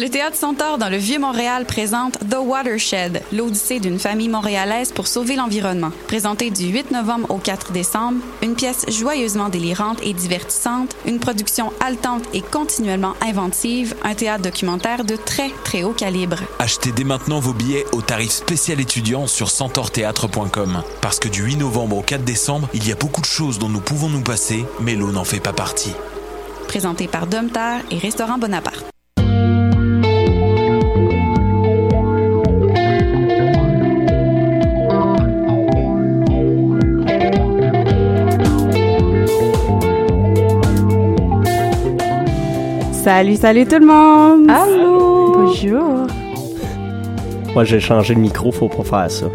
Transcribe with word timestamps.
Le 0.00 0.08
Théâtre 0.08 0.36
Centaure 0.36 0.78
dans 0.78 0.90
le 0.90 0.96
Vieux-Montréal 0.96 1.64
présente 1.64 2.20
The 2.30 2.36
Watershed, 2.40 3.20
l'odyssée 3.32 3.80
d'une 3.80 3.98
famille 3.98 4.28
montréalaise 4.28 4.92
pour 4.92 5.08
sauver 5.08 5.34
l'environnement. 5.34 5.90
Présenté 6.06 6.50
du 6.50 6.66
8 6.66 6.92
novembre 6.92 7.28
au 7.32 7.38
4 7.38 7.72
décembre, 7.72 8.20
une 8.40 8.54
pièce 8.54 8.86
joyeusement 8.88 9.48
délirante 9.48 9.98
et 10.04 10.12
divertissante, 10.12 10.94
une 11.04 11.18
production 11.18 11.72
haletante 11.84 12.22
et 12.32 12.42
continuellement 12.42 13.14
inventive, 13.20 13.96
un 14.04 14.14
théâtre 14.14 14.44
documentaire 14.44 15.04
de 15.04 15.16
très 15.16 15.50
très 15.64 15.82
haut 15.82 15.94
calibre. 15.94 16.38
Achetez 16.60 16.92
dès 16.92 17.02
maintenant 17.02 17.40
vos 17.40 17.52
billets 17.52 17.84
au 17.90 18.00
tarif 18.00 18.30
spécial 18.30 18.80
étudiant 18.80 19.26
sur 19.26 19.50
centaurthéâtre.com. 19.50 20.84
Parce 21.00 21.18
que 21.18 21.26
du 21.26 21.42
8 21.42 21.56
novembre 21.56 21.96
au 21.96 22.02
4 22.02 22.22
décembre, 22.22 22.68
il 22.72 22.86
y 22.86 22.92
a 22.92 22.94
beaucoup 22.94 23.20
de 23.20 23.26
choses 23.26 23.58
dont 23.58 23.68
nous 23.68 23.80
pouvons 23.80 24.10
nous 24.10 24.22
passer, 24.22 24.64
mais 24.78 24.94
l'eau 24.94 25.10
n'en 25.10 25.24
fait 25.24 25.40
pas 25.40 25.52
partie. 25.52 25.92
Présenté 26.68 27.08
par 27.08 27.26
Domtar 27.26 27.80
et 27.90 27.98
Restaurant 27.98 28.38
Bonaparte. 28.38 28.86
Salut, 43.08 43.36
salut 43.36 43.64
tout 43.64 43.78
le 43.78 43.86
monde! 43.86 44.50
Allô! 44.50 45.32
Bonjour! 45.32 46.06
Moi, 47.54 47.64
j'ai 47.64 47.80
changé 47.80 48.12
le 48.12 48.20
micro, 48.20 48.52
faut 48.52 48.68
pas 48.68 48.84
faire 48.84 49.10
ça. 49.10 49.26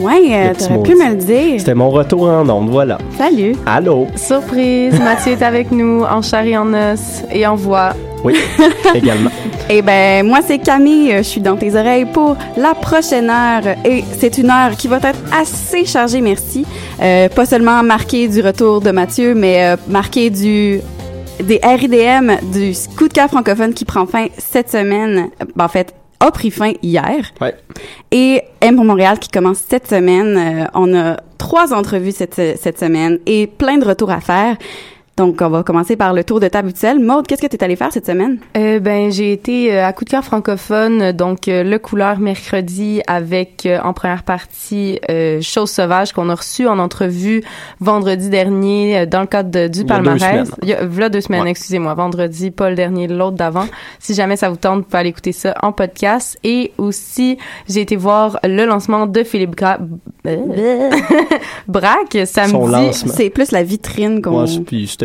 Ouais, 0.00 0.26
euh, 0.32 0.52
t'aurais 0.58 0.82
pu 0.82 0.96
me 0.96 1.10
le 1.10 1.14
dire. 1.14 1.60
C'était 1.60 1.74
mon 1.74 1.90
retour 1.90 2.24
en 2.24 2.48
onde, 2.48 2.68
voilà. 2.68 2.98
Salut! 3.16 3.54
Allô? 3.64 4.08
Surprise! 4.16 4.98
Mathieu 5.04 5.34
est 5.34 5.42
avec 5.42 5.70
nous 5.70 6.02
en 6.02 6.20
chair 6.20 6.44
et 6.44 6.58
en 6.58 6.74
os 6.74 7.22
et 7.30 7.46
en 7.46 7.54
voix. 7.54 7.92
Oui, 8.24 8.34
également. 8.96 9.30
Eh 9.68 9.82
ben, 9.82 10.26
moi, 10.26 10.40
c'est 10.44 10.58
Camille. 10.58 11.14
Je 11.18 11.22
suis 11.22 11.40
dans 11.40 11.56
tes 11.56 11.76
oreilles 11.76 12.06
pour 12.06 12.36
la 12.56 12.74
prochaine 12.74 13.30
heure. 13.30 13.76
Et 13.84 14.02
c'est 14.18 14.36
une 14.36 14.50
heure 14.50 14.72
qui 14.76 14.88
va 14.88 14.96
être 14.96 15.20
assez 15.32 15.84
chargée, 15.84 16.20
merci. 16.20 16.66
Euh, 17.00 17.28
pas 17.28 17.46
seulement 17.46 17.84
marquée 17.84 18.26
du 18.26 18.40
retour 18.40 18.80
de 18.80 18.90
Mathieu, 18.90 19.36
mais 19.36 19.64
euh, 19.64 19.76
marquée 19.86 20.28
du 20.28 20.80
des 21.42 21.60
RIDM 21.62 22.52
du 22.52 22.72
coup 22.96 23.08
de 23.08 23.12
cœur 23.12 23.28
francophone 23.28 23.74
qui 23.74 23.84
prend 23.84 24.06
fin 24.06 24.26
cette 24.38 24.70
semaine. 24.70 25.30
Ben, 25.56 25.64
en 25.64 25.68
fait, 25.68 25.94
a 26.20 26.30
pris 26.30 26.50
fin 26.50 26.72
hier. 26.82 27.32
Ouais. 27.40 27.54
Et 28.10 28.42
M 28.60 28.76
pour 28.76 28.84
Montréal 28.84 29.18
qui 29.18 29.28
commence 29.28 29.58
cette 29.68 29.88
semaine. 29.88 30.36
Euh, 30.36 30.66
on 30.74 30.94
a 30.94 31.16
trois 31.38 31.72
entrevues 31.72 32.12
cette, 32.12 32.34
cette 32.34 32.78
semaine 32.78 33.18
et 33.26 33.46
plein 33.46 33.78
de 33.78 33.84
retours 33.84 34.10
à 34.10 34.20
faire. 34.20 34.56
Donc, 35.20 35.38
on 35.42 35.50
va 35.50 35.62
commencer 35.62 35.96
par 35.96 36.14
le 36.14 36.24
tour 36.24 36.40
de 36.40 36.48
table 36.48 36.68
habituel. 36.68 36.98
Maude, 36.98 37.26
qu'est-ce 37.26 37.42
que 37.42 37.46
tu 37.46 37.54
es 37.56 37.62
allée 37.62 37.76
faire 37.76 37.92
cette 37.92 38.06
semaine? 38.06 38.38
Euh, 38.56 38.80
ben 38.80 39.10
j'ai 39.12 39.32
été 39.32 39.70
euh, 39.74 39.84
à 39.86 39.92
coup 39.92 40.04
de 40.06 40.10
cœur 40.10 40.24
francophone 40.24 41.12
donc 41.12 41.46
euh, 41.46 41.62
le 41.62 41.78
couleur 41.78 42.18
mercredi 42.18 43.02
avec 43.06 43.66
euh, 43.66 43.78
en 43.82 43.92
première 43.92 44.22
partie 44.22 44.98
euh, 45.10 45.42
Chose 45.42 45.70
sauvage 45.70 46.12
qu'on 46.14 46.30
a 46.30 46.34
reçu 46.34 46.66
en 46.66 46.78
entrevue 46.78 47.42
vendredi 47.80 48.30
dernier 48.30 49.00
euh, 49.00 49.06
dans 49.06 49.20
le 49.20 49.26
cadre 49.26 49.50
de- 49.50 49.68
du 49.68 49.80
Il 49.80 49.88
y 49.88 49.92
a 49.92 49.98
deux 49.98 50.04
palmarès. 50.04 50.20
semaines. 50.22 50.46
Il 50.62 50.68
y 50.70 50.72
a 50.72 50.84
v'là 50.86 51.08
deux 51.10 51.20
semaines, 51.20 51.42
Ouais. 51.42 51.50
excusez-moi, 51.50 51.92
vendredi, 51.92 52.50
pas 52.50 52.70
le 52.70 52.76
dernier, 52.76 53.06
l'autre 53.06 53.36
d'avant. 53.36 53.66
Si 53.98 54.14
jamais 54.14 54.36
ça 54.36 54.48
vous 54.48 54.56
tente, 54.56 54.78
vous 54.78 54.84
pouvez 54.84 54.98
aller 55.00 55.08
écouter 55.10 55.32
ça 55.32 55.54
en 55.62 55.72
podcast. 55.72 56.38
Et 56.44 56.72
aussi, 56.78 57.36
j'ai 57.68 57.82
été 57.82 57.96
voir 57.96 58.38
le 58.42 58.64
lancement 58.64 59.06
de 59.06 59.22
Philippe 59.22 59.54
Gra 59.54 59.78
Braque 61.68 62.18
samedi. 62.26 62.50
Son 62.52 62.66
lancement. 62.66 63.12
C'est 63.14 63.30
plus 63.30 63.52
la 63.52 63.62
vitrine 63.62 64.22
qu'on... 64.22 64.42
Ouais, 64.44 64.46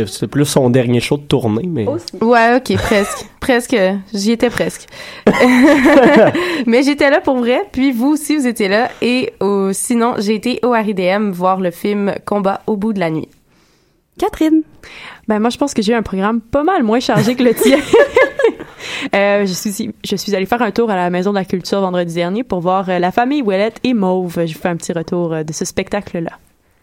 c'est- 0.06 0.28
plus 0.28 0.46
son 0.46 0.70
dernier 0.70 1.00
show 1.00 1.18
de 1.18 1.24
tournée, 1.24 1.68
mais... 1.68 1.86
Ouais, 2.22 2.56
ok, 2.58 2.76
presque. 2.78 3.26
presque. 3.40 3.76
J'y 4.14 4.32
étais 4.32 4.50
presque. 4.50 4.88
Mais 6.66 6.84
j'étais 6.84 7.10
là 7.10 7.22
pour 7.22 7.38
vrai, 7.38 7.62
puis 7.72 7.92
vous 7.92 8.08
aussi, 8.10 8.38
vous 8.38 8.48
étiez 8.48 8.68
là. 8.68 8.90
Et 9.02 9.34
euh, 9.42 9.72
sinon, 9.74 10.16
j'ai 10.18 10.36
été 10.36 10.60
au 10.64 10.72
RIDM 10.72 11.32
voir 11.32 11.60
le 11.60 11.72
film 11.72 12.14
Combat 12.26 12.62
au 12.68 12.76
bout 12.76 12.94
de 12.94 13.00
la 13.00 13.10
nuit. 13.10 13.30
Catherine. 14.18 14.62
Ben 15.28 15.40
moi, 15.40 15.50
je 15.50 15.58
pense 15.58 15.74
que 15.74 15.82
j'ai 15.82 15.92
eu 15.92 15.96
un 15.96 16.02
programme 16.04 16.40
pas 16.40 16.64
mal 16.64 16.84
moins 16.84 17.00
chargé 17.00 17.36
que 17.36 17.44
le 17.44 17.54
tien. 17.54 17.80
Euh, 19.16 19.46
je 19.46 19.54
suis 19.54 19.92
je 20.04 20.16
suis 20.16 20.36
allée 20.36 20.46
faire 20.46 20.62
un 20.62 20.72
tour 20.72 20.90
à 20.92 20.96
la 20.96 21.10
Maison 21.10 21.32
de 21.32 21.36
la 21.36 21.46
Culture 21.46 21.82
vendredi 21.82 22.14
dernier 22.14 22.44
pour 22.44 22.60
voir 22.60 22.88
euh, 22.90 23.00
la 23.00 23.12
famille 23.12 23.42
Ouellette 23.42 23.80
et 23.84 23.94
Mauve. 23.94 24.46
Je 24.46 24.54
vous 24.54 24.60
fais 24.60 24.70
un 24.70 24.76
petit 24.76 24.94
retour 24.94 25.34
euh, 25.34 25.44
de 25.44 25.52
ce 25.52 25.66
spectacle-là. 25.66 26.32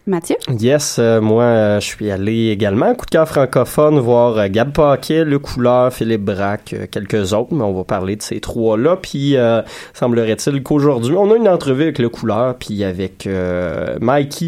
Mathieu? 0.05 0.35
Yes, 0.59 0.97
euh, 0.99 1.21
moi, 1.21 1.43
euh, 1.43 1.79
je 1.79 1.85
suis 1.85 2.11
allé 2.11 2.49
également, 2.49 2.93
coup 2.93 3.05
de 3.05 3.11
cœur 3.11 3.27
francophone, 3.27 3.99
voir 3.99 4.37
euh, 4.37 4.47
Gab 4.49 4.73
Paquet, 4.73 5.23
Le 5.23 5.39
Couleur, 5.39 5.93
Philippe 5.93 6.25
Braque, 6.25 6.75
quelques 6.91 7.31
autres, 7.31 7.53
mais 7.53 7.63
on 7.63 7.73
va 7.73 7.85
parler 7.85 8.17
de 8.17 8.21
ces 8.21 8.41
trois-là. 8.41 8.97
Puis, 8.97 9.37
euh, 9.37 9.61
semblerait-il 9.93 10.61
qu'aujourd'hui, 10.61 11.15
on 11.17 11.31
a 11.31 11.37
une 11.37 11.47
entrevue 11.47 11.83
avec 11.83 11.99
Le 11.99 12.09
Couleur, 12.09 12.55
puis 12.55 12.83
avec 12.83 13.27
euh, 13.27 13.97
Mikey 14.01 14.47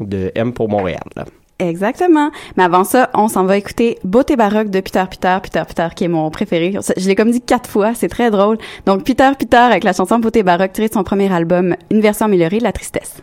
de 0.00 0.32
M 0.34 0.52
pour 0.52 0.68
Montréal. 0.68 1.04
là. 1.14 1.24
Exactement. 1.58 2.30
Mais 2.56 2.64
avant 2.64 2.84
ça, 2.84 3.08
on 3.14 3.28
s'en 3.28 3.44
va 3.44 3.56
écouter 3.56 3.98
Beauté 4.04 4.36
baroque 4.36 4.68
de 4.68 4.80
Peter 4.80 5.04
Peter, 5.10 5.38
Peter 5.42 5.62
Peter 5.66 5.88
qui 5.96 6.04
est 6.04 6.08
mon 6.08 6.28
préféré. 6.30 6.74
Je 6.98 7.08
l'ai 7.08 7.14
comme 7.14 7.30
dit 7.30 7.40
quatre 7.40 7.70
fois, 7.70 7.94
c'est 7.94 8.08
très 8.08 8.30
drôle. 8.30 8.58
Donc 8.84 9.04
Peter 9.04 9.30
Peter 9.38 9.56
avec 9.56 9.82
la 9.82 9.94
chanson 9.94 10.18
Beauté 10.18 10.42
baroque 10.42 10.72
tirée 10.72 10.88
de 10.88 10.92
son 10.92 11.02
premier 11.02 11.32
album, 11.32 11.74
une 11.90 12.02
version 12.02 12.26
améliorée 12.26 12.58
de 12.58 12.64
La 12.64 12.72
tristesse. 12.72 13.22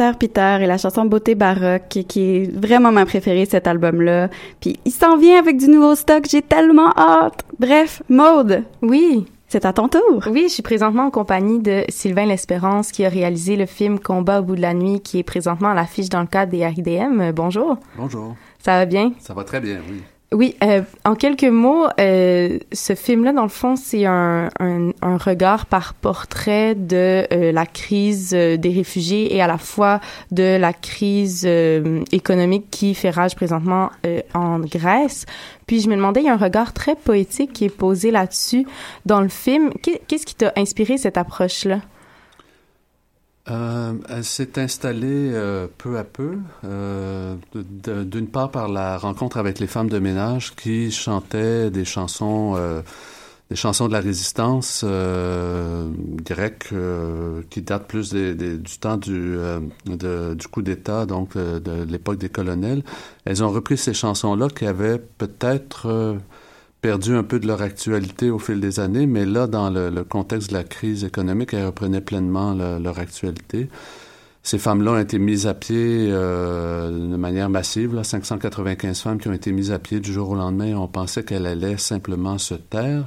Peter 0.00 0.16
Peter 0.18 0.58
et 0.62 0.66
la 0.66 0.78
chanson 0.78 1.04
Beauté 1.04 1.34
baroque 1.34 2.06
qui 2.08 2.20
est 2.20 2.50
vraiment 2.56 2.90
ma 2.90 3.04
préférée 3.04 3.44
cet 3.44 3.66
album-là. 3.66 4.30
Puis 4.58 4.80
il 4.86 4.92
s'en 4.92 5.18
vient 5.18 5.38
avec 5.38 5.58
du 5.58 5.68
nouveau 5.68 5.94
stock, 5.94 6.24
j'ai 6.26 6.40
tellement 6.40 6.90
hâte. 6.96 7.44
Bref, 7.58 8.02
Maude. 8.08 8.62
Oui. 8.80 9.26
C'est 9.46 9.66
à 9.66 9.74
ton 9.74 9.88
tour. 9.88 10.22
Oui, 10.30 10.44
je 10.44 10.54
suis 10.54 10.62
présentement 10.62 11.06
en 11.06 11.10
compagnie 11.10 11.58
de 11.58 11.84
Sylvain 11.90 12.24
L'Espérance 12.24 12.92
qui 12.92 13.04
a 13.04 13.10
réalisé 13.10 13.56
le 13.56 13.66
film 13.66 13.98
Combat 13.98 14.40
au 14.40 14.44
bout 14.44 14.56
de 14.56 14.62
la 14.62 14.72
nuit 14.72 15.00
qui 15.00 15.18
est 15.18 15.22
présentement 15.22 15.68
à 15.68 15.74
l'affiche 15.74 16.08
dans 16.08 16.22
le 16.22 16.28
cadre 16.28 16.52
des 16.52 16.64
RIDM. 16.64 17.32
Bonjour. 17.32 17.76
Bonjour. 17.98 18.36
Ça 18.58 18.78
va 18.78 18.86
bien? 18.86 19.12
Ça 19.18 19.34
va 19.34 19.44
très 19.44 19.60
bien, 19.60 19.80
oui. 19.90 20.00
Oui, 20.32 20.54
euh, 20.62 20.82
en 21.04 21.16
quelques 21.16 21.42
mots, 21.42 21.86
euh, 21.98 22.60
ce 22.72 22.94
film-là, 22.94 23.32
dans 23.32 23.42
le 23.42 23.48
fond, 23.48 23.74
c'est 23.74 24.06
un, 24.06 24.48
un, 24.60 25.16
regard 25.16 25.66
par 25.66 25.92
portrait 25.94 26.76
de 26.76 27.26
euh, 27.32 27.50
la 27.50 27.66
crise 27.66 28.30
euh, 28.32 28.56
des 28.56 28.70
réfugiés 28.70 29.34
et 29.34 29.42
à 29.42 29.48
la 29.48 29.58
fois 29.58 29.98
de 30.30 30.56
la 30.56 30.72
crise 30.72 31.44
économique 32.12 32.70
qui 32.70 32.94
fait 32.94 33.10
rage 33.10 33.34
présentement 33.34 33.90
en 34.32 34.60
Grèce. 34.60 35.26
Puis 35.66 35.80
je 35.80 35.88
me 35.88 35.96
demandais, 35.96 36.20
il 36.20 36.26
y 36.26 36.30
a 36.30 36.34
un 36.34 36.36
regard 36.36 36.72
très 36.74 36.94
poétique 36.94 37.52
qui 37.52 37.64
est 37.64 37.76
posé 37.76 38.12
là-dessus 38.12 38.66
dans 39.06 39.20
le 39.22 39.28
film. 39.28 39.70
Qu'est- 39.82 40.00
Qu'est-ce 40.06 40.26
qui 40.26 40.36
t'a 40.36 40.52
inspiré 40.56 40.96
cette 40.96 41.18
approche-là? 41.18 41.80
Euh, 43.50 43.94
elle 44.08 44.24
s'est 44.24 44.58
installée 44.60 45.32
euh, 45.32 45.66
peu 45.78 45.98
à 45.98 46.04
peu, 46.04 46.38
euh, 46.64 47.34
d'une 47.54 48.28
part 48.28 48.50
par 48.50 48.68
la 48.68 48.96
rencontre 48.96 49.38
avec 49.38 49.58
les 49.58 49.66
femmes 49.66 49.88
de 49.88 49.98
ménage 49.98 50.54
qui 50.54 50.92
chantaient 50.92 51.70
des 51.70 51.84
chansons, 51.84 52.54
euh, 52.56 52.82
des 53.50 53.56
chansons 53.56 53.88
de 53.88 53.92
la 53.92 54.00
résistance 54.00 54.84
grecque 56.24 56.72
qui 57.50 57.62
datent 57.62 57.88
plus 57.88 58.12
du 58.12 58.78
temps 58.78 58.96
du, 58.96 59.36
du 59.86 60.48
coup 60.48 60.62
d'État, 60.62 61.04
donc 61.04 61.36
de 61.36 61.82
l'époque 61.82 62.18
des 62.18 62.28
colonels. 62.28 62.84
Elles 63.24 63.42
ont 63.42 63.50
repris 63.50 63.76
ces 63.76 63.94
chansons-là 63.94 64.46
qui 64.48 64.66
avaient 64.66 65.00
peut-être 65.00 66.16
perdu 66.80 67.14
un 67.14 67.22
peu 67.24 67.38
de 67.38 67.46
leur 67.46 67.62
actualité 67.62 68.30
au 68.30 68.38
fil 68.38 68.60
des 68.60 68.80
années, 68.80 69.06
mais 69.06 69.26
là, 69.26 69.46
dans 69.46 69.70
le, 69.70 70.02
contexte 70.04 70.50
de 70.50 70.54
la 70.54 70.64
crise 70.64 71.04
économique, 71.04 71.54
elles 71.54 71.66
reprenaient 71.66 72.00
pleinement 72.00 72.54
le- 72.54 72.78
leur 72.82 72.98
actualité. 72.98 73.68
Ces 74.42 74.58
femmes-là 74.58 74.92
ont 74.92 74.98
été 74.98 75.18
mises 75.18 75.46
à 75.46 75.54
pied 75.54 76.08
euh, 76.10 76.90
de 76.90 77.16
manière 77.16 77.50
massive, 77.50 77.94
là, 77.94 78.04
595 78.04 79.00
femmes 79.00 79.18
qui 79.18 79.28
ont 79.28 79.32
été 79.34 79.52
mises 79.52 79.70
à 79.72 79.78
pied 79.78 80.00
du 80.00 80.12
jour 80.12 80.30
au 80.30 80.34
lendemain. 80.34 80.74
On 80.76 80.88
pensait 80.88 81.24
qu'elles 81.24 81.46
allaient 81.46 81.76
simplement 81.78 82.38
se 82.38 82.54
taire. 82.54 83.06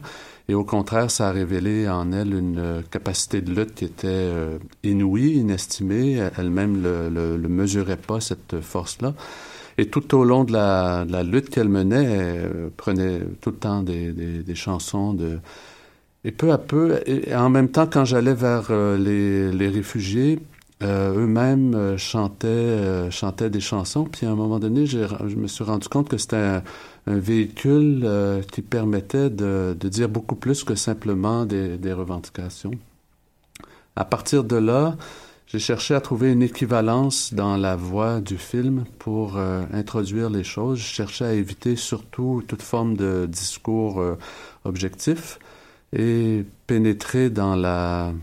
Et 0.49 0.53
au 0.55 0.63
contraire, 0.65 1.09
ça 1.09 1.29
a 1.29 1.31
révélé 1.31 1.89
en 1.89 2.11
elles 2.11 2.33
une 2.35 2.59
euh, 2.59 2.81
capacité 2.91 3.41
de 3.41 3.53
lutte 3.53 3.73
qui 3.75 3.85
était 3.85 4.07
euh, 4.09 4.59
inouïe, 4.83 5.33
inestimée. 5.37 6.21
Elle-même 6.37 6.77
ne 6.81 6.83
le, 6.83 7.09
le, 7.09 7.37
le 7.37 7.49
mesurait 7.49 7.97
pas, 7.97 8.19
cette 8.19 8.59
force-là. 8.61 9.13
Et 9.77 9.87
tout 9.87 10.15
au 10.15 10.23
long 10.23 10.43
de 10.43 10.53
la, 10.53 11.23
lutte 11.23 11.49
qu'elle 11.49 11.69
menait, 11.69 12.03
elle 12.03 12.69
prenait 12.75 13.21
tout 13.41 13.51
le 13.51 13.57
temps 13.57 13.81
des, 13.81 14.11
des, 14.11 14.55
chansons 14.55 15.13
de... 15.13 15.39
Et 16.25 16.31
peu 16.31 16.51
à 16.51 16.57
peu, 16.57 17.01
et 17.05 17.35
en 17.35 17.49
même 17.49 17.69
temps, 17.69 17.85
quand 17.85 18.05
j'allais 18.05 18.33
vers 18.33 18.67
euh, 18.69 18.97
les, 18.97 19.51
les 19.51 19.67
réfugiés, 19.67 20.39
euh, 20.81 21.13
eux-mêmes 21.15 21.75
euh, 21.75 21.97
chantaient, 21.97 22.47
euh, 22.47 23.09
des 23.49 23.59
chansons. 23.59 24.05
Puis 24.05 24.25
à 24.25 24.31
un 24.31 24.35
moment 24.35 24.59
donné, 24.59 24.85
je 24.85 25.35
me 25.35 25.47
suis 25.47 25.63
rendu 25.63 25.87
compte 25.87 26.09
que 26.09 26.17
c'était 26.17 26.35
un, 26.37 26.63
un 27.07 27.17
véhicule 27.17 28.01
euh, 28.03 28.41
qui 28.41 28.61
permettait 28.61 29.29
de, 29.29 29.75
de 29.79 29.89
dire 29.89 30.09
beaucoup 30.09 30.35
plus 30.35 30.63
que 30.63 30.75
simplement 30.75 31.45
des, 31.45 31.77
des 31.77 31.93
revendications. 31.93 32.71
À 33.95 34.05
partir 34.05 34.43
de 34.43 34.55
là, 34.55 34.97
j'ai 35.47 35.59
cherché 35.59 35.93
à 35.93 36.01
trouver 36.01 36.31
une 36.31 36.41
équivalence 36.41 37.33
dans 37.33 37.57
la 37.57 37.75
voix 37.75 38.21
du 38.21 38.37
film 38.37 38.85
pour 38.97 39.37
euh, 39.37 39.63
introduire 39.71 40.29
les 40.29 40.43
choses. 40.43 40.79
Je 40.79 40.85
cherchais 40.85 41.25
à 41.25 41.33
éviter 41.33 41.75
surtout 41.75 42.43
toute 42.47 42.61
forme 42.61 42.95
de 42.95 43.27
discours 43.29 43.99
euh, 43.99 44.17
objectif 44.63 45.39
et 45.91 46.43
pénétrer 46.65 47.29
dans 47.29 47.55
la, 47.55 48.13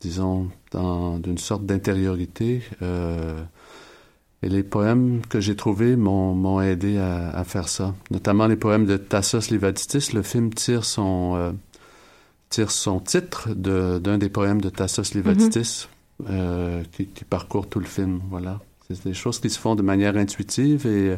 disons, 0.00 0.48
dans 0.70 1.18
d'une 1.18 1.38
sorte 1.38 1.66
d'intériorité 1.66 2.62
euh, 2.82 3.42
Et 4.42 4.48
les 4.48 4.62
poèmes 4.62 5.22
que 5.28 5.40
j'ai 5.40 5.56
trouvés 5.56 5.96
m'ont, 5.96 6.60
aidé 6.60 6.98
à, 6.98 7.30
à, 7.30 7.42
faire 7.42 7.68
ça. 7.68 7.94
Notamment 8.10 8.46
les 8.46 8.56
poèmes 8.56 8.86
de 8.86 8.96
Tassos 8.96 9.50
Livaditis. 9.50 10.10
Le 10.14 10.22
film 10.22 10.54
tire 10.54 10.84
son, 10.84 11.56
tire 12.48 12.70
son 12.70 13.00
titre 13.00 13.48
de, 13.56 13.98
d'un 13.98 14.18
des 14.18 14.28
poèmes 14.28 14.60
de 14.60 14.68
Tassos 14.68 15.14
Livaditis 15.14 15.58
mm-hmm. 15.58 15.95
Euh, 16.30 16.82
qui, 16.92 17.06
qui, 17.06 17.24
parcourt 17.24 17.68
tout 17.68 17.80
le 17.80 17.86
film. 17.86 18.20
Voilà. 18.30 18.60
C'est 18.88 19.04
des 19.04 19.14
choses 19.14 19.40
qui 19.40 19.50
se 19.50 19.58
font 19.58 19.74
de 19.74 19.82
manière 19.82 20.16
intuitive 20.16 20.86
et 20.86 21.16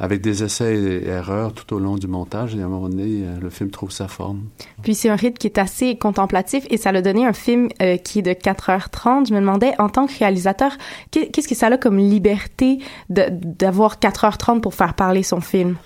avec 0.00 0.20
des 0.20 0.44
essais 0.44 0.76
et 0.76 1.08
erreurs 1.08 1.52
tout 1.52 1.74
au 1.74 1.78
long 1.78 1.96
du 1.96 2.06
montage. 2.06 2.54
Et 2.54 2.62
à 2.62 2.66
un 2.66 2.68
moment 2.68 2.88
donné, 2.88 3.24
euh, 3.24 3.38
le 3.40 3.50
film 3.50 3.70
trouve 3.70 3.90
sa 3.90 4.06
forme. 4.08 4.44
Puis 4.82 4.94
c'est 4.94 5.08
un 5.08 5.16
rythme 5.16 5.36
qui 5.36 5.48
est 5.48 5.58
assez 5.58 5.96
contemplatif 5.96 6.64
et 6.70 6.76
ça 6.76 6.92
l'a 6.92 7.02
donné 7.02 7.26
un 7.26 7.32
film 7.32 7.68
euh, 7.82 7.96
qui 7.96 8.20
est 8.20 8.22
de 8.22 8.30
4h30. 8.30 9.28
Je 9.28 9.34
me 9.34 9.40
demandais, 9.40 9.72
en 9.78 9.88
tant 9.88 10.06
que 10.06 10.16
réalisateur, 10.18 10.72
qu'est-ce 11.10 11.48
que 11.48 11.54
ça 11.54 11.66
a 11.66 11.76
comme 11.76 11.98
liberté 11.98 12.78
d'avoir 13.08 13.98
4h30 13.98 14.60
pour 14.60 14.74
faire 14.74 14.94
parler 14.94 15.22
son 15.22 15.40
film? 15.40 15.76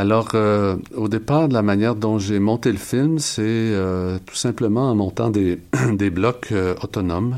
Alors, 0.00 0.30
euh, 0.32 0.76
au 0.96 1.08
départ, 1.08 1.48
la 1.48 1.60
manière 1.60 1.94
dont 1.94 2.18
j'ai 2.18 2.38
monté 2.38 2.72
le 2.72 2.78
film, 2.78 3.18
c'est 3.18 3.42
euh, 3.44 4.18
tout 4.24 4.34
simplement 4.34 4.90
en 4.90 4.94
montant 4.94 5.28
des, 5.28 5.60
des 5.92 6.08
blocs 6.08 6.52
euh, 6.52 6.74
autonomes, 6.82 7.36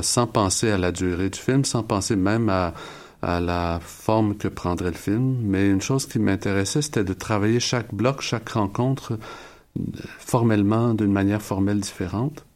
sans 0.00 0.26
penser 0.26 0.70
à 0.70 0.78
la 0.78 0.90
durée 0.90 1.28
du 1.28 1.38
film, 1.38 1.66
sans 1.66 1.82
penser 1.82 2.16
même 2.16 2.48
à, 2.48 2.72
à 3.20 3.40
la 3.40 3.78
forme 3.82 4.38
que 4.38 4.48
prendrait 4.48 4.92
le 4.92 4.96
film. 4.96 5.36
Mais 5.42 5.68
une 5.68 5.82
chose 5.82 6.06
qui 6.06 6.18
m'intéressait, 6.18 6.80
c'était 6.80 7.04
de 7.04 7.12
travailler 7.12 7.60
chaque 7.60 7.92
bloc, 7.92 8.22
chaque 8.22 8.48
rencontre 8.48 9.18
formellement, 10.18 10.94
d'une 10.94 11.12
manière 11.12 11.42
formelle 11.42 11.80
différente. 11.80 12.46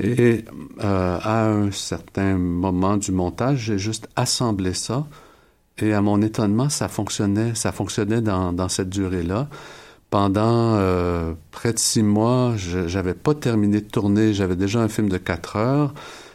Et 0.00 0.44
à 0.80 1.46
un 1.46 1.70
certain 1.70 2.36
moment 2.36 2.98
du 2.98 3.10
montage, 3.10 3.60
j'ai 3.60 3.78
juste 3.78 4.06
assemblé 4.16 4.74
ça 4.74 5.06
et 5.78 5.92
à 5.92 6.00
mon 6.00 6.22
étonnement, 6.22 6.68
ça 6.68 6.88
fonctionnait, 6.88 7.54
ça 7.54 7.72
fonctionnait 7.72 8.20
dans, 8.20 8.68
cette 8.68 8.90
durée-là. 8.90 9.48
Pendant 10.10 10.76
euh, 10.76 11.34
près 11.50 11.72
de 11.72 11.78
six 11.78 12.02
mois, 12.02 12.54
je 12.56 12.86
j'avais 12.86 13.14
pas 13.14 13.34
terminé 13.34 13.80
de 13.80 13.88
tourner, 13.88 14.32
j'avais 14.32 14.54
déjà 14.54 14.80
un 14.80 14.88
film 14.88 15.08
de 15.08 15.18
quatre 15.18 15.56
heures. 15.56 15.92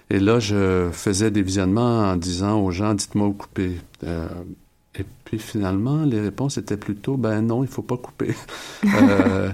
Et 0.09 0.19
là, 0.19 0.39
je 0.39 0.89
faisais 0.91 1.31
des 1.31 1.41
visionnements 1.43 2.01
en 2.11 2.15
disant 2.17 2.59
aux 2.59 2.71
gens, 2.71 2.93
dites-moi 2.93 3.27
où 3.27 3.33
couper. 3.33 3.79
Euh, 4.03 4.27
et 4.99 5.05
puis 5.23 5.39
finalement, 5.39 6.03
les 6.03 6.19
réponses 6.19 6.57
étaient 6.57 6.77
plutôt, 6.77 7.15
ben 7.15 7.41
non, 7.41 7.63
il 7.63 7.69
faut 7.69 7.81
pas 7.81 7.97
couper. 7.97 8.35
euh, 8.85 9.49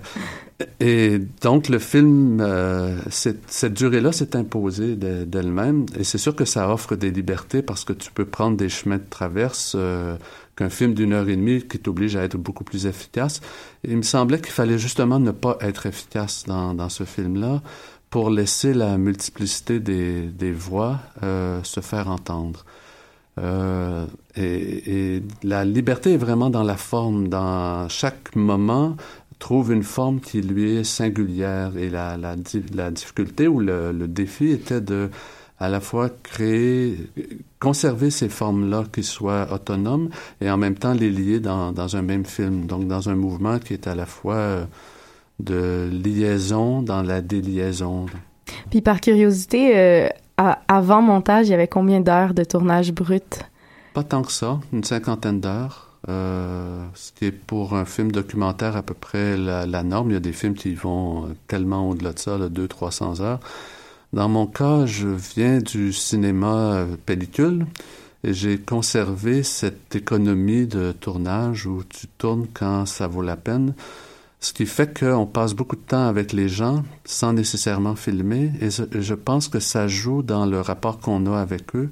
et 0.79 1.19
donc, 1.41 1.69
le 1.69 1.79
film, 1.79 2.39
euh, 2.41 2.97
cette 3.09 3.73
durée-là 3.73 4.11
s'est 4.11 4.35
imposée 4.35 4.95
d'elle-même. 4.95 5.85
Et 5.97 6.03
c'est 6.03 6.17
sûr 6.17 6.35
que 6.35 6.45
ça 6.45 6.69
offre 6.71 6.95
des 6.95 7.11
libertés 7.11 7.61
parce 7.61 7.83
que 7.83 7.93
tu 7.93 8.11
peux 8.11 8.25
prendre 8.25 8.57
des 8.57 8.69
chemins 8.69 8.97
de 8.97 9.09
traverse 9.09 9.73
euh, 9.75 10.17
qu'un 10.55 10.69
film 10.69 10.93
d'une 10.93 11.13
heure 11.13 11.29
et 11.29 11.35
demie 11.35 11.61
qui 11.61 11.77
t'oblige 11.77 12.15
à 12.15 12.23
être 12.23 12.37
beaucoup 12.37 12.63
plus 12.63 12.87
efficace. 12.87 13.41
Et 13.83 13.91
il 13.91 13.97
me 13.97 14.01
semblait 14.01 14.39
qu'il 14.39 14.53
fallait 14.53 14.79
justement 14.79 15.19
ne 15.19 15.31
pas 15.31 15.57
être 15.61 15.85
efficace 15.85 16.45
dans, 16.47 16.73
dans 16.73 16.89
ce 16.89 17.03
film-là 17.03 17.61
pour 18.09 18.29
laisser 18.29 18.73
la 18.73 18.97
multiplicité 18.97 19.79
des, 19.79 20.21
des 20.21 20.53
voix 20.53 20.99
se 21.21 21.81
faire 21.81 22.09
entendre. 22.09 22.63
Euh, 23.37 24.05
et, 24.35 25.15
et, 25.15 25.23
la 25.43 25.63
liberté 25.63 26.13
est 26.13 26.17
vraiment 26.17 26.49
dans 26.49 26.63
la 26.63 26.77
forme. 26.77 27.29
Dans 27.29 27.87
chaque 27.89 28.35
moment, 28.35 28.95
trouve 29.39 29.71
une 29.71 29.83
forme 29.83 30.19
qui 30.19 30.41
lui 30.41 30.77
est 30.77 30.83
singulière 30.83 31.77
et 31.77 31.89
la, 31.89 32.17
la, 32.17 32.35
la 32.73 32.91
difficulté 32.91 33.47
ou 33.47 33.59
le, 33.59 33.91
le, 33.91 34.07
défi 34.07 34.47
était 34.51 34.81
de 34.81 35.09
à 35.59 35.69
la 35.69 35.79
fois 35.79 36.09
créer, 36.23 36.97
conserver 37.59 38.09
ces 38.09 38.27
formes-là 38.27 38.83
qui 38.91 39.03
soient 39.03 39.47
autonomes 39.53 40.09
et 40.41 40.49
en 40.49 40.57
même 40.57 40.75
temps 40.75 40.93
les 40.93 41.09
lier 41.09 41.39
dans, 41.39 41.71
dans 41.71 41.95
un 41.95 42.01
même 42.01 42.25
film, 42.25 42.65
donc 42.65 42.87
dans 42.87 43.09
un 43.09 43.15
mouvement 43.15 43.59
qui 43.59 43.73
est 43.73 43.87
à 43.87 43.95
la 43.95 44.05
fois 44.05 44.67
de 45.39 45.89
liaison 45.91 46.81
dans 46.81 47.03
la 47.03 47.21
déliaison. 47.21 48.07
Puis 48.69 48.81
par 48.81 48.99
curiosité, 48.99 49.77
euh, 49.77 50.09
avant 50.67 51.01
montage, 51.01 51.47
il 51.47 51.51
y 51.51 51.53
avait 51.53 51.67
combien 51.67 52.01
d'heures 52.01 52.33
de 52.33 52.43
tournage 52.43 52.91
brut? 52.91 53.39
Pas 53.95 54.03
tant 54.03 54.23
que 54.23 54.31
ça, 54.33 54.59
une 54.73 54.83
cinquantaine 54.83 55.39
d'heures. 55.39 55.87
Euh, 56.09 56.85
ce 56.95 57.13
qui 57.13 57.23
est 57.27 57.31
pour 57.31 57.75
un 57.75 57.85
film 57.85 58.11
documentaire 58.11 58.75
à 58.75 58.83
peu 58.83 58.93
près 58.93 59.37
la, 59.37 59.83
norme. 59.83 60.09
Il 60.09 60.13
y 60.15 60.17
a 60.17 60.19
des 60.19 60.33
films 60.33 60.53
qui 60.53 60.75
vont 60.75 61.33
tellement 61.47 61.89
au-delà 61.89 62.11
de 62.11 62.19
ça, 62.19 62.37
200-300 62.37 63.21
heures. 63.21 63.39
Dans 64.11 64.27
mon 64.27 64.47
cas, 64.47 64.85
je 64.85 65.07
viens 65.07 65.59
du 65.59 65.93
cinéma 65.93 66.85
pellicule 67.05 67.67
et 68.25 68.33
j'ai 68.33 68.57
conservé 68.57 69.43
cette 69.43 69.95
économie 69.95 70.67
de 70.67 70.91
tournage 70.91 71.65
où 71.65 71.81
tu 71.87 72.07
tournes 72.17 72.47
quand 72.53 72.85
ça 72.85 73.07
vaut 73.07 73.21
la 73.21 73.37
peine. 73.37 73.75
Ce 74.41 74.51
qui 74.51 74.65
fait 74.65 74.99
qu'on 74.99 75.25
passe 75.25 75.53
beaucoup 75.53 75.77
de 75.77 75.81
temps 75.81 76.05
avec 76.05 76.33
les 76.33 76.49
gens 76.49 76.83
sans 77.05 77.31
nécessairement 77.31 77.95
filmer 77.95 78.51
et 78.59 78.69
je 78.69 79.13
pense 79.13 79.47
que 79.47 79.61
ça 79.61 79.87
joue 79.87 80.21
dans 80.21 80.45
le 80.45 80.59
rapport 80.59 80.99
qu'on 80.99 81.33
a 81.33 81.39
avec 81.39 81.77
eux 81.77 81.89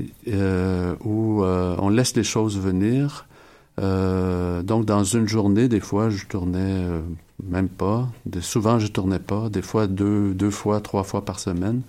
où 0.00 1.44
euh, 1.44 1.76
on 1.78 1.88
laisse 1.88 2.16
les 2.16 2.24
choses 2.24 2.58
venir 2.58 3.26
euh, 3.80 4.62
donc, 4.62 4.84
dans 4.84 5.04
une 5.04 5.28
journée, 5.28 5.68
des 5.68 5.80
fois, 5.80 6.10
je 6.10 6.26
tournais 6.26 6.58
euh, 6.60 7.00
même 7.42 7.68
pas. 7.68 8.08
De, 8.26 8.40
souvent, 8.40 8.78
je 8.78 8.86
tournais 8.86 9.18
pas. 9.18 9.48
Des 9.48 9.62
fois, 9.62 9.86
deux, 9.86 10.32
deux 10.34 10.50
fois, 10.50 10.80
trois 10.80 11.02
fois 11.02 11.24
par 11.24 11.40
semaine. 11.40 11.82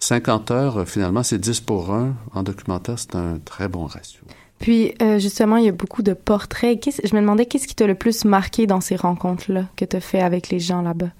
50 0.00 0.50
heures, 0.50 0.78
euh, 0.78 0.84
finalement, 0.84 1.22
c'est 1.22 1.38
10 1.38 1.60
pour 1.60 1.92
1. 1.92 2.14
En 2.34 2.42
documentaire, 2.42 2.98
c'est 2.98 3.14
un 3.14 3.38
très 3.44 3.68
bon 3.68 3.84
ratio. 3.86 4.22
Puis, 4.58 4.94
euh, 5.02 5.18
justement, 5.18 5.58
il 5.58 5.66
y 5.66 5.68
a 5.68 5.72
beaucoup 5.72 6.02
de 6.02 6.14
portraits. 6.14 6.80
Je 7.04 7.14
me 7.14 7.20
demandais, 7.20 7.44
qu'est-ce 7.44 7.68
qui 7.68 7.74
t'a 7.74 7.86
le 7.86 7.94
plus 7.94 8.24
marqué 8.24 8.66
dans 8.66 8.80
ces 8.80 8.96
rencontres-là 8.96 9.66
que 9.76 9.84
tu 9.84 9.96
as 9.96 10.00
fait 10.00 10.22
avec 10.22 10.48
les 10.48 10.60
gens 10.60 10.80
là-bas? 10.80 11.10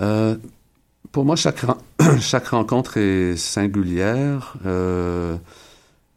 Euh, 0.00 0.36
pour 1.14 1.24
moi, 1.24 1.36
chaque, 2.20 2.48
rencontre 2.48 2.96
est 2.96 3.36
singulière. 3.36 4.54
Euh, 4.66 5.36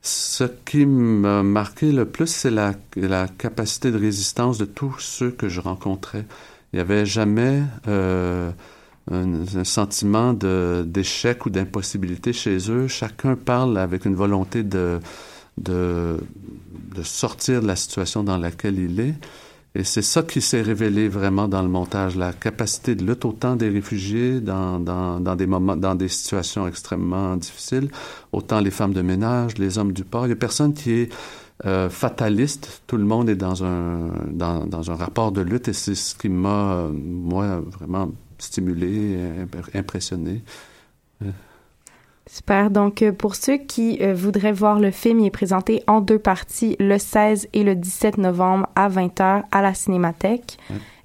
ce 0.02 0.44
qui 0.66 0.88
m'a 0.88 1.44
marqué 1.44 1.92
le 1.92 2.06
plus, 2.06 2.26
c'est 2.26 2.50
la, 2.50 2.74
capacité 3.38 3.92
de 3.92 4.00
résistance 4.00 4.58
de 4.58 4.66
tous 4.66 4.96
ceux 4.98 5.30
que 5.30 5.50
je 5.50 5.62
rencontrais. 5.62 6.26
Il 6.74 6.78
n'y 6.78 6.80
avait 6.80 7.06
jamais 7.06 7.62
euh, 7.88 8.50
un, 9.12 9.64
sentiment 9.64 10.34
d'échec 10.34 11.46
ou 11.46 11.52
d'impossibilité 11.52 12.34
chez 12.34 12.58
eux. 12.72 12.88
Chacun 12.88 13.36
parle 13.36 13.78
avec 13.78 14.06
une 14.06 14.16
volonté 14.16 14.64
de 14.64 15.00
sortir 17.04 17.62
de 17.62 17.68
la 17.68 17.76
situation 17.76 18.24
dans 18.24 18.40
laquelle 18.40 18.80
il 18.80 19.00
est. 19.00 19.16
Et 19.78 19.84
c'est 19.84 20.02
ça 20.02 20.24
qui 20.24 20.42
s'est 20.42 20.64
révélé 20.64 21.08
vraiment 21.08 21.48
dans 21.48 21.62
le 21.62 21.68
montage, 21.68 22.16
la 22.16 22.34
capacité 22.34 22.96
de 22.96 23.06
lutte 23.06 23.26
autant 23.26 23.56
des 23.56 23.70
réfugiés 23.70 24.42
dans, 24.42 24.80
dans, 24.80 25.36
des 25.36 25.46
moments, 25.46 25.76
dans 25.76 25.94
des 25.94 26.08
situations 26.08 26.68
extrêmement 26.68 27.38
difficiles, 27.38 27.92
autant 28.32 28.60
les 28.60 28.72
femmes 28.72 28.94
de 28.94 29.04
ménage, 29.04 29.60
les 29.60 29.78
hommes 29.78 29.94
du 29.94 30.04
port. 30.04 30.26
Il 30.26 30.30
n'y 30.30 30.34
a 30.34 30.36
personne 30.36 30.74
qui 30.74 30.94
est 30.94 31.14
euh, 31.68 31.92
fataliste. 31.92 32.82
Tout 32.88 32.98
le 32.98 33.04
monde 33.04 33.30
est 33.30 33.36
dans 33.36 33.64
un, 33.64 34.10
dans, 34.32 34.66
dans 34.66 34.90
un 34.90 34.96
rapport 34.96 35.32
de 35.32 35.42
lutte 35.42 35.68
et 35.68 35.74
c'est 35.74 35.94
ce 35.94 36.16
qui 36.16 36.30
m'a, 36.30 36.88
moi, 36.92 37.62
vraiment 37.78 38.12
stimulé, 38.40 39.16
impressionné. 39.76 40.42
Super. 42.28 42.70
Donc, 42.70 43.02
euh, 43.02 43.12
pour 43.12 43.36
ceux 43.36 43.58
qui 43.58 44.00
euh, 44.02 44.14
voudraient 44.14 44.52
voir 44.52 44.80
le 44.80 44.92
film, 44.92 45.20
il 45.20 45.28
est 45.28 45.32
présenté 45.32 45.84
en 45.88 46.02
deux 46.02 46.20
parties, 46.20 46.76
le 46.80 46.98
16 46.98 47.48
et 47.54 47.64
le 47.64 47.76
17 47.76 48.18
novembre 48.18 48.68
à 48.76 48.90
20h 48.90 49.44
à 49.52 49.62
la 49.62 49.74
Cinémathèque. 49.74 50.58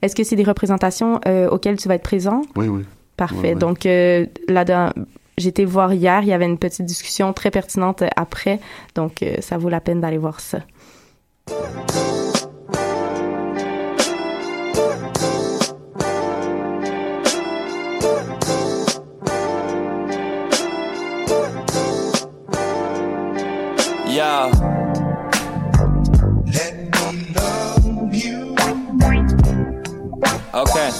Est-ce 0.03 0.17
que 0.17 0.25
c'est 0.25 0.37
des 0.37 0.43
représentations 0.43 1.21
euh, 1.27 1.49
auxquelles 1.49 1.77
tu 1.77 1.89
vas 1.89 1.95
être 1.95 2.03
présent? 2.03 2.43
Oui, 2.57 2.69
oui. 2.69 2.83
Parfait. 3.17 3.55
Donc, 3.55 3.87
euh, 3.87 4.27
là 4.49 4.93
j'étais 5.39 5.65
voir 5.65 5.93
hier, 5.93 6.23
il 6.23 6.29
y 6.29 6.33
avait 6.33 6.47
une 6.47 6.59
petite 6.59 6.87
discussion 6.87 7.33
très 7.33 7.51
pertinente 7.51 8.03
après. 8.17 8.59
Donc, 8.95 9.25
ça 9.41 9.59
vaut 9.59 9.69
la 9.69 9.81
peine 9.81 10.01
d'aller 10.01 10.19
voir 10.19 10.41
ça. 10.41 10.59
Okay. 30.63 30.93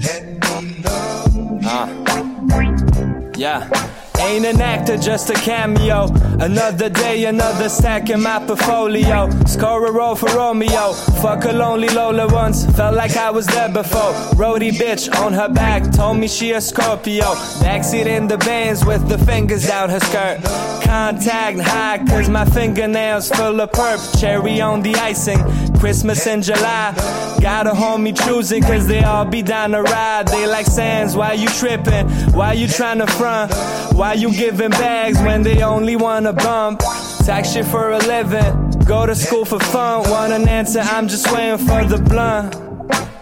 Let 0.00 0.22
me 0.62 0.82
love 0.84 1.34
you. 1.34 1.58
Uh. 1.66 3.32
Yeah. 3.36 3.87
Ain't 4.20 4.44
an 4.44 4.60
actor, 4.60 4.96
just 4.96 5.30
a 5.30 5.34
cameo. 5.34 6.06
Another 6.40 6.88
day, 6.88 7.24
another 7.24 7.68
stack 7.68 8.10
in 8.10 8.22
my 8.22 8.44
portfolio. 8.44 9.28
Score 9.46 9.86
a 9.86 9.92
role 9.92 10.14
for 10.14 10.26
Romeo. 10.36 10.92
Fuck 11.22 11.44
a 11.44 11.52
lonely 11.52 11.88
Lola 11.88 12.26
once. 12.28 12.66
Felt 12.76 12.94
like 12.96 13.16
I 13.16 13.30
was 13.30 13.46
there 13.46 13.68
before. 13.68 14.12
Roadie 14.34 14.72
bitch 14.72 15.12
on 15.20 15.32
her 15.32 15.48
back. 15.48 15.90
Told 15.92 16.18
me 16.18 16.28
she 16.28 16.52
a 16.52 16.60
Scorpio. 16.60 17.34
Backseat 17.62 18.06
in 18.06 18.28
the 18.28 18.38
bands 18.38 18.84
with 18.84 19.08
the 19.08 19.18
fingers 19.18 19.66
down 19.66 19.90
her 19.90 20.00
skirt. 20.00 20.42
Contact 20.84 21.58
high, 21.60 21.98
cause 22.08 22.28
my 22.28 22.44
fingernails 22.44 23.28
full 23.30 23.60
of 23.60 23.70
perp. 23.72 24.20
Cherry 24.20 24.60
on 24.60 24.82
the 24.82 24.94
icing. 24.96 25.38
Christmas 25.78 26.26
in 26.26 26.42
July. 26.42 26.92
Got 27.40 27.66
a 27.66 27.70
homie 27.70 28.16
choosing, 28.16 28.62
cause 28.62 28.88
they 28.88 29.04
all 29.04 29.24
be 29.24 29.42
down 29.42 29.70
the 29.70 29.82
ride. 29.82 30.26
They 30.28 30.46
like 30.46 30.66
sands, 30.66 31.14
why 31.14 31.34
you 31.34 31.46
tripping? 31.48 32.08
Why 32.32 32.54
you 32.54 32.66
trying 32.66 32.98
to 32.98 33.06
front? 33.06 33.52
Why 33.94 34.07
you 34.16 34.32
giving 34.32 34.70
bags 34.70 35.18
when 35.18 35.42
they 35.42 35.62
only 35.62 35.96
wanna 35.96 36.32
bump? 36.32 36.80
Tax 37.24 37.52
shit 37.52 37.66
for 37.66 37.90
a 37.92 37.98
living. 37.98 38.70
Go 38.86 39.06
to 39.06 39.14
school 39.14 39.44
for 39.44 39.60
fun. 39.60 40.08
Want 40.10 40.32
an 40.32 40.48
answer? 40.48 40.80
I'm 40.80 41.08
just 41.08 41.30
waiting 41.32 41.58
for 41.66 41.84
the 41.84 41.98
blunt. 41.98 42.67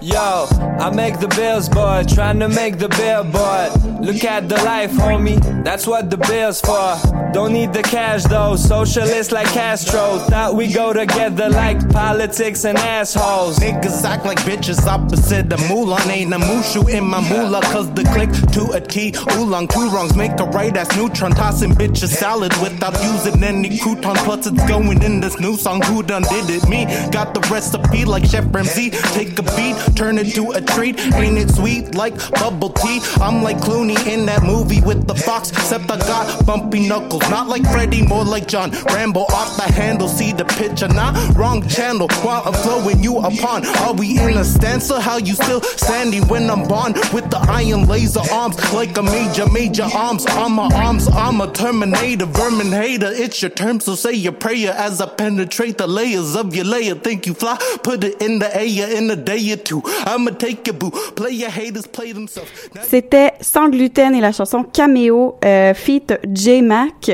Yo, 0.07 0.47
I 0.79 0.89
make 0.95 1.19
the 1.19 1.27
bills, 1.27 1.69
boy. 1.69 2.05
Trying 2.07 2.39
to 2.39 2.49
make 2.49 2.79
the 2.79 2.89
billboard. 2.89 4.05
Look 4.07 4.23
at 4.23 4.49
the 4.49 4.55
life, 4.63 4.93
homie. 4.93 5.43
That's 5.65 5.85
what 5.85 6.11
the 6.11 6.17
bill's 6.17 6.61
for. 6.61 6.97
Don't 7.33 7.53
need 7.53 7.73
the 7.73 7.83
cash 7.83 8.23
though. 8.23 8.55
Socialist 8.55 9.33
like 9.33 9.49
Castro. 9.49 10.19
Thought 10.31 10.55
we 10.55 10.73
go 10.73 10.93
together 10.93 11.51
like 11.51 11.91
politics 11.91 12.65
and 12.65 12.79
assholes. 12.79 13.59
Niggas 13.59 14.05
act 14.05 14.25
like 14.25 14.39
bitches 14.39 14.87
opposite 14.87 15.51
the 15.51 15.57
Mulan. 15.69 16.07
Ain't 16.09 16.33
a 16.33 16.39
mushu 16.39 16.89
in 16.89 17.05
my 17.05 17.21
moolah. 17.29 17.63
Cause 17.63 17.93
the 17.95 18.05
click 18.05 18.31
to 18.53 18.71
a 18.75 18.81
T. 18.81 19.13
Oolong, 19.33 19.67
two 19.67 19.91
wrongs 19.91 20.15
make 20.15 20.39
a 20.39 20.45
right 20.45 20.77
ass 20.77 20.97
neutron. 20.97 21.33
Tossing 21.33 21.73
bitches 21.73 22.15
salad 22.15 22.53
without 22.63 22.95
using 23.03 23.43
any 23.43 23.71
crouton. 23.71 24.15
Plus 24.19 24.47
it's 24.47 24.69
going 24.69 25.03
in 25.03 25.21
this 25.21 25.41
new 25.41 25.57
song. 25.57 25.83
Who 25.83 26.05
done 26.05 26.23
did 26.23 26.49
it? 26.49 26.69
Me. 26.69 26.85
Got 27.11 27.35
the 27.35 27.41
recipe 27.51 28.05
like 28.05 28.25
Chef 28.25 28.47
Ramsay. 28.55 28.91
Take 28.91 29.37
a 29.39 29.43
beat, 29.43 29.77
turn 29.97 30.19
it 30.19 30.35
to 30.35 30.51
a 30.53 30.61
treat. 30.61 31.01
Ain't 31.15 31.39
it 31.39 31.51
sweet 31.51 31.95
like 31.95 32.15
bubble 32.33 32.71
tea? 32.71 33.01
I'm 33.21 33.43
like 33.43 33.59
Clooney 33.59 33.99
in 34.07 34.27
that 34.27 34.43
movie 34.43 34.81
with 34.83 35.07
the 35.07 35.15
fox. 35.15 35.51
Except 35.51 35.91
I 35.91 35.99
got 35.99 36.47
bumpy 36.47 36.87
knuckles. 36.87 37.29
Not 37.31 37.49
like 37.49 37.63
Freddy, 37.65 38.07
more 38.07 38.25
like 38.25 38.47
John 38.47 38.71
Rambo. 38.71 39.21
Off 39.21 39.57
the 39.57 39.73
handle, 39.73 40.09
see 40.09 40.33
the 40.33 40.45
picture. 40.45 40.89
Not 40.89 41.35
wrong 41.37 41.67
channel. 41.67 42.09
While 42.23 42.43
I'm 42.45 42.53
flowing 42.53 43.03
you 43.03 43.19
upon. 43.19 43.67
Are 43.79 43.95
we 43.95 44.19
in 44.19 44.37
a 44.37 44.45
stanza? 44.45 45.01
How 45.01 45.17
you 45.17 45.35
still 45.35 45.63
standing 45.63 46.29
when 46.29 46.51
I'm 46.51 46.69
born 46.69 46.93
with 47.13 47.31
the 47.31 47.39
iron 47.49 47.87
laser 47.87 48.21
arms? 48.31 48.57
Like 48.73 48.97
a 48.99 49.03
major, 49.03 49.49
major 49.51 49.89
arms 49.95 50.27
on 50.27 50.53
my 50.53 50.69
arms. 50.75 51.09
I'm 51.09 51.41
a 51.41 51.51
terminator, 51.51 52.27
vermin 52.27 52.73
hater. 52.73 53.11
It's 53.11 53.41
your 53.41 53.51
term, 53.51 53.81
so 53.81 53.95
say 53.95 54.13
your 54.13 54.33
prayer 54.33 54.73
as 54.73 55.01
I 55.01 55.07
penetrate 55.07 55.79
the 55.79 55.87
layers 55.87 56.37
of 56.37 56.55
your 56.55 56.67
layer. 56.67 56.95
Think 56.95 57.27
you 57.27 57.35
fly? 57.35 57.57
Put 57.83 58.05
it 58.05 58.21
in 58.21 58.39
the 58.39 58.55
air 58.55 58.91
in 58.97 59.11
a 59.11 59.17
day 59.17 59.53
or 59.53 59.57
two. 59.57 59.83
I'ma 60.07 60.31
take 60.33 60.67
your 60.67 60.77
boo. 60.77 60.91
Play 61.15 61.35
your 61.35 61.51
haters, 61.51 61.87
play 61.87 62.13
themselves. 62.13 62.49
C'était 62.83 63.33
Sans 63.41 63.69
gluten 63.69 64.15
et 64.15 64.21
la 64.21 64.33
chanson 64.33 64.65
Cameo 64.65 65.37
euh, 65.45 65.75
feat 65.75 66.15
J 66.33 66.63
Mac. 66.63 67.11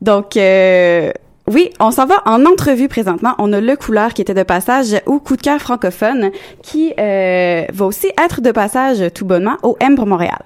Donc 0.00 0.36
euh, 0.36 1.12
oui, 1.48 1.70
on 1.78 1.90
s'en 1.90 2.06
va 2.06 2.22
en 2.26 2.44
entrevue 2.44 2.88
présentement. 2.88 3.34
On 3.38 3.52
a 3.52 3.60
Le 3.60 3.76
Couleur 3.76 4.14
qui 4.14 4.22
était 4.22 4.34
de 4.34 4.42
passage 4.42 5.00
au 5.06 5.20
Coup 5.20 5.36
de 5.36 5.42
cœur 5.42 5.60
francophone 5.60 6.30
qui 6.62 6.92
euh, 6.98 7.64
va 7.72 7.86
aussi 7.86 8.08
être 8.22 8.40
de 8.40 8.50
passage 8.50 9.12
tout 9.14 9.24
bonnement 9.24 9.56
au 9.62 9.76
M 9.80 9.94
pour 9.94 10.06
Montréal. 10.06 10.38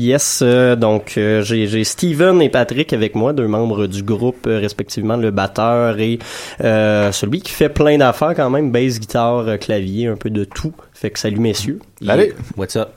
Yes, 0.00 0.40
euh, 0.42 0.76
donc 0.76 1.14
euh, 1.18 1.42
j'ai 1.42 1.66
j'ai 1.66 1.82
Steven 1.82 2.40
et 2.40 2.48
Patrick 2.48 2.92
avec 2.92 3.16
moi, 3.16 3.32
deux 3.32 3.48
membres 3.48 3.88
du 3.88 4.04
groupe, 4.04 4.46
euh, 4.46 4.60
respectivement 4.60 5.16
le 5.16 5.32
batteur 5.32 5.98
et 5.98 6.20
euh, 6.62 7.10
celui 7.10 7.40
qui 7.40 7.50
fait 7.50 7.68
plein 7.68 7.98
d'affaires 7.98 8.34
quand 8.36 8.48
même, 8.48 8.70
bass, 8.70 9.00
guitare, 9.00 9.38
euh, 9.48 9.56
clavier, 9.56 10.06
un 10.06 10.14
peu 10.16 10.30
de 10.30 10.44
tout. 10.44 10.72
Fait 10.92 11.10
que 11.10 11.18
salut 11.18 11.40
messieurs. 11.40 11.80
Salut. 12.04 12.32
What's 12.56 12.76
up? 12.76 12.90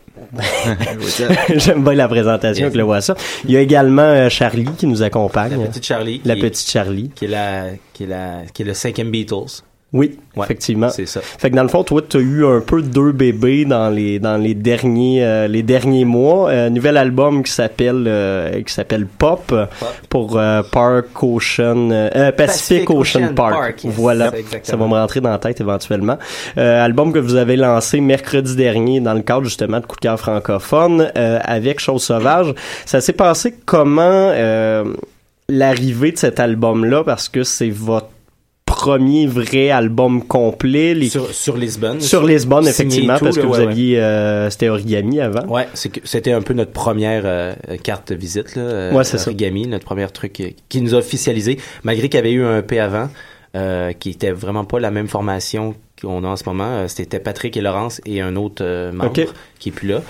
J'aime 1.55 1.83
bien 1.83 1.93
la 1.93 2.07
présentation 2.07 2.69
que 2.69 2.77
le 2.77 2.83
voit 2.83 3.01
ça. 3.01 3.15
Il 3.45 3.51
y 3.51 3.57
a 3.57 3.61
également 3.61 4.01
euh, 4.03 4.29
Charlie 4.29 4.67
qui 4.77 4.85
nous 4.85 5.01
accompagne. 5.01 5.59
La 5.59 5.67
petite 5.67 5.85
Charlie. 5.85 6.21
La 6.23 6.35
qui- 6.35 6.41
petite 6.41 6.69
Charlie. 6.69 7.09
Qui 7.15 7.25
est 7.25 7.29
la, 7.29 7.63
qui 7.93 8.03
est 8.03 8.07
la, 8.07 8.41
qui 8.53 8.61
est 8.61 8.65
le 8.65 8.73
cinquième 8.75 9.09
Beatles. 9.09 9.63
Oui, 9.93 10.17
Ouais, 10.37 10.45
effectivement. 10.45 10.87
C'est 10.87 11.05
ça. 11.05 11.19
Fait 11.19 11.49
que 11.49 11.55
dans 11.57 11.63
le 11.63 11.67
fond, 11.67 11.83
toi, 11.83 12.01
tu 12.07 12.15
as 12.15 12.21
eu 12.21 12.45
un 12.45 12.61
peu 12.61 12.81
deux 12.81 13.11
bébés 13.11 13.65
dans 13.65 13.89
les 13.89 14.19
dans 14.19 14.37
les 14.37 14.53
derniers 14.53 15.21
euh, 15.25 15.47
les 15.49 15.63
derniers 15.63 16.05
mois. 16.05 16.49
Euh, 16.49 16.69
nouvel 16.69 16.95
album 16.95 17.43
qui 17.43 17.51
s'appelle 17.51 18.05
euh, 18.07 18.61
qui 18.63 18.71
s'appelle 18.73 19.05
Pop, 19.05 19.53
pour 20.07 20.37
euh, 20.37 20.61
Park 20.71 21.21
Ocean 21.21 21.91
euh, 21.91 22.09
euh, 22.15 22.31
Pacific, 22.31 22.85
Pacific 22.85 22.89
Ocean, 22.89 23.23
Ocean 23.25 23.35
Park. 23.35 23.51
Park, 23.53 23.83
yes. 23.83 23.93
Voilà, 23.93 24.31
ça 24.63 24.77
va 24.77 24.87
me 24.87 24.93
rentrer 24.93 25.19
dans 25.19 25.31
la 25.31 25.39
tête 25.39 25.59
éventuellement. 25.59 26.17
Euh, 26.57 26.85
album 26.85 27.11
que 27.11 27.19
vous 27.19 27.35
avez 27.35 27.57
lancé 27.57 27.99
mercredi 27.99 28.55
dernier 28.55 29.01
dans 29.01 29.13
le 29.13 29.21
cadre 29.23 29.43
justement 29.43 29.81
de 29.81 29.85
Coup 29.85 29.97
de 29.97 30.01
cœur 30.01 30.17
francophone 30.17 31.11
euh, 31.17 31.39
avec 31.43 31.81
Chose 31.81 32.03
sauvage. 32.03 32.53
Ça 32.85 33.01
s'est 33.01 33.11
passé 33.11 33.53
comment 33.65 34.01
euh, 34.05 34.85
l'arrivée 35.49 36.13
de 36.13 36.17
cet 36.17 36.39
album 36.39 36.85
là 36.85 37.03
parce 37.03 37.27
que 37.27 37.43
c'est 37.43 37.69
votre 37.69 38.07
premier 38.81 39.27
vrai 39.27 39.69
album 39.69 40.23
complet. 40.23 40.93
Les... 40.95 41.09
Sur, 41.09 41.31
sur 41.33 41.55
Lisbonne. 41.55 42.01
Sur 42.01 42.23
Lisbonne, 42.25 42.67
effectivement, 42.67 43.17
tout, 43.17 43.25
parce 43.25 43.35
que 43.37 43.41
là, 43.41 43.47
vous 43.47 43.53
ouais, 43.53 43.67
aviez... 43.67 43.99
euh, 43.99 44.49
C'était 44.49 44.69
Origami 44.69 45.19
avant. 45.19 45.45
Ouais, 45.47 45.67
c'était 45.73 46.31
un 46.31 46.41
peu 46.41 46.53
notre 46.53 46.71
première 46.71 47.21
euh, 47.25 47.53
carte 47.83 48.11
de 48.11 48.15
visite 48.17 48.55
là. 48.55 48.61
euh, 48.63 48.93
Ouais, 48.93 49.03
c'est 49.03 49.17
ça. 49.19 49.29
Origami, 49.29 49.67
notre 49.67 49.85
premier 49.85 50.07
truc 50.07 50.55
qui 50.67 50.81
nous 50.81 50.95
a 50.95 50.97
officialisé, 50.97 51.59
malgré 51.83 52.09
qu'il 52.09 52.17
y 52.17 52.19
avait 52.19 52.31
eu 52.31 52.43
un 52.43 52.61
P 52.63 52.79
avant, 52.79 53.09
euh, 53.55 53.91
qui 53.93 54.09
était 54.09 54.31
vraiment 54.31 54.65
pas 54.65 54.79
la 54.79 54.89
même 54.89 55.07
formation 55.07 55.75
qu'on 56.01 56.23
a 56.23 56.27
en 56.27 56.35
ce 56.35 56.43
moment. 56.45 56.87
C'était 56.87 57.19
Patrick 57.19 57.55
et 57.57 57.61
Laurence 57.61 58.01
et 58.07 58.19
un 58.21 58.35
autre 58.35 58.91
membre 58.91 59.13
qui 59.59 59.69
est 59.69 59.71
plus 59.71 59.89
là. 59.89 60.01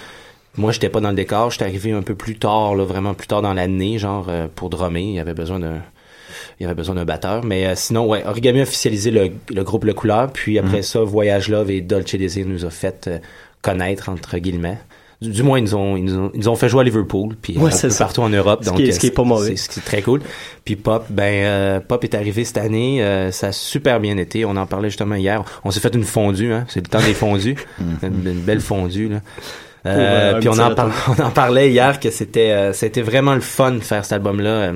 Moi, 0.57 0.71
j'étais 0.71 0.89
pas 0.89 0.99
dans 1.01 1.09
le 1.09 1.15
décor. 1.15 1.51
J'étais 1.51 1.65
arrivé 1.65 1.91
un 1.91 2.01
peu 2.03 2.15
plus 2.15 2.37
tard, 2.37 2.75
là, 2.75 2.83
vraiment 2.85 3.13
plus 3.13 3.27
tard 3.27 3.41
dans 3.41 3.53
l'année, 3.53 3.97
genre 3.97 4.27
pour 4.55 4.69
drummer. 4.69 5.01
Il 5.01 5.13
y 5.15 5.19
avait 5.19 5.33
besoin 5.33 5.59
d'un 5.59 5.81
il 6.61 6.63
y 6.63 6.65
avait 6.65 6.75
besoin 6.75 6.95
d'un 6.95 7.05
batteur. 7.05 7.43
Mais 7.43 7.65
euh, 7.65 7.73
sinon, 7.75 8.05
ouais, 8.07 8.23
Origami 8.25 8.59
a 8.59 8.63
officialisé 8.63 9.09
le, 9.11 9.31
le 9.53 9.63
groupe 9.63 9.83
Le 9.83 9.93
Couleur. 9.93 10.31
Puis 10.31 10.59
après 10.59 10.77
Mhm. 10.77 10.83
ça, 10.83 10.99
Voyage 11.01 11.49
Love 11.49 11.71
et 11.71 11.81
Dolce 11.81 12.15
Désir 12.15 12.45
nous 12.47 12.65
a 12.65 12.69
fait 12.69 13.07
euh, 13.07 13.17
connaître, 13.61 14.09
entre 14.09 14.37
guillemets. 14.37 14.77
Du, 15.21 15.29
du 15.29 15.43
moins, 15.43 15.59
ils 15.59 15.63
nous, 15.65 15.75
ont, 15.75 15.97
ils, 15.97 16.03
nous 16.05 16.17
ont, 16.17 16.31
ils 16.33 16.39
nous 16.39 16.47
ont 16.49 16.55
fait 16.55 16.67
jouer 16.69 16.81
à 16.81 16.83
Liverpool. 16.83 17.35
Puis 17.41 17.57
Ouais, 17.57 17.67
un 17.67 17.71
c'est 17.71 17.87
peu 17.87 17.93
ça. 17.93 18.05
partout 18.05 18.21
en 18.21 18.29
Europe. 18.29 18.59
Ce 18.63 18.69
donc, 18.69 18.77
qui 18.77 18.85
est- 18.85 18.89
euh, 18.89 18.91
ce 18.91 18.99
qui 18.99 19.07
est 19.07 19.11
pas 19.11 19.23
mauvais. 19.23 19.55
C'est 19.55 19.83
très 19.83 20.01
cool. 20.01 20.21
Puis 20.65 20.75
Pop, 20.75 21.05
ben, 21.09 21.43
euh, 21.45 21.79
Pop 21.79 22.03
est 22.03 22.15
arrivé 22.15 22.43
cette 22.43 22.57
année. 22.57 23.03
euh, 23.03 23.31
ça 23.31 23.47
a 23.47 23.51
super 23.51 23.99
bien 23.99 24.17
été. 24.17 24.45
On 24.45 24.55
en 24.55 24.65
parlait 24.65 24.89
justement 24.89 25.15
hier. 25.15 25.43
On 25.63 25.71
s'est 25.71 25.79
fait 25.79 25.93
une 25.95 26.03
fondue. 26.03 26.53
Hein. 26.53 26.65
C'est 26.69 26.81
le 26.81 26.87
temps 26.87 27.01
des 27.05 27.13
fondues. 27.13 27.55
une, 28.03 28.27
une 28.27 28.39
belle 28.41 28.61
fondue. 28.61 29.09
Là. 29.09 29.19
Euh, 29.87 30.35
euh, 30.35 30.39
puis 30.39 30.47
on 30.49 30.59
en, 30.59 30.73
on 31.17 31.23
en 31.23 31.31
parlait 31.31 31.71
hier 31.71 31.99
que 31.99 32.11
c'était 32.11 32.51
euh, 32.51 32.71
c'était 32.73 33.01
vraiment 33.01 33.33
le 33.33 33.41
fun 33.41 33.71
de 33.71 33.79
faire 33.79 34.03
cet 34.05 34.13
album 34.13 34.39
là 34.39 34.73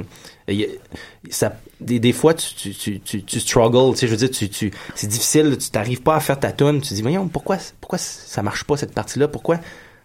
ça 1.30 1.58
des, 1.82 2.00
des 2.00 2.14
fois 2.14 2.34
tu 2.34 2.72
tu 2.74 3.00
tu 3.00 3.24
tu, 3.24 3.40
struggles 3.40 3.94
tu 3.94 4.00
sais 4.00 4.08
je 4.08 4.12
veux 4.12 4.18
dire 4.18 4.30
tu 4.32 4.50
tu 4.50 4.72
c'est 4.94 5.08
difficile 5.08 5.58
tu 5.58 5.70
t'arrives 5.70 6.02
pas 6.02 6.16
à 6.16 6.20
faire 6.20 6.40
ta 6.40 6.52
tune 6.52 6.82
tu 6.82 6.90
te 6.90 6.94
dis 6.94 7.02
voyons 7.02 7.28
pourquoi 7.28 7.58
pourquoi 7.82 7.98
ça 7.98 8.44
marche 8.44 8.64
pas 8.64 8.78
cette 8.78 8.94
partie 8.94 9.20
là 9.20 9.28
pourquoi 9.28 9.60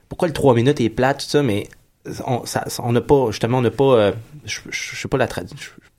pourquoi 0.09 0.29
le 0.29 0.35
3 0.35 0.55
minutes 0.55 0.81
est 0.81 0.89
plate 0.89 1.21
tout 1.21 1.27
ça? 1.29 1.43
Mais 1.43 1.69
on 2.27 2.45
ça, 2.47 2.65
on 2.79 2.93
n'a 2.93 3.01
pas 3.03 3.31
justement 3.31 3.59
on 3.59 3.63
n'a 3.63 3.71
pas 3.71 3.85
euh, 3.95 4.13
je, 4.45 4.61
je, 4.71 4.95
je 4.95 5.01
sais 5.01 5.09
pas 5.09 5.19
la 5.19 5.27
trad- 5.27 5.53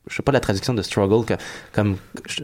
je, 0.09 0.15
sais 0.15 0.23
pas 0.23 0.31
la 0.31 0.39
traduction 0.39 0.73
de 0.73 0.81
struggle 0.81 1.25
que, 1.25 1.33
comme 1.73 1.97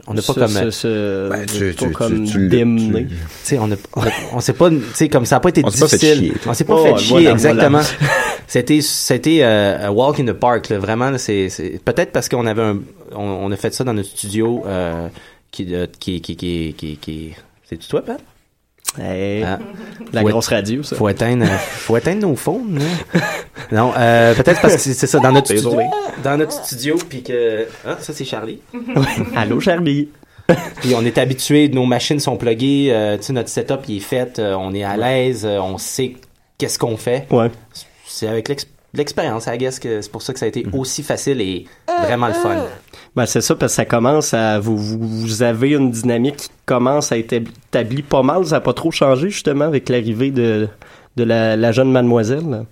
on 0.08 0.14
n'a 0.14 0.22
pas 0.22 0.34
Ce- 0.34 0.40
comme 0.40 1.30
Ben, 1.32 1.46
tu- 1.46 1.74
pas 1.74 1.86
tu- 1.86 1.92
comme 1.92 2.24
tu- 2.26 2.32
tu 2.32 2.40
l'as- 2.44 2.50
démené. 2.50 3.06
tu 3.08 3.16
sais 3.44 3.58
on 3.60 3.72
a, 3.72 3.76
on, 3.96 4.02
a- 4.02 4.12
on 4.34 4.40
sait 4.40 4.54
pas 4.54 4.70
tu 4.70 4.82
sais 4.94 5.10
comme 5.10 5.26
ça 5.26 5.38
a 5.38 5.40
pas 5.40 5.50
été 5.50 5.62
On 5.66 5.70
s'est 5.70 5.80
pas 5.80 5.88
fait 5.88 5.98
difficile 5.98 6.24
chier, 6.32 6.34
on 6.46 6.54
s'est 6.54 6.64
pas 6.66 6.76
Oh, 6.76 6.86
fait 6.86 6.98
chier 6.98 7.10
voilà, 7.10 7.32
exactement 7.32 7.80
voilà. 7.80 8.14
c'était 8.48 8.82
c'était 8.82 9.40
euh, 9.42 9.90
walk 9.90 10.20
in 10.20 10.26
the 10.26 10.34
park 10.34 10.70
là, 10.70 10.78
vraiment 10.80 11.10
là, 11.10 11.18
c'est 11.18 11.50
c'est 11.50 11.82
peut-être 11.84 12.12
parce 12.12 12.30
qu'on 12.30 12.46
avait 12.46 12.62
un 12.62 12.80
on, 13.14 13.22
on 13.24 13.52
a 13.52 13.56
fait 13.56 13.74
ça 13.74 13.84
dans 13.84 13.94
notre 13.94 14.10
studio 14.10 14.64
euh, 14.68 15.08
qui 15.52 15.74
euh, 15.74 15.88
qui 16.00 16.22
qui 16.22 16.36
qui 16.36 16.76
qui, 16.78 16.98
qui 16.98 17.34
c'est 17.68 17.78
toi 17.88 18.02
Pat? 18.04 18.20
Hey, 19.00 19.44
Ah. 19.44 19.60
la 20.12 20.22
Faut 20.22 20.28
grosse 20.30 20.48
radio, 20.48 20.82
ça. 20.84 20.96
Faut 20.96 21.08
éteindre, 21.10 21.44
euh, 21.46 21.58
faut 21.58 21.96
éteindre 21.98 22.22
nos 22.28 22.36
phones. 22.36 22.80
hein. 22.82 23.20
non, 23.72 23.94
euh, 23.98 24.34
peut-être 24.34 24.60
parce 24.62 24.76
que 24.76 24.82
c'est 24.82 25.08
ça 25.08 25.20
dans 25.20 25.32
notre 25.32 25.48
studio, 25.48 25.80
dans 26.24 26.38
notre 26.38 26.52
studio, 26.54 26.98
puis 27.08 27.22
que 27.22 27.68
ah, 27.86 27.98
ça 28.00 28.14
c'est 28.14 28.26
Charlie. 28.26 28.60
Allô, 29.36 29.60
Charlie. 29.60 30.10
Puis 30.82 30.96
on 30.96 31.04
est 31.04 31.18
habitué, 31.18 31.68
nos 31.68 31.86
machines 31.86 32.22
sont 32.22 32.38
pluguées, 32.38 32.88
euh, 32.92 33.18
tu 33.18 33.24
sais 33.24 33.34
notre 33.34 33.50
setup 33.50 33.82
il 33.90 33.98
est 33.98 34.00
fait, 34.00 34.40
euh, 34.40 34.56
on 34.58 34.74
est 34.74 34.84
à 34.84 34.96
l'aise, 34.96 35.46
on 35.46 35.78
sait 35.78 36.14
qu'est-ce 36.58 36.80
qu'on 36.80 36.96
fait. 36.96 37.28
Ouais. 37.32 37.52
C'est 38.06 38.30
avec 38.30 38.48
l'ex- 38.48 38.66
l'expérience, 38.94 39.48
I 39.48 39.58
guess 39.58 39.80
que 39.80 40.02
c'est 40.02 40.12
pour 40.12 40.22
ça 40.22 40.34
que 40.34 40.40
ça 40.40 40.46
a 40.46 40.50
été 40.50 40.66
aussi 40.74 41.04
facile 41.04 41.42
et 41.42 41.66
vraiment 42.04 42.28
le 42.28 42.34
fun. 42.34 42.56
Ben, 43.16 43.26
c'est 43.26 43.42
ça, 43.42 43.56
parce 43.56 43.74
que 43.74 43.76
ça 43.78 43.86
commence 43.86 44.34
à. 44.34 44.60
Vous, 44.60 44.78
vous, 44.78 45.00
vous 45.00 45.44
avez 45.44 45.72
une 45.72 45.92
dynamique 45.92 46.38
qui 46.38 46.50
commence 46.66 47.12
à 47.12 47.18
être 47.18 47.34
établie 47.34 48.04
pas 48.04 48.22
mal. 48.22 48.46
Ça 48.46 48.56
n'a 48.56 48.62
pas 48.62 48.74
trop 48.74 48.92
changé, 48.92 49.30
justement, 49.30 49.66
avec 49.66 49.90
l'arrivée 49.90 50.32
de, 50.32 50.68
de 51.16 51.24
la, 51.24 51.56
la 51.56 51.72
jeune 51.72 51.92
mademoiselle. 51.92 52.66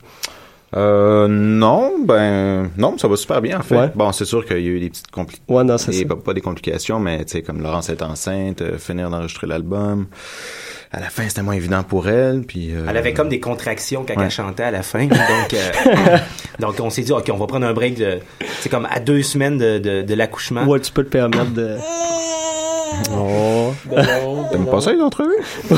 Euh, 0.75 1.28
non, 1.30 1.93
ben, 2.04 2.69
non, 2.78 2.97
ça 2.97 3.08
va 3.08 3.15
super 3.15 3.41
bien, 3.41 3.60
en 3.60 3.63
fait. 3.63 3.78
Ouais. 3.78 3.91
Bon, 3.95 4.12
c'est 4.12 4.25
sûr 4.25 4.45
qu'il 4.45 4.60
y 4.60 4.67
a 4.67 4.71
eu 4.71 4.80
des 4.80 4.89
petites 4.89 5.10
complications. 5.10 5.56
Ouais, 5.56 5.63
non, 5.63 5.78
c'est 5.78 5.93
ça. 5.93 6.06
Pas, 6.06 6.15
pas 6.15 6.34
des 6.34 6.41
complications, 6.41 6.99
mais 6.99 7.23
tu 7.23 7.32
sais, 7.32 7.41
comme 7.41 7.62
Laurence 7.62 7.89
est 7.89 8.01
enceinte, 8.01 8.62
euh, 8.62 8.78
finir 8.78 9.10
d'enregistrer 9.10 9.47
l'album. 9.47 10.08
À 10.91 11.00
la 11.00 11.10
fin, 11.10 11.28
c'était 11.28 11.41
moins 11.41 11.56
évident 11.56 11.84
pour 11.84 12.08
elle, 12.08 12.41
puis... 12.43 12.71
euh, 12.74 12.86
Elle 12.89 12.98
avait 12.98 13.13
comme 13.13 13.28
des 13.30 13.39
contractions 13.39 14.06
quand 14.08 14.15
Ouais. 14.15 14.26
elle 14.26 14.32
chantait 14.32 14.63
à 14.63 14.71
la 14.71 14.82
fin. 14.84 15.06
Donc, 15.08 15.54
euh, 15.54 16.17
donc 16.60 16.76
on 16.80 16.89
s'est 16.89 17.02
dit, 17.02 17.12
OK, 17.12 17.30
on 17.34 17.38
va 17.38 17.48
prendre 17.48 17.65
un 17.65 17.74
break 17.74 17.95
de. 17.95 18.19
C'est 18.62 18.69
comme 18.69 18.88
à 18.89 19.00
deux 19.00 19.21
semaines 19.24 19.58
de, 19.58 19.78
de, 19.80 20.02
de 20.04 20.13
l'accouchement. 20.13 20.63
Ouais, 20.65 20.80
tu 20.80 20.91
peux 20.91 21.04
te 21.04 21.10
permettre 21.10 21.52
de. 21.52 21.78
Oh. 23.12 23.74
T'aimes 24.52 24.67
pas 24.67 24.80
ça, 24.80 24.93
les 24.93 25.02
entrevues? 25.02 25.34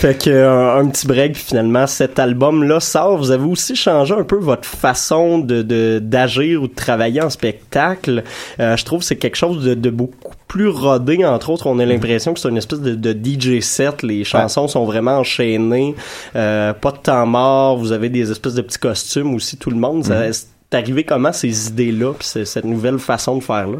Fait 0.00 0.14
que 0.18 0.30
euh, 0.30 0.78
un 0.80 0.88
petit 0.88 1.06
break 1.06 1.34
puis 1.34 1.42
finalement 1.42 1.86
cet 1.86 2.18
album 2.18 2.64
là 2.64 2.80
sort. 2.80 3.18
Vous 3.18 3.30
avez 3.32 3.44
aussi 3.44 3.76
changé 3.76 4.14
un 4.14 4.22
peu 4.24 4.36
votre 4.36 4.64
façon 4.64 5.38
de 5.38 5.60
de- 5.60 5.98
d'agir 6.02 6.62
ou 6.62 6.68
de 6.68 6.74
travailler 6.74 7.20
en 7.20 7.28
spectacle. 7.28 8.24
Euh, 8.60 8.76
je 8.78 8.84
trouve 8.86 9.00
que 9.00 9.04
c'est 9.04 9.16
quelque 9.16 9.36
chose 9.36 9.62
de, 9.62 9.74
de 9.74 9.90
beaucoup 9.90 10.32
plus 10.48 10.68
rodé. 10.68 11.22
Entre 11.26 11.50
autres, 11.50 11.66
on 11.66 11.78
a 11.80 11.84
l'impression 11.84 12.32
que 12.32 12.40
c'est 12.40 12.48
une 12.48 12.56
espèce 12.56 12.80
de, 12.80 12.94
de 12.94 13.12
DJ 13.12 13.60
set. 13.60 14.02
Les 14.02 14.24
chansons 14.24 14.68
sont 14.68 14.86
vraiment 14.86 15.18
enchaînées. 15.18 15.94
Euh, 16.34 16.72
pas 16.72 16.92
de 16.92 16.98
temps 16.98 17.26
mort. 17.26 17.76
Vous 17.76 17.92
avez 17.92 18.08
des 18.08 18.30
espèces 18.30 18.54
de 18.54 18.62
petits 18.62 18.78
costumes 18.78 19.34
aussi. 19.34 19.58
Tout 19.58 19.68
le 19.70 19.76
monde. 19.76 20.04
C'est 20.32 20.78
arrivé 20.78 21.04
comment 21.04 21.32
ces 21.32 21.66
idées 21.68 21.92
là 21.92 22.14
puis 22.18 22.26
cette 22.46 22.64
nouvelle 22.64 22.98
façon 22.98 23.36
de 23.36 23.42
faire 23.42 23.66
là. 23.66 23.78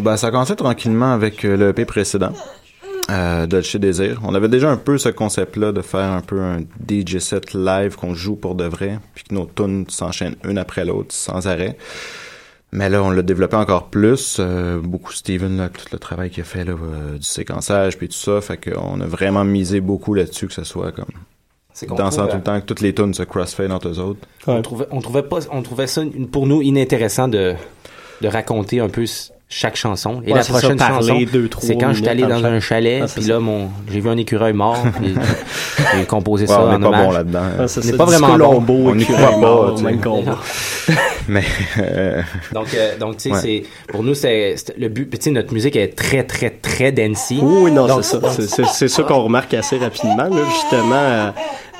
Ben, 0.00 0.16
ça 0.16 0.28
a 0.28 0.30
commencé 0.32 0.56
tranquillement 0.56 1.12
avec 1.12 1.44
euh, 1.44 1.56
le 1.56 1.68
EP 1.68 1.84
précédent, 1.84 2.32
euh, 3.10 3.46
Dolce 3.46 3.76
Désir. 3.76 4.20
On 4.24 4.34
avait 4.34 4.48
déjà 4.48 4.70
un 4.70 4.76
peu 4.76 4.98
ce 4.98 5.08
concept-là 5.08 5.72
de 5.72 5.80
faire 5.82 6.10
un 6.12 6.20
peu 6.20 6.40
un 6.40 6.60
DJ 6.88 7.18
set 7.18 7.54
live 7.54 7.96
qu'on 7.96 8.14
joue 8.14 8.36
pour 8.36 8.54
de 8.54 8.64
vrai, 8.64 8.98
puis 9.14 9.24
que 9.24 9.34
nos 9.34 9.46
tunes 9.46 9.84
s'enchaînent 9.88 10.36
une 10.44 10.58
après 10.58 10.84
l'autre 10.84 11.12
sans 11.14 11.46
arrêt. 11.48 11.76
Mais 12.72 12.88
là, 12.88 13.02
on 13.02 13.10
l'a 13.10 13.22
développé 13.22 13.56
encore 13.56 13.88
plus. 13.88 14.36
euh, 14.38 14.78
beaucoup 14.80 15.12
Steven, 15.12 15.56
là, 15.56 15.68
tout 15.70 15.86
le 15.92 15.98
travail 15.98 16.30
qu'il 16.30 16.42
a 16.42 16.44
fait 16.44 16.64
là, 16.64 16.72
euh, 16.72 17.16
du 17.16 17.24
séquençage 17.24 17.98
puis 17.98 18.08
tout 18.08 18.14
ça, 18.14 18.40
fait 18.40 18.58
qu'on 18.58 19.00
a 19.00 19.06
vraiment 19.06 19.44
misé 19.44 19.80
beaucoup 19.80 20.14
là-dessus 20.14 20.46
que 20.46 20.54
ce 20.54 20.62
soit 20.64 20.92
comme 20.92 21.06
dansant 21.96 22.26
tout 22.28 22.36
le 22.36 22.42
temps, 22.42 22.60
que 22.60 22.66
toutes 22.66 22.80
les 22.80 22.94
tunes 22.94 23.14
se 23.14 23.22
crossfade 23.22 23.72
entre 23.72 23.88
eux 23.88 23.98
autres. 23.98 24.20
On 24.46 24.60
trouvait, 24.62 24.86
on 24.90 25.00
trouvait 25.00 25.22
pas, 25.22 25.38
on 25.50 25.62
trouvait 25.62 25.86
ça 25.86 26.02
pour 26.30 26.46
nous 26.46 26.62
inintéressant 26.62 27.26
de, 27.26 27.54
de 28.20 28.28
raconter 28.28 28.80
un 28.80 28.88
peu 28.88 29.04
chaque 29.52 29.74
chanson. 29.76 30.22
Et 30.24 30.30
Ouais, 30.30 30.36
la 30.38 30.42
c'est 30.44 30.52
ça, 30.52 30.58
prochaine 30.60 30.76
parler 30.78 31.26
chanson, 31.26 31.58
c'est 31.60 31.76
quand 31.76 31.92
je 31.92 31.96
suis 31.98 32.08
allé 32.08 32.22
dans 32.22 32.44
un 32.44 32.60
chalet, 32.60 33.00
Ah, 33.02 33.06
puis 33.12 33.24
ça. 33.24 33.28
là, 33.32 33.40
mon, 33.40 33.68
j'ai 33.90 33.98
vu 34.00 34.08
un 34.08 34.16
écureuil 34.16 34.52
mort, 34.52 34.78
puis 35.02 35.14
j'ai 35.98 36.04
composé 36.04 36.44
Ouais, 36.44 36.48
ça 36.54 36.62
on 36.62 36.72
n'est 36.72 36.78
pas 36.78 36.86
hommage. 36.86 37.06
bon 37.06 37.12
là-dedans. 37.12 37.40
Ah, 37.58 37.68
c'est 37.68 37.80
on 37.80 37.82
ça, 37.82 37.90
n'est 37.90 37.96
pas 37.98 38.04
vraiment 38.04 38.28
bon. 38.28 38.36
Lombo, 38.38 38.74
On 38.90 38.94
n'y 38.94 39.04
croit 39.04 39.40
pas, 39.40 39.72
tu 39.76 39.78
sais. 39.78 39.90
même. 39.90 40.00
Mais 41.28 41.44
euh, 41.78 42.22
Donc, 42.52 42.74
euh, 42.74 42.96
donc 42.98 43.16
tu 43.18 43.22
sais, 43.28 43.30
Ouais. 43.32 43.40
c'est 43.40 43.62
pour 43.92 44.02
nous, 44.02 44.14
c'est 44.14 44.54
c'est- 44.56 44.76
le 44.78 44.88
but. 44.88 45.04
puis 45.08 45.18
Tu 45.18 45.24
sais, 45.24 45.30
notre 45.30 45.52
musique 45.52 45.76
est 45.76 45.94
très, 45.96 46.22
très, 46.24 46.50
très 46.50 46.90
dancey. 46.92 47.36
Oui, 47.40 47.70
non, 47.70 47.86
Donc, 47.86 48.02
c'est 48.04 48.20
ça. 48.20 48.30
C'est- 48.30 48.48
C'est 48.48 48.66
c'est 48.66 48.88
ça 48.88 49.02
qu'on 49.02 49.22
remarque 49.24 49.52
assez 49.54 49.78
rapidement. 49.78 50.24
Là, 50.24 50.42
justement, 50.50 50.94
euh, 50.94 51.30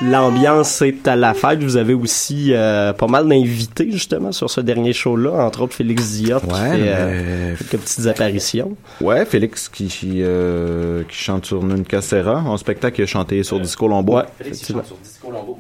l'ambiance 0.03 0.83
est 0.83 1.07
à 1.07 1.17
la 1.17 1.35
fête. 1.35 1.63
Vous 1.63 1.77
avez 1.77 1.95
aussi 1.95 2.53
euh, 2.53 2.93
pas 2.93 3.07
mal 3.07 3.29
d'invités, 3.29 3.91
justement, 3.91 4.33
sur 4.33 4.51
ce 4.51 4.61
dernier 4.61 4.93
show-là. 4.93 5.33
Entre 5.45 5.63
autres, 5.63 5.75
Félix 5.75 6.13
Diop 6.13 6.43
qui 6.43 6.49
fait 6.51 6.59
euh, 6.59 7.55
quelques 7.57 7.83
petites 7.83 8.07
apparitions. 8.07 8.77
Ouais, 9.01 9.25
Félix 9.25 9.69
qui, 9.69 9.87
qui, 9.87 10.23
euh, 10.23 11.03
qui 11.09 11.17
chante 11.17 11.47
sur 11.47 11.63
Nune 11.63 11.85
Cassera. 11.85 12.43
En 12.43 12.57
spectacle, 12.57 13.01
il 13.01 13.05
a 13.05 13.07
chanté 13.07 13.43
sur 13.43 13.61
Disco 13.61 13.89
Lombo. 13.89 14.17
Ouais, 14.17 14.25
Félix, 14.39 14.69
il 14.69 14.75
chante 14.75 14.87
sur 14.87 14.97
Disco 14.97 15.31
Lambeau. 15.31 15.59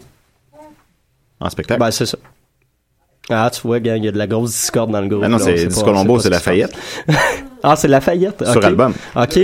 En 1.40 1.48
spectacle? 1.48 1.81
Ben, 1.81 1.90
c'est 1.90 2.07
ça. 2.07 2.18
Ah, 3.31 3.50
tu 3.53 3.62
vois, 3.62 3.81
gang, 3.81 3.98
il 3.98 4.05
y 4.05 4.09
a 4.09 4.12
de 4.12 4.18
la 4.18 4.26
grosse 4.26 4.50
discorde 4.50 4.90
dans 4.90 5.00
le 5.00 5.09
groupe. 5.09 5.22
Ah 5.24 5.29
non, 5.29 5.38
c'est 5.38 5.66
Disco 5.66 5.90
Lombo, 5.92 6.18
c'est 6.18 6.29
qui 6.29 6.35
Lafayette. 6.35 6.76
ah, 7.62 7.76
c'est 7.76 7.88
Lafayette. 7.88 8.44
Sur 8.46 8.64
album. 8.64 8.92
OK. 9.16 9.38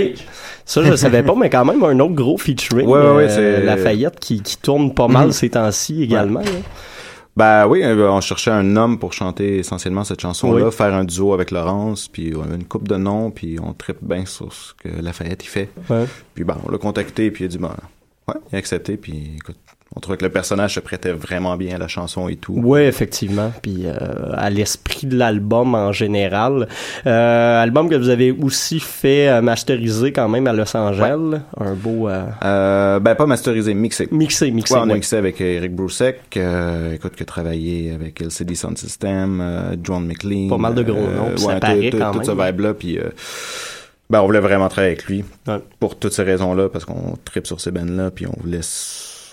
Ça, 0.65 0.83
je 0.83 0.95
savais 0.95 1.23
pas, 1.23 1.33
mais 1.35 1.49
quand 1.49 1.63
même, 1.63 1.81
un 1.83 1.97
autre 1.99 2.13
gros 2.15 2.37
featuring. 2.37 2.87
Ouais, 2.87 2.99
ouais, 2.99 3.23
euh, 3.23 3.29
c'est- 3.29 3.63
Lafayette 3.63 4.19
qui, 4.19 4.41
qui 4.41 4.57
tourne 4.57 4.93
pas 4.93 5.07
mal 5.07 5.27
Mhm. 5.27 5.31
ces 5.31 5.49
temps-ci 5.51 6.03
également. 6.03 6.41
Ben 7.35 7.67
oui, 7.67 7.83
euh, 7.83 8.09
on 8.09 8.19
cherchait 8.19 8.49
un 8.51 8.75
homme 8.75 8.97
pour 8.97 9.13
chanter 9.13 9.59
essentiellement 9.59 10.03
cette 10.03 10.19
chanson-là, 10.21 10.65
Oui. 10.65 10.71
faire 10.71 10.93
un 10.93 11.03
duo 11.05 11.33
avec 11.33 11.51
Laurence, 11.51 12.07
puis 12.07 12.33
on 12.35 12.41
avait 12.41 12.55
une 12.55 12.65
coupe 12.65 12.87
de 12.87 12.95
noms, 12.97 13.29
puis 13.29 13.57
on 13.63 13.73
tripe 13.73 13.99
bien 14.01 14.25
sur 14.25 14.51
ce 14.51 14.73
que 14.73 14.89
Lafayette 15.01 15.43
il 15.45 15.47
fait. 15.47 15.69
Ouais. 15.89 16.05
Puis 16.33 16.43
ben, 16.43 16.57
on 16.67 16.71
l'a 16.71 16.79
contacté, 16.79 17.29
puis 17.29 17.43
il 17.43 17.45
a 17.45 17.49
dit 17.49 17.59
ben, 17.59 17.75
ouais, 18.27 18.33
il 18.51 18.55
a 18.55 18.57
accepté, 18.57 18.97
puis 18.97 19.33
écoute, 19.35 19.57
on 19.97 19.99
trouvait 19.99 20.17
que 20.17 20.25
le 20.25 20.31
personnage 20.31 20.75
se 20.75 20.79
prêtait 20.79 21.11
vraiment 21.11 21.57
bien 21.57 21.75
à 21.75 21.79
la 21.79 21.87
chanson 21.87 22.29
et 22.29 22.35
tout. 22.35 22.53
Oui, 22.55 22.81
effectivement. 22.81 23.51
Puis 23.63 23.85
euh, 23.87 23.95
à 24.33 24.51
l'esprit 24.51 25.07
de 25.07 25.17
l'album 25.17 25.73
en 25.73 25.91
général. 25.91 26.67
Euh, 27.07 27.61
album 27.63 27.89
que 27.89 27.95
vous 27.95 28.09
avez 28.09 28.31
aussi 28.31 28.79
fait 28.79 29.27
euh, 29.27 29.41
masteriser 29.41 30.11
quand 30.11 30.29
même 30.29 30.45
à 30.45 30.53
Los 30.53 30.77
Angeles. 30.77 31.39
Un 31.59 31.73
beau... 31.73 32.07
euh, 32.09 32.25
Euh, 32.43 32.99
ben 32.99 33.15
pas 33.15 33.25
masterisé, 33.25 33.73
mixé. 33.73 34.07
Mixé, 34.11 34.51
mixé, 34.51 34.73
Ouais, 34.75 34.79
on 34.81 34.83
a 34.83 34.87
ouais. 34.89 34.93
mixé 34.95 35.17
avec 35.17 35.41
Eric 35.41 35.73
Broussek, 35.75 36.19
euh, 36.37 36.93
écoute, 36.93 37.15
qui 37.15 37.23
a 37.23 37.25
travaillé 37.25 37.91
avec 37.93 38.21
LCD 38.21 38.53
Sound 38.53 38.77
System, 38.77 39.39
euh, 39.41 39.75
John 39.83 40.05
McLean. 40.05 40.47
Pas 40.49 40.57
mal 40.57 40.75
de 40.75 40.83
gros 40.83 41.01
noms, 41.07 41.35
ça 41.37 41.59
paraît 41.59 41.89
tout, 41.89 41.97
quand 41.97 42.11
tout 42.11 42.19
même. 42.19 42.25
ce 42.27 42.31
vibe-là, 42.51 42.73
puis 42.75 42.99
euh, 42.99 43.09
ben, 44.09 44.21
on 44.21 44.25
voulait 44.27 44.39
vraiment 44.39 44.67
travailler 44.69 44.93
avec 44.93 45.05
lui 45.05 45.25
pour 45.79 45.97
toutes 45.97 46.13
ces 46.13 46.23
raisons-là, 46.23 46.69
parce 46.69 46.85
qu'on 46.85 47.17
tripe 47.25 47.47
sur 47.47 47.59
ces 47.59 47.71
bands-là, 47.71 48.11
puis 48.11 48.25
on 48.27 48.33
voulait, 48.41 48.61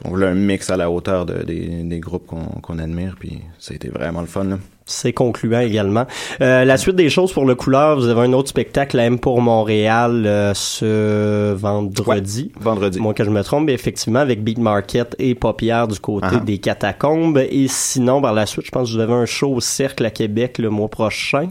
on 0.04 0.10
voulait 0.10 0.26
un 0.26 0.34
mix 0.34 0.70
à 0.70 0.76
la 0.76 0.90
hauteur 0.90 1.26
de- 1.26 1.42
des, 1.44 1.82
des 1.82 2.00
groupes 2.00 2.26
qu'on 2.26 2.78
admire, 2.78 3.16
puis 3.18 3.40
ça 3.58 3.72
a 3.72 3.76
été 3.76 3.88
vraiment 3.88 4.20
le 4.20 4.26
fun. 4.26 4.44
Là. 4.44 4.58
C'est 4.86 5.14
concluant 5.14 5.60
également. 5.60 6.06
Euh, 6.42 6.64
la 6.66 6.76
suite 6.76 6.96
des 6.96 7.08
choses 7.08 7.32
pour 7.32 7.46
le 7.46 7.54
couleur, 7.54 7.96
vous 7.96 8.08
avez 8.08 8.20
un 8.20 8.32
autre 8.34 8.50
spectacle 8.50 8.98
à 8.98 9.04
M 9.04 9.18
pour 9.18 9.40
Montréal 9.40 10.24
euh, 10.26 10.52
ce 10.54 11.52
vendredi. 11.54 12.52
vendredi. 12.60 13.00
Moi 13.00 13.14
que 13.14 13.24
je 13.24 13.30
me 13.30 13.42
trompe, 13.42 13.70
effectivement 13.70 14.18
avec 14.18 14.44
Beat 14.44 14.58
Market 14.58 15.16
et 15.18 15.34
Paupière 15.34 15.88
du 15.88 15.98
côté 15.98 16.38
des 16.44 16.58
catacombes. 16.58 17.38
Et 17.50 17.66
sinon, 17.68 18.20
par 18.20 18.34
la 18.34 18.44
suite, 18.44 18.66
je 18.66 18.70
pense 18.70 18.90
que 18.90 18.94
vous 18.96 19.00
avez 19.00 19.14
un 19.14 19.24
show 19.26 19.54
au 19.54 19.60
Cercle 19.60 20.04
à 20.04 20.10
Québec 20.10 20.58
le 20.58 20.68
mois 20.68 20.88
prochain. 20.88 21.48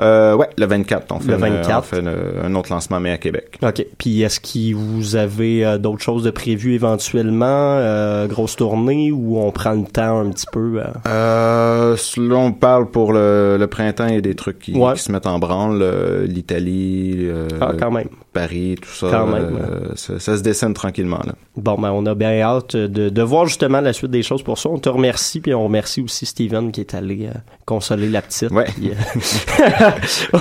Euh, 0.00 0.34
ouais, 0.34 0.48
le 0.56 0.66
24, 0.66 1.12
on 1.14 1.20
fait, 1.20 1.28
Le 1.28 1.34
une- 1.34 1.40
24. 1.40 1.78
on 1.78 1.82
fait 1.82 2.00
une- 2.00 2.14
un 2.44 2.54
autre 2.54 2.72
lancement, 2.72 2.98
mais 2.98 3.10
à 3.10 3.18
Québec. 3.18 3.58
OK. 3.62 3.86
Puis 3.98 4.22
est-ce 4.22 4.40
que 4.40 4.74
vous 4.74 5.16
avez 5.16 5.64
euh, 5.64 5.78
d'autres 5.78 6.02
choses 6.02 6.22
de 6.24 6.30
prévues 6.30 6.74
éventuellement, 6.74 7.44
euh, 7.46 8.26
grosse 8.26 8.56
tournée, 8.56 9.12
ou 9.12 9.38
on 9.38 9.50
prend 9.52 9.72
le 9.72 9.84
temps 9.84 10.20
un 10.20 10.30
petit 10.30 10.46
peu? 10.50 10.80
euh? 10.80 10.86
Euh, 11.06 11.96
là, 12.16 12.34
on 12.36 12.52
parle 12.52 12.90
pour 12.90 13.12
le, 13.12 13.56
le 13.58 13.66
printemps, 13.66 14.06
il 14.08 14.14
y 14.14 14.18
a 14.18 14.20
des 14.22 14.34
trucs 14.34 14.58
qui, 14.58 14.72
Ouais. 14.74 14.94
qui 14.94 15.00
se 15.00 15.12
mettent 15.12 15.26
en 15.26 15.38
branle. 15.38 15.80
euh, 15.82 16.26
L'Italie, 16.26 17.28
Ah, 17.60 17.72
quand 17.78 17.90
même. 17.90 18.08
Paris, 18.32 18.76
tout 18.80 18.88
ça. 18.88 19.08
Quand 19.10 19.26
même, 19.26 19.58
euh, 19.60 19.92
ça, 19.94 20.18
ça 20.18 20.36
se 20.36 20.42
dessine 20.42 20.74
tranquillement. 20.74 21.20
Là. 21.24 21.34
Bon, 21.56 21.78
ben, 21.78 21.90
on 21.90 22.06
a 22.06 22.14
bien 22.14 22.40
hâte 22.40 22.76
de, 22.76 23.08
de 23.08 23.22
voir 23.22 23.46
justement 23.46 23.80
la 23.80 23.92
suite 23.92 24.10
des 24.10 24.22
choses 24.22 24.42
pour 24.42 24.58
ça. 24.58 24.68
On 24.70 24.78
te 24.78 24.88
remercie, 24.88 25.40
puis 25.40 25.54
on 25.54 25.64
remercie 25.64 26.00
aussi 26.00 26.26
Steven 26.26 26.72
qui 26.72 26.80
est 26.80 26.94
allé 26.94 27.26
euh, 27.26 27.38
consoler 27.66 28.08
la 28.08 28.22
petite. 28.22 28.50
Ouais. 28.50 28.64
Puis, 28.64 28.90
euh, 28.90 29.90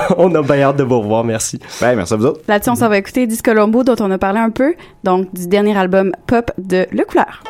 on 0.17 0.33
a 0.35 0.41
bien 0.41 0.61
hâte 0.61 0.77
de 0.77 0.83
vous 0.83 1.01
revoir. 1.01 1.23
Merci. 1.23 1.59
Ben, 1.81 1.95
merci 1.95 2.13
à 2.13 2.17
vous 2.17 2.25
autres. 2.27 2.41
Là-dessus, 2.47 2.69
on 2.69 2.75
s'en 2.75 2.89
va 2.89 2.97
écouter 2.97 3.27
Discolombo, 3.27 3.83
dont 3.83 3.95
on 3.99 4.11
a 4.11 4.17
parlé 4.17 4.39
un 4.39 4.49
peu, 4.49 4.73
donc 5.03 5.33
du 5.33 5.47
dernier 5.47 5.77
album 5.77 6.11
pop 6.27 6.51
de 6.57 6.87
Le 6.91 7.03
Couleur. 7.03 7.43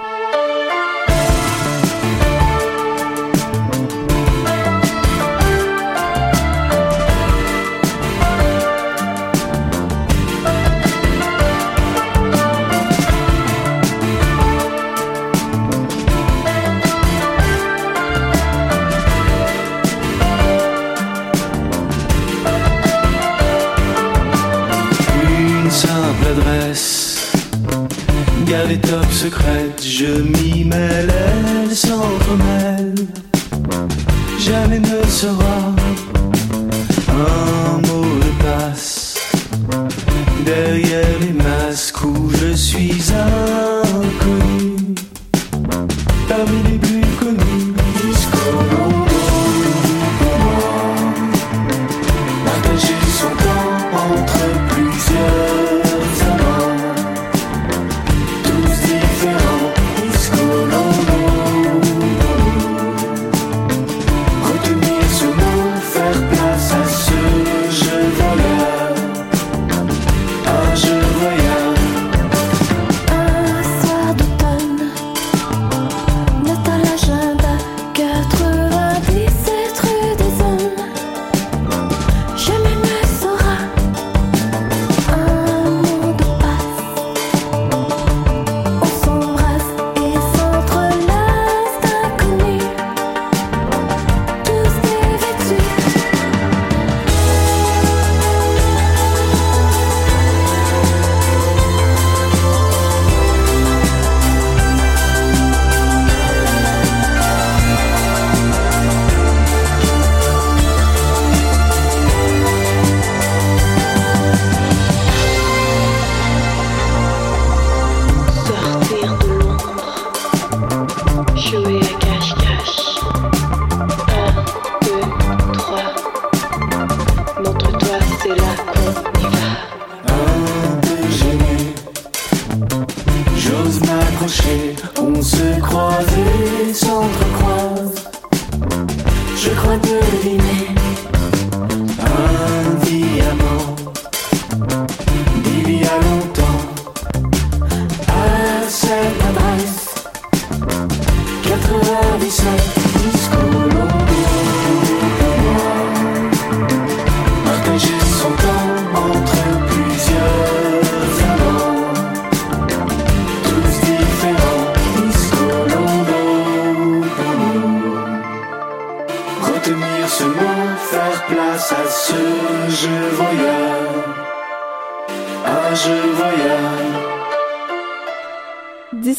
Gare 28.52 28.70
et 28.70 28.80
top 28.80 29.10
secrète, 29.12 29.82
je 29.82 30.22
m'y 30.32 30.66
mêle, 30.66 31.10
elle 31.10 31.74
s'entremêle. 31.74 32.96
Jamais 34.40 34.80
ne 34.80 35.02
sera 35.08 35.58
un 37.08 37.78
mot 37.88 38.12
de 38.26 38.44
passe. 38.44 39.20
Derrière 40.46 41.20
les 41.22 41.32
masques 41.32 42.04
où 42.04 42.30
je 42.42 42.52
suis 42.54 43.02
inconnu, 43.94 44.96
parmi 46.28 46.58
les 46.70 46.78
plus 46.78 47.08
connus, 47.20 47.74
jusqu'au 48.04 48.81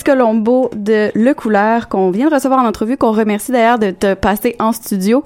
Discolombo 0.03 0.69
de 0.75 1.13
Le 1.15 1.33
Couleur 1.33 1.89
qu'on 1.89 2.11
vient 2.11 2.29
de 2.29 2.35
recevoir 2.35 2.61
en 2.61 2.67
entrevue, 2.67 2.97
qu'on 2.97 3.13
remercie 3.13 3.53
d'ailleurs 3.53 3.79
de 3.79 3.93
te 3.93 4.15
passer 4.15 4.57
en 4.59 4.73
studio. 4.73 5.23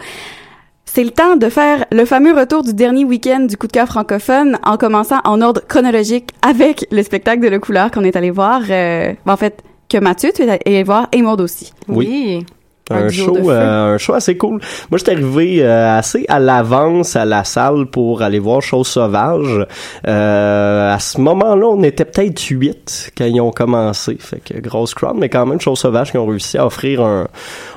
C'est 0.84 1.02
le 1.02 1.10
temps 1.12 1.36
de 1.36 1.48
faire 1.48 1.86
le 1.90 2.04
fameux 2.04 2.34
retour 2.38 2.62
du 2.62 2.74
dernier 2.74 3.04
week-end 3.06 3.40
du 3.40 3.56
coup 3.56 3.66
de 3.68 3.72
cœur 3.72 3.86
francophone 3.86 4.58
en 4.64 4.76
commençant 4.76 5.20
en 5.24 5.40
ordre 5.40 5.62
chronologique 5.66 6.28
avec 6.46 6.86
le 6.90 7.02
spectacle 7.02 7.42
de 7.42 7.48
Le 7.48 7.58
Couleur 7.58 7.90
qu'on 7.90 8.04
est 8.04 8.16
allé 8.16 8.30
voir. 8.30 8.60
euh, 8.68 9.14
en 9.26 9.36
fait, 9.38 9.62
que 9.88 9.96
Mathieu, 9.96 10.30
tu 10.34 10.42
es 10.42 10.60
allé 10.66 10.82
voir 10.82 11.08
et 11.12 11.22
Maud 11.22 11.40
aussi. 11.40 11.72
Oui. 11.88 12.44
Un, 12.88 13.08
show, 13.08 13.50
euh, 13.50 13.94
un 13.94 13.98
show 13.98 14.14
assez 14.14 14.36
cool. 14.36 14.60
Moi, 14.90 14.98
j'étais 14.98 15.12
arrivé 15.12 15.58
euh, 15.60 15.98
assez 15.98 16.24
à 16.28 16.38
l'avance 16.38 17.16
à 17.16 17.24
la 17.24 17.42
salle 17.42 17.86
pour 17.86 18.22
aller 18.22 18.38
voir 18.38 18.62
Chose 18.62 18.86
Sauvage. 18.86 19.66
Euh, 20.06 20.94
à 20.94 20.98
ce 21.00 21.20
moment-là, 21.20 21.66
on 21.66 21.82
était 21.82 22.04
peut-être 22.04 22.40
huit 22.48 23.10
quand 23.18 23.24
ils 23.24 23.40
ont 23.40 23.50
commencé. 23.50 24.16
Fait 24.20 24.38
que 24.38 24.60
grosse 24.60 24.94
crowd, 24.94 25.16
mais 25.18 25.28
quand 25.28 25.46
même 25.46 25.60
Chose 25.60 25.80
Sauvage 25.80 26.12
qui 26.12 26.18
ont 26.18 26.26
réussi 26.26 26.58
à 26.58 26.66
offrir 26.66 27.02
un, 27.02 27.26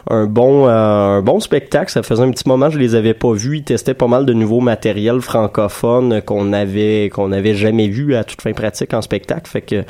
un 0.09 0.25
bon 0.25 0.67
euh, 0.67 1.17
un 1.17 1.21
bon 1.21 1.39
spectacle. 1.39 1.91
Ça 1.91 2.03
faisait 2.03 2.23
un 2.23 2.31
petit 2.31 2.47
moment 2.47 2.67
que 2.67 2.73
je 2.73 2.79
les 2.79 2.95
avais 2.95 3.13
pas 3.13 3.33
vus. 3.33 3.57
Ils 3.57 3.63
testaient 3.63 3.93
pas 3.93 4.07
mal 4.07 4.25
de 4.25 4.33
nouveaux 4.33 4.59
matériels 4.59 5.21
francophones 5.21 6.21
qu'on 6.21 6.53
avait 6.53 7.09
qu'on 7.13 7.31
avait 7.31 7.55
jamais 7.55 7.87
vu 7.87 8.15
à 8.15 8.23
toute 8.23 8.41
fin 8.41 8.53
pratique 8.53 8.93
en 8.93 9.01
spectacle. 9.01 9.49
Fait 9.49 9.61
que 9.61 9.83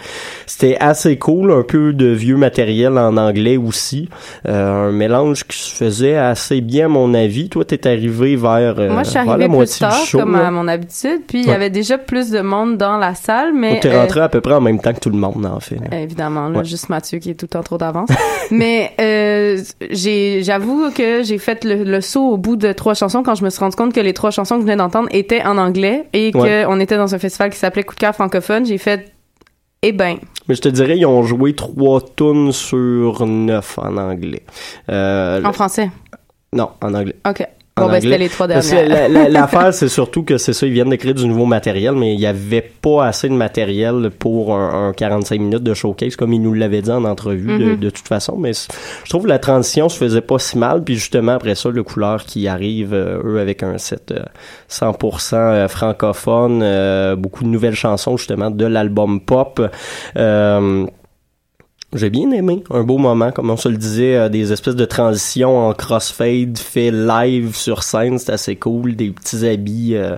c'était 0.46 0.78
assez 0.80 1.18
cool. 1.18 1.52
Un 1.52 1.64
peu 1.64 1.94
de 1.94 2.08
vieux 2.08 2.38
matériel 2.38 2.98
en 2.98 3.18
anglais 3.18 3.58
aussi. 3.58 4.10
Euh, 4.48 4.90
un 4.90 4.92
mélange 5.10 5.44
qui 5.46 5.58
se 5.58 5.76
faisait 5.76 6.16
assez 6.16 6.62
bien, 6.62 6.86
à 6.86 6.88
mon 6.90 7.14
avis. 7.14 7.50
Toi, 7.50 7.66
t'es 7.66 7.88
arrivé 7.88 8.36
vers, 8.36 8.76
euh, 8.80 8.90
Moi, 8.92 9.04
je 9.04 9.10
suis 9.10 9.14
vers 9.16 9.26
la 9.26 9.32
arrivée 9.34 9.48
plus 9.48 9.56
moitié 9.56 9.80
tard, 9.88 10.00
du 10.02 10.08
show. 10.08 10.20
comme 10.20 10.34
là. 10.34 10.48
à 10.48 10.52
mon 10.52 10.68
habitude, 10.68 11.22
puis 11.28 11.40
il 11.40 11.46
y 11.46 11.50
Ouais. 11.50 11.56
avait 11.56 11.70
déjà 11.70 11.98
plus 11.98 12.30
de 12.30 12.42
monde 12.42 12.78
dans 12.78 12.98
la 12.98 13.16
salle, 13.16 13.54
mais... 13.54 13.80
T'es 13.80 13.90
euh, 13.90 14.00
rentré 14.02 14.22
à 14.22 14.30
peu 14.30 14.40
près 14.42 14.54
en 14.54 14.62
même 14.62 14.80
temps 14.80 14.94
que 14.94 15.00
tout 15.00 15.10
le 15.10 15.18
monde, 15.18 15.46
en 15.46 15.60
fait. 15.60 15.76
là. 15.76 16.00
Évidemment, 16.00 16.50
là, 16.50 16.60
Ouais. 16.60 16.66
juste 16.66 16.90
Mathieu 16.90 17.20
qui 17.20 17.32
est 17.32 17.34
tout 17.36 17.46
le 17.46 17.50
temps 17.50 17.64
trop 17.64 17.78
d'avance. 17.78 18.10
Mais 18.52 18.92
euh, 19.02 19.58
j'avoue 20.42 20.92
que 20.92 21.24
j'ai 21.24 21.38
fait 21.38 21.64
le, 21.64 21.84
le 21.84 22.02
saut 22.02 22.30
au 22.30 22.38
bout 22.38 22.56
de 22.56 22.72
trois 22.72 22.94
chansons 22.94 23.24
quand 23.24 23.36
je 23.36 23.44
me 23.44 23.50
suis 23.50 23.60
rendu 23.60 23.76
compte 23.76 23.94
que 23.94 24.00
les 24.00 24.14
trois 24.14 24.32
chansons 24.32 24.56
que 24.56 24.62
je 24.62 24.66
venais 24.66 24.76
d'entendre 24.78 25.08
étaient 25.12 25.44
en 25.44 25.58
anglais 25.58 26.06
et 26.14 26.32
Ouais. 26.36 26.64
qu'on 26.66 26.80
était 26.80 26.98
dans 26.98 27.16
un 27.16 27.20
festival 27.20 27.50
qui 27.50 27.58
s'appelait 27.58 27.84
Coup 27.84 27.96
de 27.96 28.00
cœur 28.00 28.14
francophone. 28.14 28.66
J'ai 28.66 28.78
fait, 28.78 29.12
eh 29.82 29.92
ben, 29.92 30.18
Mais 30.48 30.56
je 30.56 30.62
te 30.62 30.70
dirais, 30.70 30.98
ils 30.98 31.06
ont 31.06 31.24
joué 31.24 31.54
trois 31.54 32.02
tunes 32.02 32.52
sur 32.52 33.26
neuf 33.26 33.78
en 33.78 33.98
anglais. 33.98 34.44
Euh, 34.90 35.44
en 35.44 35.54
français? 35.54 35.90
Non, 36.54 36.72
en 36.82 36.94
anglais. 36.94 37.16
OK. 37.28 37.48
En 37.80 37.86
Bon, 37.86 37.92
ben, 37.92 37.98
anglais. 37.98 38.18
les 38.18 38.30
trois 38.30 38.48
dernières. 38.48 39.10
L'affaire, 39.30 39.74
c'est 39.74 39.88
surtout 39.90 40.24
que 40.24 40.38
c'est 40.38 40.54
ça, 40.54 40.66
ils 40.66 40.74
viennent 40.74 40.90
d'écrire 40.90 41.14
du 41.14 41.28
nouveau 41.28 41.46
matériel, 41.46 41.94
mais 41.96 42.14
il 42.14 42.20
y 42.20 42.26
avait 42.26 42.62
pas 42.62 43.06
assez 43.06 43.28
de 43.30 43.34
matériel 43.34 44.10
pour 44.18 44.56
un, 44.56 44.90
un 44.90 44.94
45 44.94 45.40
minutes 45.40 45.64
de 45.64 45.74
showcase, 45.74 46.16
comme 46.16 46.34
ils 46.34 46.42
nous 46.42 46.54
l'avaient 46.54 46.82
dit 46.82 46.92
en 46.92 47.04
entrevue, 47.06 47.58
de, 47.58 47.66
Mhm. 47.72 47.76
de 47.78 47.90
toute 47.90 48.08
façon. 48.08 48.36
Mais 48.38 48.52
je 48.54 49.10
trouve 49.10 49.24
que 49.24 49.30
la 49.30 49.40
transition 49.40 49.90
se 49.90 49.98
faisait 49.98 50.22
pas 50.22 50.40
si 50.40 50.58
mal, 50.58 50.84
puis 50.84 50.96
justement, 50.96 51.34
après 51.34 51.56
ça, 51.56 51.70
le 51.70 51.84
couleur 51.84 52.24
qui 52.26 52.48
arrive, 52.48 52.94
euh, 52.94 53.22
eux, 53.24 53.40
avec 53.40 53.64
un 53.64 53.78
set 53.78 54.12
euh, 54.12 54.20
100% 54.70 55.36
euh, 55.36 55.68
francophone, 55.68 56.62
euh, 56.64 57.16
beaucoup 57.16 57.44
de 57.44 57.50
nouvelles 57.50 57.76
chansons, 57.76 58.18
justement, 58.18 58.50
de 58.52 58.66
l'album 58.66 59.20
pop. 59.22 59.62
Euh, 60.18 60.86
j'ai 61.94 62.10
bien 62.12 62.30
aimé. 62.32 62.64
Un 62.70 62.84
beau 62.84 62.98
moment, 62.98 63.32
comme 63.32 63.50
on 63.50 63.58
se 63.58 63.68
le 63.68 63.78
disait, 63.78 64.16
euh, 64.16 64.30
des 64.30 64.54
espèces 64.54 64.76
de 64.76 64.86
transitions 64.86 65.68
en 65.68 65.74
crossfade 65.74 66.58
fait 66.58 66.92
live 66.92 67.56
sur 67.56 67.82
scène. 67.82 68.20
C'est 68.20 68.32
assez 68.32 68.56
cool. 68.56 68.96
Des 68.96 69.10
petits 69.10 69.48
habits 69.48 69.96
euh, 69.96 70.18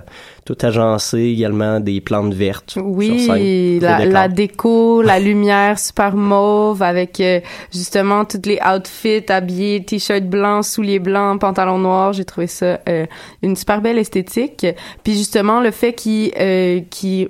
tout 0.54 0.66
agencés, 0.66 1.34
également 1.38 1.80
des 1.80 2.02
plantes 2.02 2.34
vertes 2.34 2.72
sur 2.72 2.82
scène. 2.82 2.96
Oui, 2.96 3.80
la, 3.80 4.28
déco, 4.28 5.02
la 5.02 5.20
lumière 5.30 5.80
super 5.80 6.16
mauve 6.16 6.84
avec 6.84 7.20
euh, 7.20 7.40
justement 7.74 8.26
tous 8.26 8.42
les 8.46 8.60
outfits 8.62 9.24
habillés, 9.30 9.84
t-shirt 9.84 10.24
blanc, 10.24 10.62
souliers 10.62 11.00
blancs, 11.00 11.40
pantalon 11.40 11.78
noir. 11.78 12.14
J'ai 12.14 12.26
trouvé 12.26 12.48
ça 12.48 12.80
euh, 12.90 13.06
une 13.42 13.56
super 13.56 13.82
belle 13.82 13.98
esthétique. 13.98 14.66
Puis 15.04 15.14
justement, 15.14 15.62
le 15.62 15.72
fait 15.72 15.94
qu'il 15.94 16.32
euh, 16.40 16.82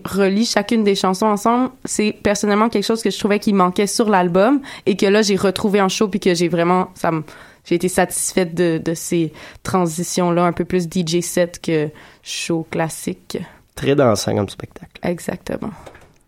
relie 0.05 0.45
chacune 0.45 0.83
des 0.83 0.95
chansons 0.95 1.27
ensemble, 1.27 1.69
c'est 1.85 2.15
personnellement 2.23 2.69
quelque 2.69 2.85
chose 2.85 3.01
que 3.03 3.09
je 3.09 3.19
trouvais 3.19 3.39
qui 3.39 3.53
manquait 3.53 3.87
sur 3.87 4.09
l'album 4.09 4.61
et 4.85 4.95
que 4.97 5.05
là, 5.05 5.21
j'ai 5.21 5.35
retrouvé 5.35 5.81
en 5.81 5.89
show 5.89 6.07
puis 6.07 6.19
que 6.19 6.33
j'ai 6.33 6.47
vraiment... 6.47 6.87
ça 6.95 7.11
me- 7.11 7.23
j'ai 7.63 7.75
été 7.75 7.87
satisfaite 7.87 8.55
de, 8.55 8.81
de 8.83 8.93
ces 8.93 9.33
transitions-là, 9.63 10.43
un 10.43 10.53
peu 10.53 10.65
plus 10.65 10.83
DJ 10.83 11.21
set 11.21 11.59
que 11.61 11.89
show 12.23 12.65
classique. 12.69 13.37
Très 13.75 13.95
dansant 13.95 14.35
comme 14.35 14.49
spectacle. 14.49 14.99
Exactement. 15.03 15.71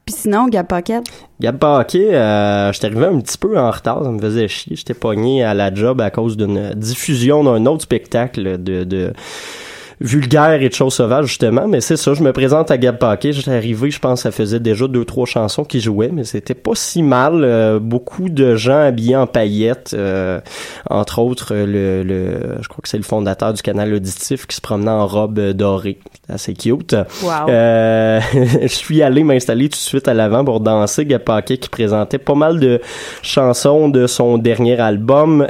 Puis 0.06 0.16
sinon, 0.16 0.48
Gab 0.48 0.68
Pocket, 0.68 1.04
Gab 1.40 1.58
Paquet, 1.58 2.14
euh, 2.14 2.74
j'étais 2.74 2.88
arrivé 2.88 3.06
un 3.06 3.22
petit 3.22 3.38
peu 3.38 3.58
en 3.58 3.72
retard, 3.72 4.04
ça 4.04 4.12
me 4.12 4.20
faisait 4.20 4.50
chier. 4.50 4.76
J'étais 4.76 4.94
pogné 4.94 5.44
à 5.44 5.54
la 5.54 5.74
job 5.74 6.02
à 6.02 6.12
cause 6.12 6.36
d'une 6.36 6.74
diffusion 6.74 7.44
d'un 7.44 7.66
autre 7.68 7.84
spectacle 7.84 8.62
de, 8.62 8.84
de 8.84 9.14
vulgaire 10.04 10.62
et 10.62 10.68
de 10.70 10.74
choses 10.74 10.94
sauvages, 10.94 11.28
justement. 11.28 11.68
Mais 11.68 11.82
c'est 11.82 11.96
ça, 11.96 12.14
je 12.14 12.22
me 12.22 12.34
présente 12.34 12.70
à 12.70 12.78
Gab 12.78 12.98
Paquet. 12.98 13.32
J'étais 13.32 13.52
arrivé, 13.52 13.90
je 13.90 14.00
pense, 14.00 14.22
ça 14.22 14.32
faisait 14.32 14.60
déjà 14.60 14.88
deux, 14.88 15.06
trois 15.06 15.26
chansons 15.26 15.64
qui 15.64 15.80
jouaient, 15.80 16.12
mais 16.12 16.26
c'était 16.26 16.54
pas 16.54 16.76
si 16.76 17.02
mal. 17.02 17.44
Euh, 17.44 17.80
beaucoup 17.80 18.30
de 18.30 18.56
gens 18.56 18.82
habillés 18.82 19.16
en 19.16 19.28
paillettes, 19.28 19.96
euh, 19.98 20.42
entre 20.90 21.20
autres, 21.20 21.56
le, 21.56 22.04
le, 22.04 22.58
je 22.62 22.68
crois 22.68 22.82
que 22.82 22.90
c'est 22.90 22.98
le 22.98 23.04
fondateur 23.04 23.54
du 23.54 23.62
canal 23.62 23.94
auditif 23.94 24.46
qui 24.46 24.56
se 24.58 24.62
promenait 24.62 24.92
en 24.92 25.08
robe 25.08 25.40
euh, 25.40 25.54
dorée. 25.54 26.00
Assez 26.30 26.54
cute. 26.54 26.96
Wow. 27.22 27.50
Euh, 27.50 28.20
je 28.62 28.68
suis 28.68 29.02
allé 29.02 29.24
m'installer 29.24 29.70
tout 29.70 29.78
de 29.78 29.84
suite 29.84 30.08
à 30.08 30.14
l'avant 30.14 30.44
pour 30.44 30.60
danser. 30.60 31.06
Gab 31.06 31.24
Paquet 31.24 31.58
qui 31.58 31.70
présentait 31.70 32.18
pas 32.18 32.36
mal 32.36 32.60
de 32.60 32.82
chansons 33.22 33.88
de 33.88 34.08
son 34.08 34.38
dernier 34.38 34.80
album. 34.80 35.48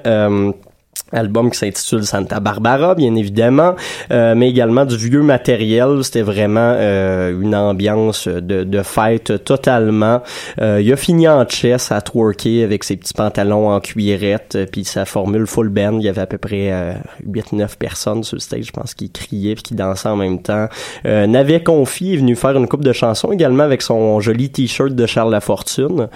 Album 1.13 1.51
qui 1.51 1.59
s'intitule 1.59 2.03
Santa 2.05 2.39
Barbara, 2.39 2.95
bien 2.95 3.15
évidemment, 3.15 3.75
euh, 4.11 4.33
mais 4.35 4.49
également 4.49 4.85
du 4.85 4.97
vieux 4.97 5.21
matériel. 5.21 6.03
C'était 6.03 6.23
vraiment 6.23 6.73
euh, 6.75 7.39
une 7.39 7.55
ambiance 7.55 8.27
de, 8.27 8.63
de 8.63 8.83
fête 8.83 9.43
totalement. 9.43 10.21
Euh, 10.59 10.81
il 10.81 10.91
a 10.91 10.95
fini 10.95 11.27
en 11.27 11.47
chess 11.47 11.91
à 11.91 12.01
twerker 12.01 12.63
avec 12.63 12.83
ses 12.83 12.97
petits 12.97 13.13
pantalons 13.13 13.69
en 13.69 13.79
cuirette, 13.79 14.55
euh, 14.55 14.65
puis 14.69 14.85
sa 14.85 15.05
formule 15.05 15.45
full 15.45 15.69
band. 15.69 15.99
Il 15.99 16.05
y 16.05 16.09
avait 16.09 16.21
à 16.21 16.25
peu 16.25 16.39
près 16.39 16.71
euh, 16.71 16.93
8-9 17.27 17.77
personnes 17.77 18.23
sur 18.23 18.35
le 18.35 18.41
stage, 18.41 18.65
je 18.65 18.71
pense, 18.71 18.95
qui 18.95 19.11
criaient 19.11 19.53
puis 19.53 19.63
qui 19.63 19.75
dansaient 19.75 20.09
en 20.09 20.15
même 20.15 20.41
temps. 20.41 20.67
Euh, 21.05 21.27
Navet 21.27 21.61
Confi 21.61 22.15
est 22.15 22.17
venu 22.17 22.35
faire 22.35 22.57
une 22.57 22.67
coupe 22.67 22.83
de 22.83 22.93
chansons 22.93 23.31
également 23.31 23.63
avec 23.63 23.83
son 23.83 24.19
joli 24.19 24.49
t-shirt 24.49 24.93
de 24.93 25.05
Charles 25.05 25.31
Lafortune, 25.31 26.07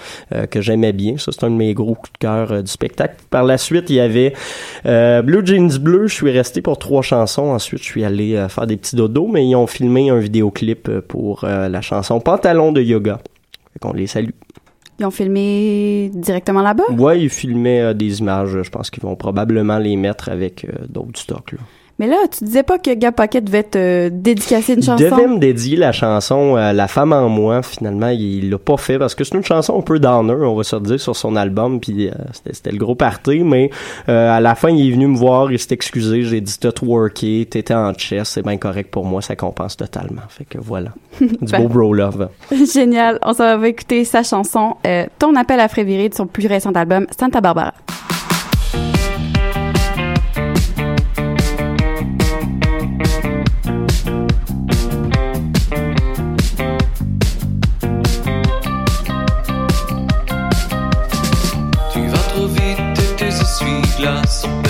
que 0.50 0.60
j'aimais 0.60 0.92
bien. 0.92 1.16
Ça, 1.18 1.30
c'est 1.32 1.44
un 1.44 1.50
de 1.50 1.56
mes 1.56 1.74
gros 1.74 1.94
coups 1.94 2.12
de 2.12 2.18
cœur 2.18 2.62
du 2.62 2.70
spectacle. 2.70 3.16
Par 3.30 3.44
la 3.44 3.58
suite, 3.58 3.90
il 3.90 3.96
y 3.96 4.00
avait 4.00 4.32
euh, 4.86 5.22
Blue 5.22 5.44
Jeans 5.44 5.78
Bleu, 5.78 6.06
je 6.06 6.14
suis 6.14 6.30
resté 6.30 6.62
pour 6.62 6.78
trois 6.78 7.02
chansons. 7.02 7.50
Ensuite, 7.50 7.80
je 7.80 7.86
suis 7.86 8.04
allé 8.04 8.34
euh, 8.36 8.48
faire 8.48 8.66
des 8.66 8.76
petits 8.76 8.96
dodos, 8.96 9.28
mais 9.28 9.46
ils 9.46 9.54
ont 9.56 9.66
filmé 9.66 10.10
un 10.10 10.18
vidéoclip 10.18 10.88
euh, 10.88 11.00
pour 11.00 11.44
la 11.44 11.80
chanson 11.80 12.20
Pantalon 12.20 12.72
de 12.72 12.80
yoga. 12.82 13.18
Fait 13.72 13.78
qu'on 13.80 13.92
les 13.92 14.06
salue. 14.06 14.30
ils 14.98 15.06
ont 15.06 15.10
filmé 15.10 16.10
directement 16.14 16.62
là-bas? 16.62 16.84
Ouais, 16.96 17.20
ils 17.20 17.30
filmaient 17.30 17.80
euh, 17.80 17.94
des 17.94 18.20
images. 18.20 18.62
Je 18.62 18.70
pense 18.70 18.90
qu'ils 18.90 19.02
vont 19.02 19.16
probablement 19.16 19.78
les 19.78 19.96
mettre 19.96 20.28
avec 20.28 20.64
euh, 20.64 20.86
d'autres 20.88 21.20
stocks. 21.20 21.52
Là. 21.52 21.58
Mais 21.98 22.06
là, 22.06 22.16
tu 22.30 22.44
disais 22.44 22.62
pas 22.62 22.78
que 22.78 22.94
Gab 22.94 23.14
Paquet 23.14 23.40
devait 23.40 23.64
te 23.64 24.08
dédicacer 24.08 24.74
une 24.74 24.78
Il 24.78 24.84
chanson? 24.84 25.04
devait 25.04 25.26
me 25.26 25.38
dédier 25.38 25.76
la 25.76 25.90
chanson 25.90 26.56
euh, 26.56 26.72
La 26.72 26.86
femme 26.86 27.12
en 27.12 27.28
moi. 27.28 27.60
Finalement, 27.62 28.08
il 28.10 28.50
l'a 28.50 28.58
pas 28.58 28.76
fait 28.76 28.98
parce 29.00 29.16
que 29.16 29.24
c'est 29.24 29.34
une 29.34 29.42
chanson 29.44 29.76
un 29.76 29.82
peu 29.82 29.98
downer, 29.98 30.34
on 30.34 30.54
va 30.54 30.62
se 30.62 30.76
dire, 30.76 31.00
sur 31.00 31.16
son 31.16 31.34
album. 31.34 31.80
Puis 31.80 32.08
euh, 32.08 32.12
c'était, 32.32 32.54
c'était 32.54 32.70
le 32.70 32.78
gros 32.78 32.94
party. 32.94 33.40
Mais 33.40 33.70
euh, 34.08 34.30
à 34.36 34.40
la 34.40 34.54
fin, 34.54 34.70
il 34.70 34.86
est 34.88 34.92
venu 34.92 35.08
me 35.08 35.16
voir, 35.16 35.50
il 35.50 35.58
s'est 35.58 35.74
excusé. 35.74 36.22
J'ai 36.22 36.40
dit 36.40 36.56
t'as 36.60 36.70
worké, 36.82 37.46
t'étais 37.50 37.74
en 37.74 37.92
chess, 37.94 38.28
c'est 38.28 38.42
bien 38.42 38.58
correct 38.58 38.90
pour 38.92 39.04
moi, 39.04 39.20
ça 39.20 39.34
compense 39.34 39.76
totalement. 39.76 40.22
Fait 40.28 40.44
que 40.44 40.58
voilà. 40.58 40.90
Du 41.20 41.26
Ben. 41.50 41.62
beau 41.62 41.68
bro 41.68 41.92
love. 41.92 42.28
Génial. 42.72 43.18
On 43.24 43.32
s'en 43.32 43.58
va 43.58 43.68
écouter 43.68 44.04
sa 44.04 44.22
chanson, 44.22 44.76
euh, 44.86 45.06
Ton 45.18 45.34
appel 45.34 45.58
à 45.58 45.66
Fréviré 45.66 46.08
de 46.08 46.14
son 46.14 46.26
plus 46.28 46.46
récent 46.46 46.70
album, 46.72 47.06
Santa 47.18 47.40
Barbara. 47.40 47.74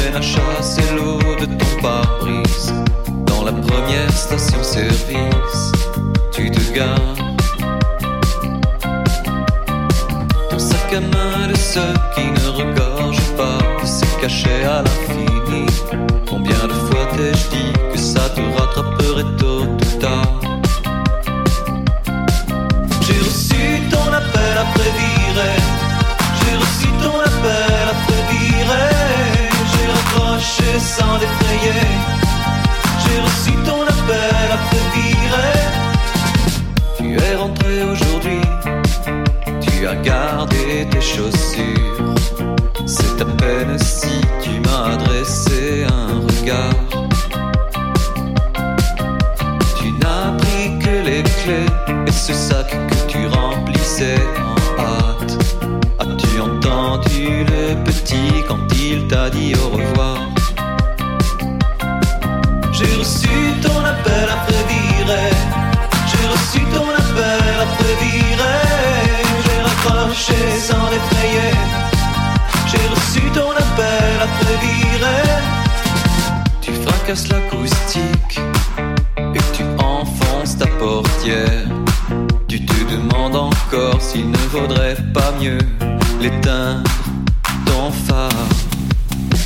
Peine 0.09 0.17
à 0.17 0.23
chasser 0.23 0.83
l'eau 0.97 1.19
de 1.41 1.47
ton 1.47 1.83
pare-brise. 1.83 2.73
Dans 3.27 3.45
la 3.45 3.53
première 3.53 4.11
station-service, 4.13 5.73
tu 6.33 6.51
te 6.51 6.75
gares. 6.75 7.15
Ton 10.51 10.59
sac 10.59 10.93
à 10.95 11.01
main 11.01 11.49
de 11.49 11.57
ceux 11.57 11.95
qui 12.15 12.27
ne 12.27 12.49
regorge 12.51 13.21
pas 13.37 13.59
de 13.81 13.87
ses 13.87 14.07
cachets 14.21 14.65
à 14.65 14.83
l'infini. 14.83 15.67
Combien 16.29 16.67
de 16.67 16.73
fois 16.73 17.07
t'ai-je 17.17 17.49
dit 17.51 17.73
que 17.93 17.99
ça 17.99 18.29
te 18.31 18.41
rattraperait 18.59 18.98
J'ai 33.03 33.21
reçu 33.21 33.53
ton 33.65 33.83
appel 33.83 34.49
après 34.53 34.83
virer. 34.95 35.61
Tu 36.99 37.17
es 37.17 37.35
rentré 37.35 37.83
aujourd'hui. 37.85 38.41
Tu 39.61 39.87
as 39.87 39.97
gardé 39.97 40.87
tes 40.91 41.01
chaussures. 41.01 42.15
C'est 42.87 43.21
à 43.21 43.25
peine 43.25 43.79
si 43.79 44.21
tu 44.43 44.61
m'as 44.61 44.95
adressé 44.95 45.85
un 45.85 46.21
regard. 46.27 46.75
Tu 49.79 49.93
n'as 49.93 50.33
pris 50.39 50.79
que 50.79 50.95
les 51.09 51.23
clés 51.23 52.07
et 52.07 52.13
ce 52.13 52.33
sac 52.33 52.71
que 52.71 53.13
tu 53.13 53.27
remplissais 53.29 54.21
en 54.39 54.83
hâte. 54.83 55.39
As-tu 55.99 56.41
entendu 56.41 57.45
le 57.45 57.83
petit 57.85 58.45
quand 58.47 58.59
il 58.75 59.07
t'a 59.09 59.31
dit 59.31 59.55
au 59.55 59.69
revoir? 59.71 59.88
Tu 77.09 77.15
fracasses 77.15 77.33
l'acoustique 77.33 78.41
et 79.35 79.57
tu 79.57 79.63
enfonces 79.83 80.59
ta 80.59 80.67
portière. 80.67 81.67
Tu 82.49 82.63
te 82.67 82.75
demandes 82.93 83.35
encore 83.35 83.99
s'il 84.03 84.31
ne 84.31 84.37
vaudrait 84.53 84.97
pas 85.15 85.33
mieux 85.41 85.57
l'éteindre 86.21 86.83
ton 87.65 87.91
phare. 87.91 88.29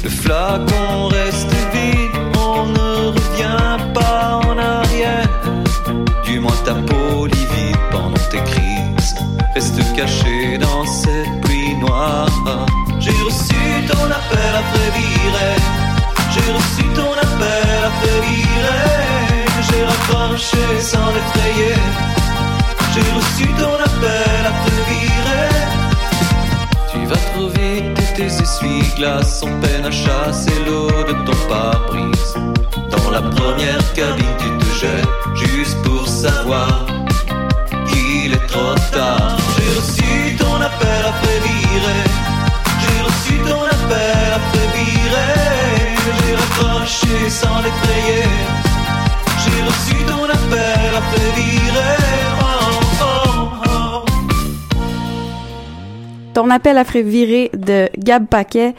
Le 0.03 0.11
flacon 0.11 1.07
reste 1.07 1.55
vide, 1.73 2.11
on 2.37 2.67
ne 2.67 3.13
revient 3.13 3.93
pas 3.95 4.41
en 4.45 4.59
arrière. 4.59 5.29
Du 6.25 6.41
moins 6.41 6.59
ta 6.65 6.75
peau 6.75 7.27
livide 7.27 7.79
pendant 7.93 8.27
tes 8.29 8.43
crises 8.43 9.15
reste 9.55 9.81
cachée 9.95 10.59
dans 10.59 10.85
cette 10.85 11.41
pluie 11.43 11.77
noire. 11.77 12.29
J'ai 12.99 13.13
reçu 13.13 13.55
ton 13.87 14.07
appel 14.07 14.53
après 14.53 14.91
virer. 14.99 15.55
J'ai 16.35 16.53
reçu 16.53 16.83
ton 16.97 17.13
appel 17.13 17.32
J'ai 19.69 19.85
raccroché 19.85 20.81
sans 20.81 21.09
l'effrayer. 21.15 21.75
J'ai 22.95 23.11
reçu 23.19 23.47
ton 23.59 23.75
appel 23.75 24.43
après 24.53 24.81
virer. 24.91 25.49
Tu 26.93 27.07
vas 27.07 27.17
trop 27.33 27.49
vite 27.49 27.99
et 27.99 28.15
tes 28.17 28.27
essuie-glaces 28.27 29.41
sont 29.41 29.61
peine 29.61 29.87
à 29.87 29.91
chasser 29.91 30.53
l'eau 30.67 30.89
de 30.89 31.13
ton 31.25 31.39
pare-brise. 31.49 32.35
Dans 32.91 33.11
la 33.11 33.23
première 33.23 33.93
cabine, 33.95 34.37
tu 34.39 34.49
te 34.59 34.75
jettes 34.81 35.09
juste 35.35 35.81
pour 35.83 36.07
savoir 36.07 36.87
qu'il 37.89 38.33
est 38.35 38.47
trop 38.47 38.75
tard. 38.93 39.37
J'ai 39.57 39.71
reçu 39.81 40.37
ton 40.37 40.57
appel 40.57 41.03
après 41.13 41.39
virer. 41.47 42.03
J'ai 42.83 43.01
reçu 43.09 43.35
ton 43.49 43.65
appel 43.65 44.29
après 44.41 44.67
virer. 44.77 45.62
Ton 56.35 56.51
appel 56.51 56.77
virer. 56.77 56.79
À 56.79 56.85
Fréviré 56.85 57.51
de 57.55 57.89
Gab 57.99 58.27
Paquet. 58.27 58.75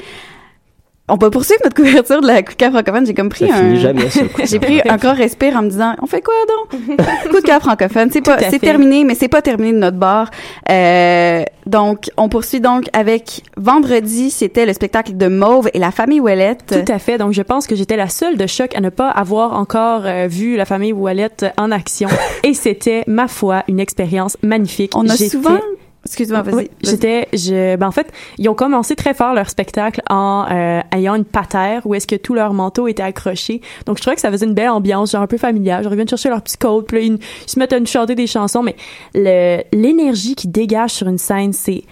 On 1.14 1.18
peut 1.20 1.30
poursuivre 1.30 1.62
notre 1.64 1.76
couverture 1.76 2.22
de 2.22 2.26
la 2.28 2.42
coup 2.42 2.54
de 2.54 2.58
cœur 2.58 2.72
francophone. 2.72 3.06
J'ai 3.06 3.14
comme 3.14 3.30
pris 3.30 3.48
Ça 3.48 3.58
un. 3.58 3.76
jamais, 3.76 4.08
J'ai 4.46 4.60
pris 4.60 4.82
un 4.84 4.98
grand 4.98 5.14
respire 5.14 5.56
en 5.56 5.62
me 5.62 5.70
disant, 5.70 5.94
on 6.02 6.08
fait 6.08 6.24
quoi 6.24 6.34
donc? 6.48 6.82
coup 7.30 7.40
de 7.40 7.46
cœur 7.46 7.62
francophone. 7.62 8.10
C'est 8.12 8.24
pas, 8.24 8.40
c'est 8.50 8.58
terminé, 8.58 9.04
mais 9.04 9.14
c'est 9.14 9.28
pas 9.28 9.44
terminé 9.44 9.74
de 9.74 9.78
notre 9.78 9.98
bord. 9.98 10.26
Euh, 10.72 11.44
donc, 11.68 12.10
on 12.18 12.30
poursuit 12.30 12.62
donc 12.62 12.86
avec 12.94 13.44
vendredi, 13.58 14.32
c'était 14.32 14.66
le 14.66 14.74
spectacle 14.74 15.16
de 15.16 15.28
Mauve 15.28 15.70
et 15.76 15.78
la 15.78 15.92
famille 15.92 16.20
Ouellette. 16.20 16.66
Tout 16.84 16.92
à 16.92 16.98
fait. 16.98 17.20
Donc, 17.20 17.34
je 17.34 17.44
pense 17.44 17.68
que 17.68 17.76
j'étais 17.76 17.96
la 17.96 18.10
seule 18.10 18.36
de 18.36 18.48
choc 18.48 18.76
à 18.76 18.82
ne 18.82 18.90
pas 18.90 19.10
avoir 19.10 19.54
encore 19.54 20.02
euh, 20.06 20.26
vu 20.28 20.56
la 20.56 20.66
famille 20.66 20.94
Ouellette 20.94 21.46
en 21.58 21.70
action. 21.70 22.10
Et 22.44 22.56
c'était, 22.56 23.04
ma 23.06 23.28
foi, 23.28 23.64
une 23.68 23.80
expérience 23.80 24.36
magnifique. 24.42 24.94
On 24.96 25.08
a 25.08 25.16
souvent, 25.16 25.60
excuse-moi, 26.06 26.42
vas-y. 26.42 26.56
Oui, 26.56 26.70
j'étais, 26.84 27.28
je, 27.34 27.76
ben 27.76 27.88
en 27.88 27.92
fait, 27.92 28.12
ils 28.38 28.50
ont 28.50 28.54
commencé 28.54 28.96
très 28.96 29.14
fort 29.14 29.34
leur 29.34 29.50
spectacle 29.50 30.02
en 30.10 30.46
euh, 30.52 30.82
ayant 30.92 31.16
une 31.16 31.26
patère 31.26 31.86
où 31.86 31.96
est-ce 31.96 32.08
que 32.08 32.16
tout 32.16 32.34
leur 32.34 32.54
manteau 32.54 32.88
était 32.88 33.04
accroché. 33.04 33.62
Donc 33.86 33.98
je 33.98 34.02
trouvais 34.02 34.16
que 34.16 34.22
ça 34.22 34.32
faisait 34.32 34.46
une 34.46 34.54
belle 34.54 34.70
ambiance, 34.70 35.12
genre 35.12 35.22
un 35.22 35.28
peu 35.28 35.38
familiale. 35.38 35.84
Genre 35.84 35.94
ils 35.94 35.96
viennent 35.96 36.10
chercher 36.10 36.30
leur 36.30 36.42
petit 36.42 36.58
code, 36.58 36.86
puis 36.86 36.98
là, 36.98 37.04
ils, 37.04 37.14
ils 37.14 37.50
se 37.50 37.60
mettent 37.60 37.74
à 37.74 37.80
nous 37.80 37.86
chanter 37.86 38.16
des 38.16 38.28
chansons, 38.28 38.64
mais 38.64 38.76
le 39.14 39.62
l'énergie 39.72 40.36
qui 40.36 40.48
dégage 40.48 40.92
sur 40.92 41.08
une 41.08 41.18
scène, 41.18 41.54
c'est 41.54 41.84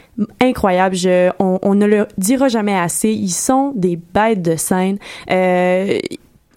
incroyable. 0.41 0.95
Je, 0.95 1.29
on, 1.39 1.59
on 1.61 1.75
ne 1.75 1.85
le 1.85 2.07
dira 2.17 2.47
jamais 2.47 2.77
assez. 2.77 3.09
Ils 3.09 3.29
sont 3.29 3.73
des 3.75 3.97
bêtes 3.97 4.41
de 4.41 4.55
scène. 4.55 4.97
Euh, 5.29 5.99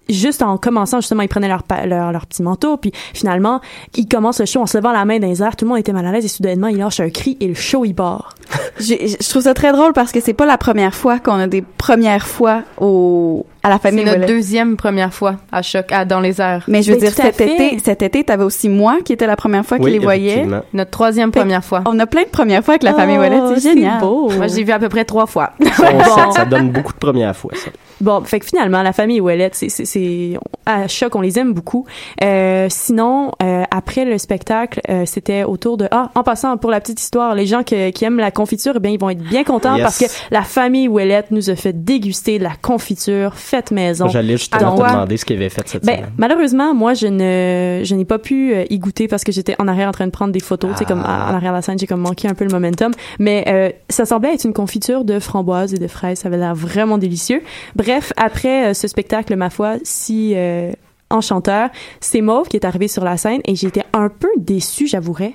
juste 0.09 0.43
en 0.43 0.57
commençant 0.59 1.01
justement 1.01 1.23
ils 1.23 1.29
prenaient 1.29 1.49
leur, 1.49 1.63
leur 1.87 2.13
leur 2.13 2.27
petit 2.27 2.43
manteau 2.43 2.77
puis 2.77 2.93
finalement 3.15 3.61
ils 3.97 4.07
commencent 4.07 4.41
le 4.41 4.47
show 4.47 4.61
en 4.61 4.67
se 4.67 4.77
levant 4.77 4.93
la 4.93 5.05
main 5.05 5.19
dans 5.19 5.27
les 5.29 5.43
airs 5.43 5.57
tout 5.57 5.65
le 5.65 5.71
monde 5.71 5.79
était 5.79 5.93
mal 5.93 6.07
à 6.07 6.13
l'aise 6.13 6.25
et 6.25 6.29
soudainement 6.29 6.69
ils 6.69 6.77
lâchent 6.79 7.01
un 7.01 7.11
cri 7.11 7.37
et 7.41 7.49
le 7.49 7.55
show 7.55 7.85
il 7.85 7.95
part 7.95 8.35
Je 8.79 9.29
trouve 9.31 9.43
ça 9.43 9.55
très 9.55 9.73
drôle 9.73 9.93
parce 9.95 10.13
que 10.13 10.21
c'est 10.21 10.35
pas 10.35 10.47
la 10.47 10.59
première 10.59 10.95
fois 10.95 11.19
qu'on 11.19 11.39
a 11.39 11.47
des 11.47 11.63
premières 11.63 12.27
fois 12.27 12.63
au 12.79 13.47
à 13.63 13.71
la 13.71 13.79
famille 13.79 14.01
C'est 14.01 14.05
notre 14.11 14.19
Ouellet. 14.19 14.27
deuxième 14.35 14.77
première 14.77 15.15
fois 15.15 15.37
à 15.51 15.63
choc, 15.63 15.91
à 15.91 16.05
Dans 16.05 16.21
les 16.21 16.39
airs. 16.43 16.65
Mais 16.69 16.83
je 16.83 16.93
veux 16.93 16.99
dire, 16.99 17.13
cet 17.13 17.41
été, 17.41 17.79
cet 17.83 18.03
été, 18.03 18.23
t'avais 18.23 18.45
aussi 18.45 18.69
moi 18.69 18.99
qui 19.03 19.15
était 19.15 19.27
la 19.27 19.37
première 19.37 19.65
fois 19.65 19.79
Oui, 19.79 19.85
qu'il 19.85 19.93
les 19.95 19.99
voyait. 20.05 20.47
Notre 20.75 20.91
troisième 20.91 21.33
Fait 21.33 21.41
première 21.41 21.65
fois. 21.65 21.83
On 21.87 21.99
a 21.99 22.07
plein 22.07 22.25
de 22.25 22.29
premières 22.29 22.63
fois 22.63 22.73
avec 22.75 22.83
la 22.83 22.93
Oh, 22.93 22.97
famille 22.99 23.17
Ouellet, 23.17 23.41
c'est 23.55 23.61
c'est 23.61 23.73
génial. 23.75 24.01
beau. 24.01 24.29
Moi, 24.31 24.49
j'ai 24.49 24.65
vu 24.65 24.73
à 24.73 24.79
peu 24.79 24.91
près 24.91 25.07
trois 25.07 25.25
fois. 25.27 25.53
Ça, 25.63 25.87
ça- 26.05 26.31
ça 26.35 26.45
donne 26.45 26.71
beaucoup 26.71 26.93
de 26.93 26.99
premières 26.99 27.35
fois, 27.35 27.53
ça. 27.55 27.71
Bon, 28.01 28.23
fait 28.25 28.41
que 28.41 28.47
finalement, 28.47 28.83
la 28.83 28.93
famille 28.93 29.21
Ouellette, 29.21 29.55
c'est, 29.55 29.69
c'est, 29.69 29.85
c'est, 29.85 30.37
à 30.67 30.89
choc, 30.89 31.15
on 31.15 31.21
les 31.21 31.39
aime 31.39 31.53
beaucoup. 31.53 31.87
Euh, 32.23 32.67
sinon, 32.71 33.33
euh, 33.43 33.63
après 33.71 34.05
le 34.05 34.19
spectacle, 34.19 34.81
euh, 34.91 35.05
c'était 35.07 35.45
autour 35.45 35.77
de, 35.77 35.87
ah, 35.91 36.11
en 36.15 36.23
passant, 36.23 36.57
pour 36.57 36.71
la 36.71 36.81
petite 36.81 37.01
histoire, 37.01 37.35
les 37.35 37.47
gens 37.47 37.63
que- 37.63 37.91
qui 37.91 38.05
aiment 38.05 38.19
la 38.19 38.31
confiture 38.31 38.73
eh 38.77 38.81
bien, 38.81 38.91
ils 38.91 38.99
vont 39.01 39.11
être 39.11 39.23
bien 39.23 39.45
contents 39.45 39.75
Yes. 39.77 39.83
parce 39.83 39.99
que 39.99 40.05
la 40.31 40.43
famille 40.43 40.89
Ouellette 40.89 41.31
nous 41.31 41.51
a 41.51 41.57
fait 41.57 41.73
déguster 41.85 42.39
de 42.39 42.45
la 42.45 42.53
confiture 42.61 43.35
faite 43.35 43.71
maison. 43.71 44.09
J'allais 44.09 44.37
justement 44.37 44.75
Alors, 44.75 44.87
te 44.87 44.93
demander 44.93 45.17
ce 45.17 45.25
qu'il 45.25 45.37
avait 45.37 45.49
fait 45.49 45.67
cette 45.69 45.85
ben, 45.85 45.97
semaine. 45.99 46.11
malheureusement, 46.19 46.75
moi, 46.75 46.95
je 46.95 47.07
ne, 47.07 47.83
je 47.85 47.95
n'ai 47.95 48.05
pas 48.05 48.19
pu 48.19 48.55
euh, 48.55 48.65
y 48.71 48.79
goûter 48.79 49.07
parce 49.09 49.23
que 49.25 49.33
j'étais 49.33 49.55
en 49.61 49.69
arrière 49.69 49.89
en 49.89 49.93
train 49.93 50.07
de 50.07 50.11
prendre 50.13 50.33
des 50.33 50.41
photos. 50.41 50.71
Tu 50.73 50.79
sais, 50.79 50.85
comme 50.85 51.03
Ah. 51.07 51.29
en 51.31 51.35
arrière 51.35 51.53
de 51.53 51.57
la 51.59 51.63
scène, 51.63 51.79
j'ai 51.79 51.87
comme 51.87 52.01
manqué 52.01 52.27
un 52.29 52.35
peu 52.35 52.45
le 52.45 52.51
momentum. 52.51 52.93
Mais 53.19 53.45
euh, 53.49 53.71
ça 53.89 54.05
semblait 54.05 54.35
être 54.35 54.45
une 54.45 54.53
confiture 54.55 55.05
de 55.05 55.19
framboises 55.21 55.75
et 55.75 55.79
de 55.79 55.87
fraises. 55.87 56.19
Ça 56.21 56.29
avait 56.29 56.39
l'air 56.39 56.55
vraiment 56.55 56.99
délicieux. 56.99 57.43
Bref, 57.77 57.84
après 58.17 58.71
euh, 58.71 58.75
ce 58.75 58.89
spectacle, 58.89 59.35
ma 59.37 59.51
foi, 59.51 59.77
si 59.83 60.33
euh, 60.35 60.73
enchanteur, 61.11 61.71
c'est 62.01 62.21
Mauve 62.21 62.49
qui 62.49 62.57
est 62.57 62.65
arrivé 62.65 62.89
sur 62.89 63.05
la 63.05 63.17
scène 63.17 63.41
et 63.45 63.55
j'étais 63.55 63.85
un 63.93 64.09
peu 64.09 64.29
déçue, 64.37 64.87
j'avouerais. 64.87 65.35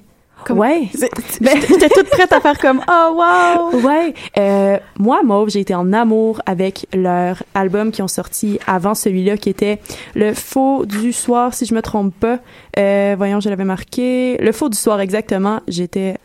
Ouais. 0.50 0.89
Ben, 1.41 1.58
J'étais 1.68 1.89
toute 1.89 2.10
prête 2.10 2.32
à 2.34 2.39
faire 2.39 2.58
comme 2.60 2.82
oh 2.89 3.16
wow. 3.16 3.82
Ouais. 3.82 4.14
Euh, 4.38 4.78
moi, 4.97 5.22
Mauve, 5.24 5.50
j'ai 5.50 5.60
été 5.60 5.76
en 5.76 5.93
amour 5.93 6.41
avec 6.45 6.88
leur 6.93 7.43
album 7.54 7.91
qui 7.91 8.02
ont 8.02 8.08
sorti 8.08 8.60
avant 8.68 8.93
celui-là, 8.93 9.38
qui 9.38 9.50
était 9.50 9.80
Le 10.16 10.34
Faux 10.34 10.86
du 10.86 11.14
soir, 11.14 11.54
si 11.54 11.66
je 11.66 11.74
me 11.74 11.82
trompe 11.82 12.14
pas. 12.16 12.39
Euh, 12.78 13.16
voyons, 13.18 13.39
je 13.39 13.50
l'avais 13.50 13.66
marqué. 13.66 14.38
Le 14.38 14.52
Faux 14.52 14.70
du 14.70 14.78
soir, 14.78 15.00
exactement. 15.00 15.62
J'étais 15.68 16.18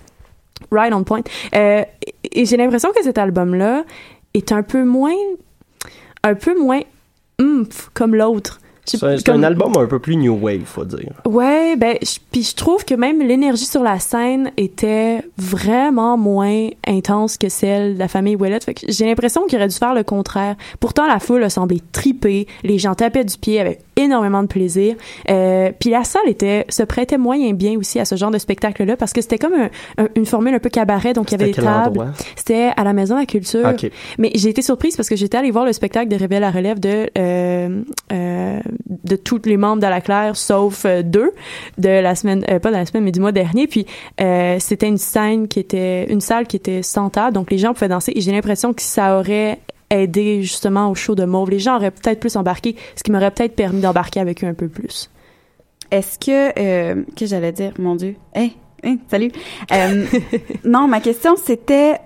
right 0.70 0.92
on 0.92 1.04
point. 1.04 1.22
Euh, 1.54 1.84
et 2.06 2.14
et 2.40 2.46
j'ai 2.46 2.56
l'impression 2.56 2.90
que 2.90 3.02
cet 3.04 3.16
album-là 3.18 3.84
est 4.34 4.50
un 4.50 4.64
peu 4.64 4.82
moins, 4.82 5.14
un 6.24 6.34
peu 6.34 6.58
moins 6.58 6.80
oomph 7.40 7.90
comme 7.92 8.14
l'autre. 8.14 8.58
C'est 8.86 9.24
comme- 9.24 9.36
un 9.36 9.42
album 9.44 9.72
un 9.76 9.86
peu 9.86 9.98
plus 9.98 10.16
new 10.16 10.34
wave, 10.40 10.62
faut 10.64 10.84
dire. 10.84 11.10
Ouais, 11.26 11.76
ben, 11.76 11.96
puis 12.32 12.42
je 12.42 12.54
trouve 12.54 12.84
que 12.84 12.94
même 12.94 13.20
l'énergie 13.20 13.64
sur 13.64 13.82
la 13.82 13.98
scène 13.98 14.50
était 14.56 15.22
vraiment 15.38 16.16
moins 16.16 16.68
intense 16.86 17.38
que 17.38 17.48
celle 17.48 17.94
de 17.94 17.98
la 17.98 18.08
famille 18.08 18.36
Ouellette. 18.36 18.64
Fait 18.64 18.74
que 18.74 18.80
j'ai 18.88 19.06
l'impression 19.06 19.46
qu'il 19.46 19.58
aurait 19.58 19.68
dû 19.68 19.76
faire 19.76 19.94
le 19.94 20.02
contraire. 20.04 20.56
Pourtant, 20.80 21.06
la 21.06 21.18
foule 21.18 21.42
a 21.44 21.50
semblé 21.50 21.80
triper, 21.92 22.46
les 22.62 22.78
gens 22.78 22.94
tapaient 22.94 23.24
du 23.24 23.36
pied 23.38 23.60
avec 23.60 23.80
énormément 23.96 24.42
de 24.42 24.48
plaisir. 24.48 24.96
Euh, 25.30 25.70
puis 25.78 25.90
la 25.90 26.04
salle 26.04 26.26
était 26.28 26.66
se 26.68 26.82
prêtait 26.82 27.18
moyen 27.18 27.52
bien 27.54 27.78
aussi 27.78 28.00
à 28.00 28.04
ce 28.04 28.16
genre 28.16 28.30
de 28.30 28.38
spectacle-là 28.38 28.96
parce 28.96 29.12
que 29.12 29.20
c'était 29.20 29.38
comme 29.38 29.54
un- 29.54 29.70
un- 30.02 30.08
une 30.16 30.26
formule 30.26 30.54
un 30.54 30.58
peu 30.58 30.68
cabaret, 30.70 31.12
donc 31.12 31.30
il 31.30 31.32
y 31.32 31.34
avait 31.42 31.52
des 31.52 31.62
tables. 31.62 32.12
C'était 32.36 32.70
à 32.76 32.84
la 32.84 32.92
Maison 32.92 33.14
de 33.14 33.20
la 33.20 33.26
Culture. 33.26 33.66
Ok. 33.68 33.90
Mais 34.18 34.30
j'ai 34.34 34.48
été 34.50 34.62
surprise 34.62 34.96
parce 34.96 35.08
que 35.08 35.16
j'étais 35.16 35.38
allée 35.38 35.50
voir 35.52 35.64
le 35.64 35.72
spectacle 35.72 36.08
de 36.08 36.16
Réveil 36.16 36.38
à 36.38 36.40
la 36.40 36.50
relève 36.50 36.80
de 36.80 37.08
euh, 37.16 37.82
euh, 38.12 38.60
de 38.86 39.16
tous 39.16 39.42
les 39.44 39.56
membres 39.56 39.82
de 39.82 39.86
la 39.86 40.00
Claire, 40.00 40.36
sauf 40.36 40.84
euh, 40.84 41.02
deux 41.02 41.32
de 41.78 41.88
la 41.88 42.14
semaine, 42.14 42.44
euh, 42.50 42.58
pas 42.58 42.70
de 42.70 42.76
la 42.76 42.86
semaine, 42.86 43.04
mais 43.04 43.12
du 43.12 43.20
mois 43.20 43.32
dernier. 43.32 43.66
Puis 43.66 43.86
euh, 44.20 44.56
c'était 44.60 44.88
une 44.88 44.98
scène 44.98 45.48
qui 45.48 45.60
était 45.60 46.10
une 46.10 46.20
salle 46.20 46.46
qui 46.46 46.56
était 46.56 46.82
sans 46.82 47.10
table, 47.10 47.34
donc 47.34 47.50
les 47.50 47.58
gens 47.58 47.74
pouvaient 47.74 47.88
danser. 47.88 48.12
Et 48.14 48.20
j'ai 48.20 48.32
l'impression 48.32 48.72
que 48.72 48.82
ça 48.82 49.18
aurait 49.18 49.58
aidé 49.90 50.42
justement 50.42 50.90
au 50.90 50.94
show 50.94 51.14
de 51.14 51.24
Mauve. 51.24 51.50
Les 51.50 51.58
gens 51.58 51.76
auraient 51.76 51.90
peut-être 51.90 52.20
plus 52.20 52.36
embarqué, 52.36 52.76
ce 52.96 53.02
qui 53.02 53.12
m'aurait 53.12 53.30
peut-être 53.30 53.54
permis 53.54 53.80
d'embarquer 53.80 54.20
avec 54.20 54.42
eux 54.42 54.46
un 54.46 54.54
peu 54.54 54.68
plus. 54.68 55.10
Est-ce 55.90 56.18
que 56.18 56.58
euh, 56.58 57.02
que 57.16 57.26
j'allais 57.26 57.52
dire? 57.52 57.72
Mon 57.78 57.94
dieu. 57.94 58.16
Hein, 58.34 58.48
hein, 58.84 58.96
salut. 59.08 59.30
Non, 60.64 60.88
ma 60.88 61.00
question 61.00 61.36
c'était 61.36 61.96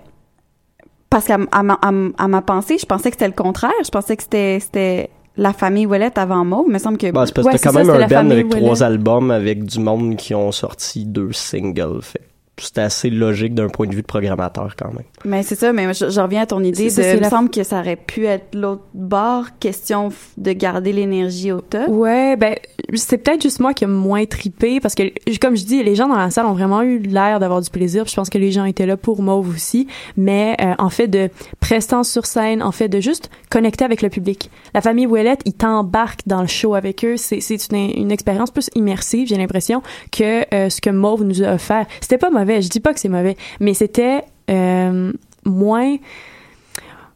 parce 1.09 1.25
qu'à 1.25 1.37
à 1.51 1.63
ma, 1.63 1.73
à 1.81 1.91
à 2.17 2.27
ma 2.27 2.41
pensée, 2.41 2.77
je 2.77 2.85
pensais 2.85 3.09
que 3.09 3.15
c'était 3.15 3.27
le 3.27 3.33
contraire. 3.33 3.71
Je 3.83 3.89
pensais 3.89 4.15
que 4.15 4.23
c'était 4.23 5.09
la 5.39 5.53
famille 5.53 5.85
Ouellette 5.85 6.17
avant 6.17 6.43
Mauve. 6.43 6.65
Il 6.67 6.73
me 6.73 6.79
semble 6.79 6.97
que 6.97 7.11
Bah, 7.11 7.25
c'est 7.25 7.33
parce 7.33 7.47
que 7.47 7.57
t'as 7.57 7.71
quand 7.71 7.73
même 7.73 7.89
un 7.89 8.07
band 8.07 8.29
avec 8.29 8.49
trois 8.49 8.83
albums 8.83 9.31
avec 9.31 9.63
du 9.63 9.79
monde 9.79 10.15
qui 10.17 10.35
ont 10.35 10.51
sorti 10.51 11.05
deux 11.05 11.31
singles. 11.31 12.01
Fait 12.01 12.21
c'était 12.61 12.81
assez 12.81 13.09
logique 13.09 13.53
d'un 13.53 13.69
point 13.69 13.87
de 13.87 13.95
vue 13.95 14.01
de 14.01 14.07
programmateur 14.07 14.75
quand 14.77 14.93
même. 14.93 15.03
Mais 15.25 15.43
c'est 15.43 15.55
ça, 15.55 15.73
mais 15.73 15.93
je, 15.93 16.09
je 16.09 16.19
reviens 16.21 16.41
à 16.41 16.45
ton 16.45 16.63
idée 16.63 16.85
de. 16.85 16.89
C'est 16.89 17.03
ça, 17.03 17.11
c'est 17.11 17.17
Il 17.17 17.23
me 17.23 17.29
semble 17.29 17.49
que 17.49 17.63
ça 17.63 17.79
aurait 17.79 17.95
pu 17.95 18.25
être 18.25 18.55
l'autre 18.55 18.83
bord, 18.93 19.45
question 19.59 20.09
de 20.37 20.51
garder 20.51 20.93
l'énergie 20.93 21.51
au 21.51 21.61
top. 21.61 21.87
Ouais, 21.89 22.35
ben 22.35 22.55
c'est 22.93 23.17
peut-être 23.17 23.41
juste 23.41 23.59
moi 23.59 23.73
qui 23.73 23.83
ai 23.83 23.87
moins 23.87 24.25
tripé 24.25 24.79
parce 24.79 24.95
que 24.95 25.03
comme 25.39 25.55
je 25.55 25.65
dis, 25.65 25.83
les 25.83 25.95
gens 25.95 26.07
dans 26.07 26.17
la 26.17 26.29
salle 26.29 26.45
ont 26.45 26.53
vraiment 26.53 26.81
eu 26.81 26.99
l'air 26.99 27.39
d'avoir 27.39 27.61
du 27.61 27.69
plaisir. 27.69 28.03
puis 28.03 28.11
Je 28.11 28.15
pense 28.15 28.29
que 28.29 28.37
les 28.37 28.51
gens 28.51 28.65
étaient 28.65 28.85
là 28.85 28.97
pour 28.97 29.21
Mauve 29.21 29.49
aussi, 29.49 29.87
mais 30.17 30.55
euh, 30.61 30.73
en 30.77 30.89
fait 30.89 31.07
de 31.07 31.29
prestance 31.59 32.09
sur 32.09 32.25
scène, 32.25 32.61
en 32.63 32.71
fait 32.71 32.89
de 32.89 32.99
juste 32.99 33.29
connecter 33.49 33.85
avec 33.85 34.01
le 34.01 34.09
public. 34.09 34.49
La 34.73 34.81
famille 34.81 35.07
Ouellette, 35.07 35.41
ils 35.45 35.53
t'embarquent 35.53 36.27
dans 36.27 36.41
le 36.41 36.47
show 36.47 36.75
avec 36.75 37.03
eux. 37.05 37.17
C'est 37.17 37.41
c'est 37.41 37.71
une, 37.71 37.91
une 37.97 38.11
expérience 38.11 38.51
plus 38.51 38.69
immersive, 38.75 39.27
j'ai 39.27 39.37
l'impression 39.37 39.81
que 40.11 40.43
euh, 40.53 40.69
ce 40.69 40.81
que 40.81 40.89
Mauve 40.89 41.23
nous 41.23 41.43
a 41.43 41.53
offert. 41.53 41.85
C'était 42.01 42.17
pas 42.17 42.29
mauvais, 42.29 42.48
je 42.61 42.69
dis 42.69 42.79
pas 42.79 42.93
que 42.93 42.99
c'est 42.99 43.09
mauvais, 43.09 43.37
mais 43.59 43.73
c'était 43.73 44.21
euh, 44.49 45.11
moins 45.45 45.95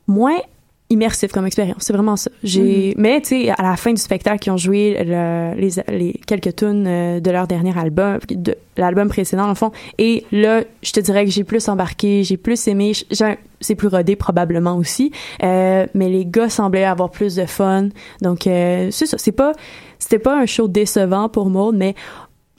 moins 0.08 0.38
immersif 0.90 1.32
comme 1.32 1.48
expérience. 1.48 1.78
C'est 1.80 1.94
vraiment 1.94 2.16
ça. 2.16 2.30
J'ai, 2.44 2.94
mais 2.98 3.20
tu 3.22 3.30
sais, 3.30 3.50
à 3.50 3.64
la 3.64 3.76
fin 3.78 3.92
du 3.94 4.02
spectacle, 4.02 4.48
ils 4.48 4.52
ont 4.52 4.58
joué 4.58 4.96
le- 5.04 5.54
les, 5.56 5.72
les 5.88 6.14
quelques 6.28 6.56
tunes 6.58 6.86
euh, 6.86 7.20
de 7.20 7.32
leur 7.32 7.48
dernier 7.48 7.76
album, 7.76 8.20
de 8.30 8.56
l'album 8.78 9.08
précédent, 9.10 9.50
en 9.50 9.56
fond. 9.56 9.72
Et 9.98 10.24
là, 10.32 10.62
je 10.84 10.92
te 10.92 11.00
dirais 11.00 11.26
que 11.26 11.32
j'ai 11.32 11.44
plus 11.44 11.68
embarqué, 11.68 12.24
j'ai 12.24 12.38
plus 12.38 12.68
aimé. 12.68 12.92
J'ai- 13.10 13.38
c'est 13.60 13.76
plus 13.76 13.88
rodé 13.88 14.16
probablement 14.18 14.76
aussi. 14.76 15.12
Euh, 15.42 15.88
mais 15.96 16.10
les 16.10 16.26
gars 16.26 16.50
semblaient 16.50 16.84
avoir 16.84 17.10
plus 17.10 17.36
de 17.38 17.46
fun. 17.46 17.88
Donc, 18.22 18.46
euh, 18.46 18.90
c'est 18.92 19.06
ça. 19.08 19.18
C'est 19.18 19.32
pas, 19.32 19.54
c'était 19.98 20.20
pas 20.20 20.38
un 20.38 20.46
show 20.46 20.68
décevant 20.68 21.28
pour 21.30 21.50
Maud, 21.50 21.76
mais 21.76 21.96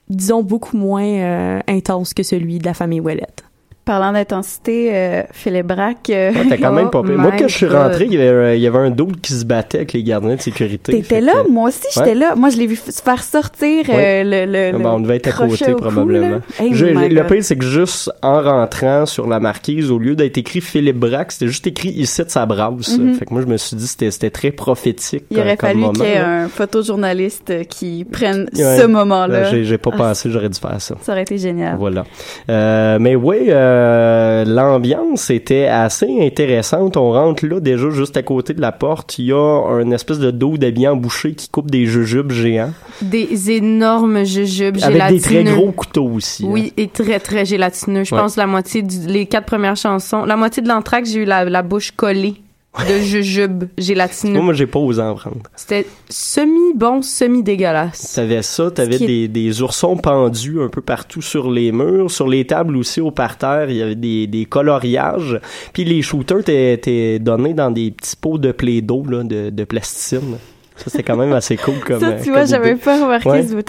disons 0.09 0.43
beaucoup 0.43 0.77
moins 0.77 1.03
euh, 1.03 1.59
intense 1.67 2.13
que 2.13 2.23
celui 2.23 2.59
de 2.59 2.65
la 2.65 2.73
famille 2.73 2.99
Ouellette. 2.99 3.43
Parlant 3.85 4.13
d'intensité, 4.13 4.89
euh, 4.95 5.21
Philippe 5.31 5.67
Braque. 5.67 6.09
euh, 6.09 6.31
t'as 6.49 6.57
quand 6.57 6.71
même 6.71 6.89
pas. 6.89 7.03
Moi, 7.03 7.31
quand 7.37 7.47
je 7.47 7.55
suis 7.55 7.67
rentré, 7.67 8.05
il 8.05 8.15
y 8.15 8.19
avait, 8.21 8.57
il 8.57 8.61
y 8.63 8.65
avait 8.67 8.79
un 8.79 8.89
doute 8.89 9.21
qui 9.21 9.31
se 9.33 9.45
battait 9.45 9.77
avec 9.77 9.93
les 9.93 10.01
gardiens 10.01 10.35
de 10.35 10.41
sécurité. 10.41 10.91
T'étais 10.91 11.21
là, 11.21 11.33
que- 11.45 11.51
moi 11.51 11.69
aussi 11.69 11.81
j'étais 11.93 12.09
Ouais. 12.09 12.15
là. 12.15 12.33
Moi 12.35 12.49
je 12.49 12.57
l'ai 12.57 12.65
vu 12.65 12.75
se 12.77 13.01
faire 13.01 13.23
sortir 13.23 13.85
euh, 13.89 14.23
le, 14.23 14.51
le, 14.51 14.69
Ah 14.69 14.77
le 14.77 14.83
ben, 14.83 14.89
on 14.89 14.99
devait 15.01 15.17
être 15.17 15.27
à 15.41 15.47
côté 15.47 15.65
cou, 15.73 15.77
probablement. 15.81 16.39
Hey, 16.59 16.73
Je- 16.73 16.85
le 16.87 17.23
pire, 17.27 17.43
c'est 17.43 17.57
que 17.57 17.65
juste 17.65 18.11
en 18.23 18.41
rentrant 18.41 19.05
sur 19.05 19.27
la 19.27 19.39
marquise, 19.39 19.91
au 19.91 19.99
lieu 19.99 20.15
d'être 20.15 20.39
écrit 20.39 20.61
Philippe 20.61 20.97
Braque, 20.97 21.31
c'était 21.33 21.47
juste 21.47 21.67
écrit 21.67 21.89
ici 21.89 22.23
de 22.23 22.29
sa 22.29 22.47
brasse. 22.47 22.97
Mhm. 22.97 23.13
Fait 23.13 23.25
que 23.27 23.33
moi, 23.33 23.43
je 23.43 23.47
me 23.47 23.57
suis 23.57 23.75
dit 23.75 23.85
c'était 23.87 24.31
très 24.31 24.49
prophétique. 24.51 25.25
Il 25.29 25.39
aurait 25.39 25.57
fallu 25.57 25.83
qu'il 25.93 26.03
y 26.03 26.07
ait 26.07 26.15
là. 26.19 26.27
un 26.43 26.47
photojournaliste 26.47 27.67
qui 27.69 28.03
prenne 28.03 28.49
Ouais. 28.55 28.79
ce 28.79 28.85
moment-là. 28.87 29.51
Là, 29.51 29.63
J'ai 29.63 29.77
pas 29.77 29.91
Ah, 29.93 29.97
pensé, 29.97 30.31
j'aurais 30.31 30.49
dû 30.49 30.59
faire 30.59 30.81
ça. 30.81 30.95
Ça 31.01 31.11
aurait 31.11 31.21
été 31.21 31.37
génial. 31.37 31.77
Voilà. 31.77 32.03
Mais 32.47 33.15
oui, 33.15 33.51
euh, 33.75 34.45
l'ambiance 34.45 35.29
était 35.29 35.65
assez 35.67 36.07
intéressante. 36.21 36.97
On 36.97 37.11
rentre 37.11 37.45
là 37.45 37.59
déjà 37.59 37.89
juste 37.89 38.15
à 38.17 38.23
côté 38.23 38.53
de 38.53 38.61
la 38.61 38.71
porte. 38.71 39.17
Il 39.19 39.25
y 39.25 39.31
a 39.33 39.37
un 39.37 39.91
espèce 39.91 40.19
de 40.19 40.31
dos 40.31 40.57
d'habillé 40.57 40.87
en 40.87 40.95
boucher 40.95 41.33
qui 41.33 41.49
coupe 41.49 41.69
des 41.69 41.85
jujubes 41.85 42.31
géants. 42.31 42.71
Des 43.01 43.51
énormes 43.51 44.23
jujubes 44.25 44.77
Avec 44.81 45.07
des 45.09 45.19
très 45.19 45.29
gélatineux. 45.39 45.55
gros 45.55 45.71
couteaux 45.71 46.09
aussi. 46.09 46.45
hein. 46.45 46.49
Oui, 46.51 46.73
et 46.77 46.87
très, 46.87 47.19
très 47.19 47.45
gélatineux. 47.45 48.03
Je 48.03 48.15
Ouais. 48.15 48.21
pense 48.21 48.37
la 48.37 48.47
moitié 48.47 48.81
du, 48.81 49.07
les 49.07 49.25
quatre 49.25 49.45
premières 49.45 49.75
chansons, 49.75 50.23
la 50.25 50.37
moitié 50.37 50.63
de 50.63 50.69
l'entraque, 50.69 51.05
j'ai 51.05 51.21
eu 51.21 51.25
la, 51.25 51.43
la 51.45 51.61
bouche 51.61 51.91
collée 51.91 52.35
de 52.83 52.99
jujubes 52.99 53.65
gélatineux. 53.77 54.33
Moi, 54.33 54.43
moi 54.43 54.53
j'ai 54.53 54.67
pas 54.67 54.79
osé 54.79 55.01
en 55.01 55.15
prendre. 55.15 55.37
C'était 55.55 55.85
semi-bon, 56.09 57.01
semi-dégueulasse. 57.01 58.13
T'avais 58.13 58.41
ça, 58.41 58.71
t'avais 58.71 58.97
qui 58.97 59.29
des, 59.29 59.61
oursons 59.61 59.97
pendus 59.97 60.61
un 60.61 60.69
peu 60.69 60.81
partout 60.81 61.21
sur 61.21 61.49
les 61.51 61.71
murs, 61.71 62.11
sur 62.11 62.27
les 62.27 62.45
tables 62.45 62.77
aussi 62.77 63.01
au 63.01 63.11
parterre, 63.11 63.69
il 63.69 63.77
y 63.77 63.81
avait 63.81 63.95
des, 63.95 64.27
des 64.27 64.45
coloriages. 64.45 65.39
Puis 65.73 65.85
les 65.85 66.01
shooters 66.01 66.47
étaient, 66.49 67.19
donnés 67.19 67.53
dans 67.53 67.71
des 67.71 67.91
petits 67.91 68.15
pots 68.15 68.37
de 68.37 68.51
plaido 68.51 69.03
là, 69.07 69.23
de, 69.23 69.49
de 69.49 69.63
plasticine. 69.63 70.37
Ça 70.77 70.89
c'était 70.89 71.03
quand 71.03 71.15
même 71.15 71.31
assez 71.33 71.55
cool 71.57 71.79
comme. 71.85 71.99
ça, 72.01 72.07
euh, 72.07 72.19
tu 72.23 72.31
vois, 72.31 72.43
j'avais 72.45 72.75
pas 72.75 73.01
remarqué 73.01 73.29
Ouais. 73.29 73.43
ce 73.47 73.55
bout. 73.55 73.65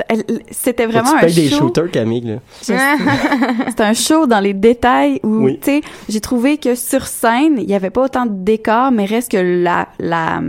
C'était 0.50 0.86
Faut 0.86 0.92
vraiment 0.92 1.10
tu 1.10 1.16
un 1.16 1.20
payes 1.20 1.34
des 1.34 1.48
show? 1.48 1.56
shooters, 1.58 1.90
Camille. 1.92 2.40
Là? 2.66 2.96
C'était 3.68 3.82
un 3.84 3.94
show 3.94 4.26
dans 4.26 4.40
les 4.40 4.54
détails 4.54 5.20
où, 5.22 5.44
Oui. 5.44 5.58
tu 5.62 5.70
sais, 5.70 5.80
j'ai 6.08 6.20
trouvé 6.20 6.58
que 6.58 6.74
sur 6.74 7.06
scène, 7.06 7.58
il 7.58 7.70
y 7.70 7.74
avait 7.74 7.90
pas 7.90 8.02
autant 8.04 8.26
de 8.26 8.32
décors, 8.34 8.90
mais 8.90 9.04
reste 9.04 9.30
que 9.30 9.36
la, 9.36 9.88
la, 10.00 10.40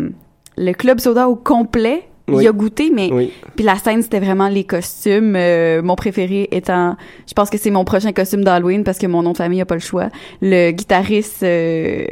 le 0.58 0.74
club 0.74 1.00
soda 1.00 1.30
au 1.30 1.36
complet, 1.36 2.04
Oui. 2.30 2.44
y 2.44 2.48
a 2.48 2.52
goûté, 2.52 2.92
mais 2.94 3.10
Oui. 3.12 3.32
puis 3.56 3.64
la 3.64 3.76
scène 3.76 4.02
c'était 4.02 4.20
vraiment 4.20 4.50
les 4.50 4.64
costumes. 4.66 5.36
euh, 5.38 5.82
mon 5.82 5.96
préféré 5.96 6.50
étant, 6.52 6.96
je 7.28 7.34
pense 7.34 7.50
que 7.50 7.58
c'est 7.58 7.72
mon 7.72 7.86
prochain 7.86 8.12
costume 8.12 8.44
d'Halloween 8.44 8.84
parce 8.84 8.98
que 8.98 9.08
mon 9.08 9.22
nom 9.24 9.32
de 9.32 9.38
famille 9.38 9.62
a 9.62 9.66
pas 9.66 9.76
le 9.76 9.82
choix. 9.82 10.10
Le 10.42 10.72
guitariste 10.72 11.44
euh? 11.44 12.06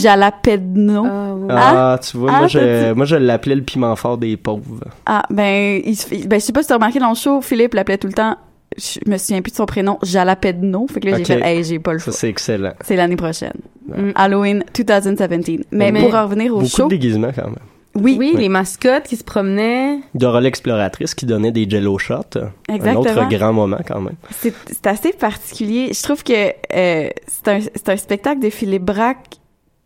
Jalapeno. 0.00 1.06
Ah, 1.48 1.98
tu 2.02 2.16
vois, 2.16 2.30
Ah, 2.34 2.38
moi, 2.40 2.46
je, 2.48 2.58
t'as-tu- 2.58 2.94
moi 2.96 3.04
je 3.06 3.16
l'appelais 3.16 3.54
le 3.54 3.62
piment 3.62 3.96
fort 3.96 4.18
des 4.18 4.36
pauvres. 4.36 4.84
Ah, 5.06 5.22
ben, 5.30 5.80
il, 5.84 5.96
ben, 6.28 6.38
je 6.40 6.44
sais 6.44 6.52
pas 6.52 6.62
si 6.62 6.68
t'as 6.68 6.74
remarqué 6.74 6.98
dans 6.98 7.10
le 7.10 7.14
show, 7.14 7.40
Philippe 7.40 7.74
l'appelait 7.74 7.98
tout 7.98 8.06
le 8.08 8.12
temps, 8.12 8.36
je 8.76 8.98
me 9.10 9.16
souviens 9.18 9.42
plus 9.42 9.50
de 9.52 9.56
son 9.56 9.66
prénom, 9.66 9.98
Jalapeno. 10.02 10.86
Fait 10.88 11.00
que 11.00 11.08
là, 11.08 11.18
j'ai 11.18 11.24
fait, 11.24 11.40
hey, 11.42 11.64
j'ai 11.64 11.78
pas 11.78 11.92
le 11.92 11.98
Ça 11.98 12.06
choix. 12.06 12.12
c'est 12.14 12.28
excellent. 12.28 12.72
C'est 12.82 12.96
l'année 12.96 13.16
prochaine. 13.16 13.52
Ouais. 13.88 14.12
Halloween 14.14 14.64
2017. 14.74 15.66
Mais, 15.72 15.92
Mais- 15.92 16.00
pour 16.00 16.14
en 16.14 16.24
revenir 16.24 16.52
au 16.52 16.58
Beaucoup 16.58 16.68
show, 16.68 16.84
de 16.84 16.90
déguisements 16.90 17.32
quand 17.34 17.46
même. 17.46 17.56
Oui. 17.94 18.16
Oui, 18.18 18.34
les 18.38 18.48
mascottes 18.48 19.04
qui 19.04 19.16
se 19.16 19.24
promenaient. 19.24 19.98
Dora 20.14 20.40
l'exploratrice 20.40 21.14
qui 21.14 21.26
donnait 21.26 21.52
des 21.52 21.68
jello 21.68 21.98
shots. 21.98 22.38
Un 22.68 22.74
Exactement. 22.74 23.00
autre 23.00 23.28
grand 23.28 23.52
moment 23.52 23.78
quand 23.86 24.00
même. 24.00 24.14
C'est 24.30 24.54
c'est 24.66 24.86
assez 24.86 25.12
particulier. 25.12 25.90
Je 25.92 26.02
trouve 26.02 26.22
que 26.24 26.32
euh, 26.32 27.10
c'est 27.26 27.48
un, 27.48 27.60
c'est 27.60 27.88
un 27.90 27.96
spectacle 27.96 28.40
de 28.40 28.50
Philippe 28.50 28.84
Braque 28.84 29.36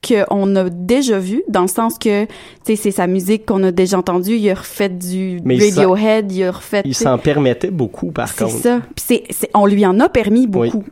qu'on 0.07 0.55
a 0.55 0.69
déjà 0.71 1.19
vu, 1.19 1.43
dans 1.49 1.63
le 1.63 1.69
sens 1.69 1.99
que, 1.99 2.27
tu 2.27 2.31
sais, 2.65 2.77
c'est 2.77 2.91
sa 2.93 3.09
musique 3.09 3.45
qu'on 3.45 3.65
a 3.65 3.73
déjà 3.73 3.99
entendue. 3.99 4.37
Il 4.37 4.49
a 4.51 4.55
refait 4.55 4.89
du 4.89 5.41
Mais 5.45 5.57
il 5.57 5.65
Radiohead, 5.75 6.31
il 6.31 6.45
a 6.45 6.53
refait... 6.53 6.83
Il 6.85 6.95
s'en 6.95 7.19
permettait 7.19 7.73
beaucoup 7.73 8.13
par 8.13 8.29
C'est 8.29 8.45
contre. 8.45 8.57
ça. 8.57 8.81
Puis 8.95 9.05
c'est, 9.05 9.23
c'est- 9.31 9.51
on 9.53 9.67
lui 9.67 9.85
en 9.85 9.99
a 9.99 10.09
permis 10.09 10.47
beaucoup. 10.47 10.85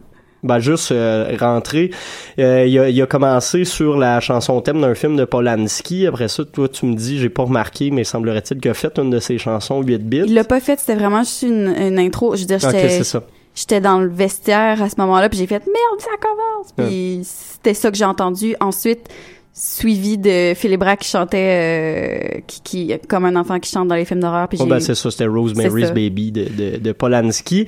Ben 0.45 0.59
juste 0.59 0.93
euh, 0.93 1.35
rentrer. 1.41 1.91
Euh, 2.39 2.67
il, 2.67 2.79
a, 2.79 2.89
il 2.91 3.03
a 3.03 3.07
commencé 3.07 3.65
sur 3.65 3.97
la 3.97 4.21
chanson 4.21 4.61
thème 4.61 4.81
d'un 4.81 4.95
film 4.95 5.17
de 5.17 5.25
Polanski. 5.25 6.07
Après 6.07 6.29
ça, 6.29 6.45
toi, 6.45 6.69
tu 6.69 6.87
me 6.87 6.95
dis, 6.95 7.19
j'ai 7.19 7.31
pas 7.31 7.45
remarqué, 7.45 7.91
mais 7.91 8.05
semblerait-il 8.05 8.61
qu'il 8.61 8.71
a 8.71 8.75
fait 8.75 8.97
une 8.99 9.11
de 9.11 9.19
ses 9.19 9.39
chansons 9.39 9.81
8 9.83 9.99
bits. 9.99 10.23
Il 10.27 10.35
l'a 10.35 10.45
pas 10.45 10.61
fait, 10.61 10.79
c'était 10.79 10.95
vraiment 10.95 11.23
juste 11.23 11.43
une, 11.43 11.75
une 11.77 11.99
intro. 11.99 12.37
Je 12.37 12.43
veux 12.43 12.47
dire, 12.47 12.59
j'étais... 12.59 13.01
J'étais 13.57 13.81
dans 13.81 14.01
le 14.01 14.09
vestiaire 14.09 14.83
à 14.83 14.89
ce 14.89 14.97
moment-là, 14.99 15.29
puis 15.29 15.39
j'ai 15.39 15.47
fait 15.47 15.65
«Merde, 15.67 16.01
ça 16.01 16.11
commence!» 16.21 16.73
Puis 16.77 17.21
c'était 17.23 17.73
ça 17.73 17.93
que 17.93 17.97
j'ai 17.97 18.05
entendu. 18.05 18.57
Ensuite, 18.59 19.09
suivi 19.53 20.19
de 20.19 20.55
Philippe 20.57 20.81
Braque 20.81 20.99
qui 20.99 21.09
chantait 21.09 22.37
euh, 22.37 22.41
qui, 22.49 22.61
qui 22.63 22.99
comme 23.09 23.25
un 23.25 23.37
enfant 23.37 23.61
qui 23.61 23.71
chante 23.71 23.87
dans 23.87 23.95
les 23.95 24.05
films 24.05 24.19
d'horreur. 24.21 24.49
Puis 24.49 24.59
Oh, 24.61 24.67
ben, 24.67 24.81
c'est 24.81 24.97
ça, 24.97 25.09
c'était 25.09 25.27
Rosemary's. 25.27 25.93
Baby 25.93 26.33
de, 26.33 26.45
de, 26.45 26.77
de 26.79 26.93
Polanski. 26.93 27.67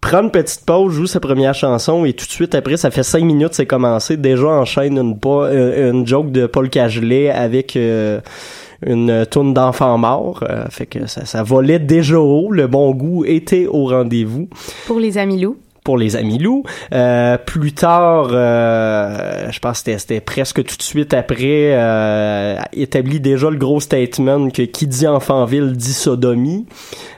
Prend 0.00 0.22
une 0.22 0.30
petite 0.30 0.64
pause, 0.64 0.92
joue 0.92 1.06
sa 1.08 1.18
première 1.20 1.54
chanson 1.54 2.04
et 2.04 2.12
tout 2.12 2.24
de 2.24 2.30
suite 2.30 2.54
après, 2.54 2.76
ça 2.76 2.90
fait 2.90 3.02
cinq 3.02 3.24
minutes, 3.24 3.52
c'est 3.54 3.66
commencé. 3.66 4.16
Déjà 4.16 4.46
enchaîne 4.46 4.96
une, 4.96 5.18
euh, 5.26 5.90
une 5.90 6.06
joke 6.06 6.30
de 6.30 6.46
Paul 6.46 6.70
Cagelet 6.70 7.30
avec 7.30 7.74
euh, 7.76 8.20
une 8.86 9.26
tourne 9.26 9.52
d'enfants 9.54 9.98
morts. 9.98 10.44
Euh, 10.48 10.66
fait 10.70 10.86
que 10.86 11.06
ça, 11.08 11.24
ça 11.26 11.42
volait 11.42 11.80
déjà 11.80 12.18
haut. 12.20 12.52
Le 12.52 12.68
bon 12.68 12.92
goût 12.92 13.24
était 13.24 13.66
au 13.66 13.86
rendez-vous 13.86 14.48
Pour 14.86 15.00
les 15.00 15.18
amis 15.18 15.40
loups. 15.40 15.56
pour 15.82 15.98
les 15.98 16.14
amis 16.16 16.38
loups. 16.38 16.62
Euh, 16.92 17.36
plus 17.38 17.72
tard, 17.72 18.28
euh, 18.30 19.50
je 19.50 19.58
pense 19.58 19.82
que 19.82 19.96
c'était- 19.98 20.20
presque 20.20 20.62
tout 20.64 20.76
de 20.76 20.82
suite 20.82 21.12
après, 21.12 21.72
euh, 21.74 22.56
établi 22.72 23.18
déjà 23.20 23.50
le 23.50 23.56
gros 23.56 23.80
statement 23.80 24.50
que 24.50 24.62
qui 24.62 24.86
dit 24.86 25.06
enfant-ville 25.08 25.72
dit 25.72 25.92
sodomie. 25.94 26.66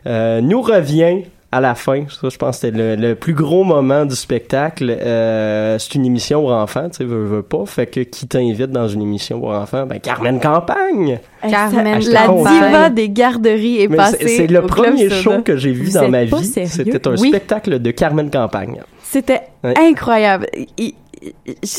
Euh, 0.07 0.41
nous 0.41 0.63
revient 0.63 1.25
à 1.53 1.61
la 1.61 1.75
fin, 1.75 2.05
ça 2.09 2.29
je 2.29 2.37
pense 2.37 2.61
que 2.61 2.67
c'était 2.69 2.77
le, 2.77 2.95
le 2.95 3.15
plus 3.17 3.35
gros 3.35 3.65
moment 3.65 4.05
du 4.05 4.15
spectacle. 4.15 4.89
Euh, 5.01 5.79
c'est 5.79 5.95
une 5.97 6.07
émission 6.07 6.41
pour 6.43 6.53
enfants, 6.53 6.89
tu 6.91 6.99
sais, 6.99 7.05
veux, 7.05 7.25
veux 7.25 7.43
pas. 7.43 7.65
Fait 7.67 7.87
que 7.87 8.01
qui 8.01 8.29
t'invite 8.29 8.71
dans 8.71 8.87
une 8.87 9.03
émission 9.03 9.41
pour 9.41 9.51
enfants? 9.51 9.85
Ben 9.87 9.99
Carmen 10.01 10.39
Campagne! 10.39 11.19
Carmen 11.49 12.01
la 12.09 12.29
diva 12.29 12.91
des 12.91 13.09
garderies 13.11 13.83
est 13.83 13.89
Mais 13.89 13.97
passée. 13.97 14.17
c'est 14.21 14.29
c'est 14.29 14.47
le 14.47 14.63
au 14.63 14.67
premier 14.67 15.11
show 15.11 15.43
que 15.43 15.57
j'ai 15.57 15.73
vu 15.73 15.87
Vous 15.87 15.99
dans 15.99 16.09
ma 16.09 16.25
vie. 16.25 16.45
C'était 16.45 17.09
un 17.09 17.17
Oui. 17.17 17.29
spectacle 17.31 17.81
de 17.81 17.91
Carmen 17.91 18.31
Campagne. 18.31 18.81
C'était 19.03 19.41
Ouais. 19.65 19.75
incroyable. 19.77 20.47
Il- 20.79 20.95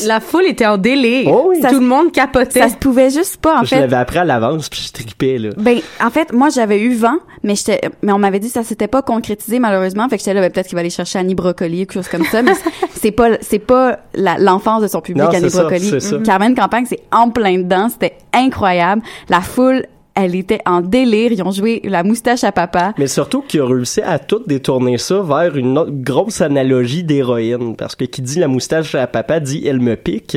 La 0.06 0.20
foule 0.20 0.44
était 0.46 0.66
en 0.66 0.78
délire. 0.78 1.28
Oh 1.32 1.46
oui. 1.48 1.60
Tout 1.60 1.74
le 1.80 1.86
monde 1.86 2.12
capotait. 2.12 2.60
Ça 2.60 2.68
se 2.68 2.76
pouvait 2.76 3.10
juste 3.10 3.38
pas, 3.38 3.60
en 3.60 3.64
je 3.64 3.70
fait. 3.70 3.80
l'avais 3.80 3.96
appris 3.96 4.18
à 4.18 4.24
l'avance, 4.24 4.68
puis 4.68 4.84
je 4.86 4.92
tripais, 4.92 5.38
là. 5.38 5.50
Ben, 5.56 5.80
en 6.00 6.10
fait, 6.10 6.32
moi, 6.32 6.48
j'avais 6.48 6.80
eu 6.80 6.94
vent, 6.94 7.16
mais 7.42 7.56
j'étais, 7.56 7.80
mais 8.02 8.12
on 8.12 8.18
m'avait 8.18 8.38
dit 8.38 8.46
que 8.48 8.52
ça 8.52 8.62
s'était 8.62 8.86
pas 8.88 9.02
concrétisé, 9.02 9.58
malheureusement. 9.58 10.08
Fait 10.08 10.16
que 10.16 10.20
j'étais 10.20 10.34
là, 10.34 10.40
ben, 10.42 10.52
peut-être 10.52 10.68
qu'il 10.68 10.76
va 10.76 10.80
aller 10.80 10.90
chercher 10.90 11.18
Annie 11.18 11.34
Brocoli, 11.34 11.78
quelque 11.78 11.94
chose 11.94 12.08
comme 12.08 12.24
ça, 12.24 12.42
mais 12.42 12.52
c'est 12.94 13.10
pas, 13.12 13.30
c'est 13.40 13.58
pas 13.58 13.98
l'enfance 14.38 14.82
de 14.82 14.86
son 14.88 15.00
public, 15.00 15.24
Non, 15.24 15.30
Annie 15.30 15.50
Brocoli. 15.50 15.90
c'est 15.90 16.00
ça. 16.00 16.18
Carmen 16.24 16.54
Campagne, 16.54 16.86
c'est 16.88 17.02
en 17.10 17.30
plein 17.30 17.58
dedans. 17.58 17.88
C'était 17.88 18.16
incroyable. 18.32 19.02
La 19.28 19.40
foule, 19.40 19.86
elle 20.14 20.34
était 20.34 20.60
en 20.66 20.80
délire. 20.80 21.32
Ils 21.32 21.42
ont 21.42 21.50
joué 21.50 21.80
la 21.84 22.02
moustache 22.02 22.44
à 22.44 22.52
papa. 22.52 22.92
Mais 22.98 23.06
surtout 23.06 23.42
qu'il 23.42 23.60
a 23.60 23.66
réussi 23.66 24.00
à 24.02 24.18
tout 24.18 24.42
détourner 24.46 24.98
ça 24.98 25.20
vers 25.22 25.56
une 25.56 25.78
autre 25.78 25.90
grosse 25.92 26.40
analogie 26.40 27.04
d'héroïne. 27.04 27.76
Parce 27.76 27.94
que 27.96 28.04
qui 28.04 28.22
dit 28.22 28.38
la 28.38 28.48
moustache 28.48 28.94
à 28.94 29.06
papa 29.06 29.40
dit 29.40 29.66
elle 29.66 29.80
me 29.80 29.96
pique. 29.96 30.36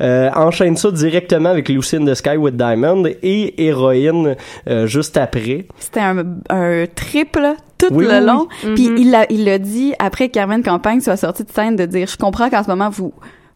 Euh, 0.00 0.30
enchaîne 0.34 0.76
ça 0.76 0.90
directement 0.90 1.50
avec 1.50 1.68
Lucy 1.68 1.96
in 1.96 2.04
the 2.06 2.14
Sky 2.14 2.36
with 2.36 2.56
Diamond 2.56 3.04
et 3.22 3.64
héroïne 3.66 4.36
euh, 4.68 4.86
juste 4.86 5.16
après. 5.16 5.66
C'était 5.78 6.00
un, 6.00 6.24
un 6.48 6.84
trip, 6.94 7.36
là, 7.36 7.56
tout 7.78 7.88
Oui, 7.92 8.06
le 8.08 8.24
long. 8.24 8.46
oui. 8.64 8.74
Puis 8.74 8.88
Mhm. 8.90 8.96
il 8.98 9.10
l'a, 9.10 9.26
il 9.30 9.44
l'a 9.44 9.58
dit 9.58 9.94
après 9.98 10.28
que 10.28 10.34
Carmen 10.34 10.62
Campagne 10.62 11.00
soit 11.00 11.16
sortie 11.16 11.44
de 11.44 11.50
scène 11.50 11.76
de 11.76 11.86
dire, 11.86 12.06
je 12.08 12.16
comprends 12.16 12.48
qu'en 12.50 12.62
ce 12.62 12.68
moment, 12.68 12.88
vous, 12.90 13.12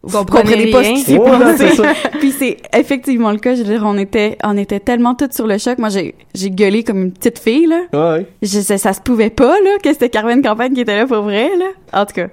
vous 0.06 0.18
Comprenez 0.18 0.70
comprenez 0.70 0.70
pas 0.70 0.84
ce 0.84 0.90
qui 0.90 1.00
s'est 1.00 1.18
passé. 1.18 2.08
Puis 2.20 2.30
c'est 2.32 2.56
effectivement 2.76 3.30
le 3.30 3.38
cas. 3.38 3.54
Je 3.54 3.62
veux 3.62 3.68
dire, 3.72 3.82
on 3.86 3.96
était, 3.98 4.36
on 4.44 4.56
était 4.56 4.80
tellement 4.80 5.14
toutes 5.14 5.32
sur 5.32 5.46
le 5.46 5.58
choc. 5.58 5.78
Moi, 5.78 5.88
j'ai, 5.88 6.14
j'ai 6.34 6.50
gueulé 6.50 6.82
comme 6.84 7.02
une 7.02 7.12
petite 7.12 7.38
fille, 7.38 7.66
là. 7.66 7.82
Ouais. 8.16 8.26
Je, 8.42 8.60
ça, 8.60 8.78
ça 8.78 8.92
se 8.92 9.00
pouvait 9.00 9.30
pas, 9.30 9.54
là, 9.60 9.78
que 9.82 9.92
c'était 9.92 10.10
Carmen 10.10 10.42
Campagne 10.42 10.74
qui 10.74 10.80
était 10.82 10.96
là 10.96 11.06
pour 11.06 11.22
vrai, 11.22 11.50
là. 11.58 11.66
En 12.00 12.06
tout 12.06 12.14
cas. 12.14 12.28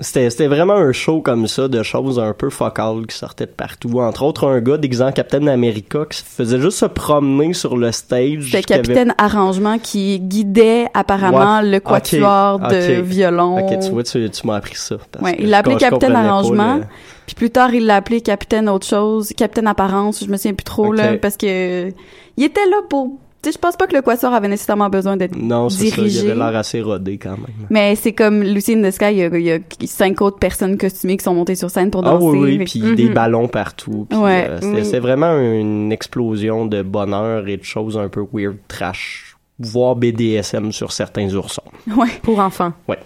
C'était, 0.00 0.28
c'était 0.28 0.48
vraiment 0.48 0.74
un 0.74 0.90
show 0.90 1.20
comme 1.20 1.46
ça 1.46 1.68
de 1.68 1.80
choses 1.84 2.18
un 2.18 2.32
peu 2.32 2.50
focales 2.50 3.06
qui 3.06 3.16
sortaient 3.16 3.46
de 3.46 3.52
partout. 3.52 4.00
Entre 4.00 4.24
autres, 4.24 4.48
un 4.48 4.60
gars 4.60 4.76
déguisé 4.76 5.04
en 5.04 5.12
Captain 5.12 5.46
America 5.46 6.00
qui 6.10 6.20
faisait 6.20 6.60
juste 6.60 6.78
se 6.78 6.86
promener 6.86 7.54
sur 7.54 7.76
le 7.76 7.92
stage. 7.92 8.50
C'était 8.50 8.74
avait- 8.74 8.82
Capitaine 8.82 9.14
Arrangement 9.18 9.78
qui 9.78 10.18
guidait 10.18 10.86
apparemment 10.94 11.60
Ouais. 11.60 11.70
le 11.70 11.78
quatuor 11.78 12.58
de 12.58 13.00
violon. 13.02 13.64
Ok, 13.64 13.78
tu 13.80 13.90
vois, 13.90 14.02
tu, 14.02 14.28
tu 14.28 14.46
m'as 14.48 14.56
appris 14.56 14.74
ça. 14.74 14.96
parce 15.12 15.24
Ouais, 15.24 15.36
que 15.36 15.42
il 15.42 15.48
l'a 15.48 15.58
je- 15.58 15.60
appelé 15.60 15.74
je 15.76 15.78
Capitaine 15.80 16.12
pas 16.12 16.18
Arrangement. 16.18 16.80
Puis 17.26 17.34
plus 17.34 17.50
tard, 17.50 17.74
il 17.74 17.86
l'a 17.86 17.96
appelé 17.96 18.20
Capitaine 18.20 18.68
autre 18.68 18.86
chose, 18.86 19.32
Capitaine 19.36 19.66
Apparence, 19.66 20.24
je 20.24 20.30
me 20.30 20.36
souviens 20.36 20.54
plus 20.54 20.64
trop 20.64 20.92
là, 20.92 21.16
parce 21.16 21.36
que 21.36 21.88
il 22.36 22.44
était 22.44 22.66
là 22.70 22.78
pour. 22.88 23.18
Tu 23.42 23.50
sais, 23.50 23.56
je 23.56 23.58
pense 23.58 23.76
pas 23.76 23.86
que 23.86 23.94
le 23.94 24.00
Quatuor 24.00 24.32
avait 24.32 24.48
nécessairement 24.48 24.88
besoin 24.88 25.18
d'être 25.18 25.36
Non, 25.36 25.68
c'est 25.68 25.90
ça. 25.90 26.00
Il 26.00 26.18
avait 26.20 26.34
l'air 26.34 26.56
assez 26.56 26.80
rodé 26.80 27.18
quand 27.18 27.32
même. 27.32 27.66
Mais 27.68 27.94
c'est 27.94 28.12
comme 28.14 28.42
Lucy 28.42 28.72
in 28.72 28.82
the 28.82 28.90
Sky, 28.90 29.10
il 29.10 29.16
y, 29.18 29.22
a, 29.22 29.26
il 29.36 29.42
y 29.46 29.52
a 29.52 29.58
cinq 29.86 30.22
autres 30.22 30.38
personnes 30.38 30.78
costumées 30.78 31.18
qui 31.18 31.24
sont 31.24 31.34
montées 31.34 31.54
sur 31.54 31.68
scène 31.68 31.90
pour 31.90 32.00
Ah 32.06 32.12
danser. 32.12 32.26
oui, 32.26 32.38
oui, 32.38 32.58
Fait- 32.58 32.64
puis 32.80 32.94
des 32.94 33.08
Mhm. 33.08 33.14
ballons 33.14 33.48
partout. 33.48 34.06
puis, 34.08 34.18
Ouais, 34.18 34.46
euh, 34.48 34.60
oui. 34.62 34.84
c'est 34.86 34.98
vraiment 34.98 35.38
une 35.38 35.92
explosion 35.92 36.64
de 36.64 36.80
bonheur 36.80 37.46
et 37.46 37.58
de 37.58 37.64
choses 37.64 37.98
un 37.98 38.08
peu 38.08 38.24
weird, 38.32 38.56
trash, 38.66 39.36
voire 39.58 39.94
BDSM 39.94 40.72
sur 40.72 40.90
certains 40.92 41.34
oursons. 41.34 41.62
Ouais. 41.94 42.08
Pour 42.22 42.38
enfants. 42.38 42.72
Ouais. 42.88 42.98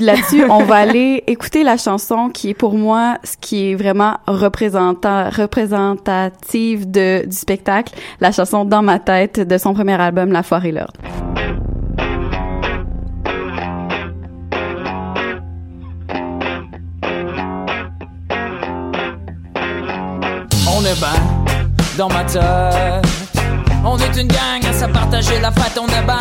Là-dessus, 0.00 0.44
on 0.50 0.64
va 0.64 0.76
aller 0.76 1.22
écouter 1.28 1.62
la 1.62 1.76
chanson 1.76 2.28
qui 2.28 2.50
est 2.50 2.54
pour 2.54 2.74
moi 2.74 3.18
ce 3.22 3.36
qui 3.40 3.70
est 3.70 3.74
vraiment 3.76 4.18
représentant, 4.26 5.30
représentative 5.30 6.90
du 6.90 7.22
spectacle, 7.30 7.94
la 8.20 8.32
chanson 8.32 8.64
Dans 8.64 8.82
ma 8.82 8.98
tête 8.98 9.38
de 9.38 9.56
son 9.56 9.72
premier 9.72 10.00
album 10.00 10.32
La 10.32 10.42
Foire 10.42 10.64
et 10.64 10.72
l'Ordre. 10.72 10.94
On 20.66 20.84
est 20.84 21.00
ben 21.00 21.06
dans 21.96 22.08
ma 22.08 22.24
tête. 22.24 22.42
On 23.84 23.96
est 23.98 24.20
une 24.20 24.28
gang 24.28 24.64
à 24.68 24.72
se 24.72 24.86
partager 24.86 25.40
la 25.40 25.52
fête. 25.52 25.78
On 25.80 25.86
est 25.86 26.04
ben 26.04 26.18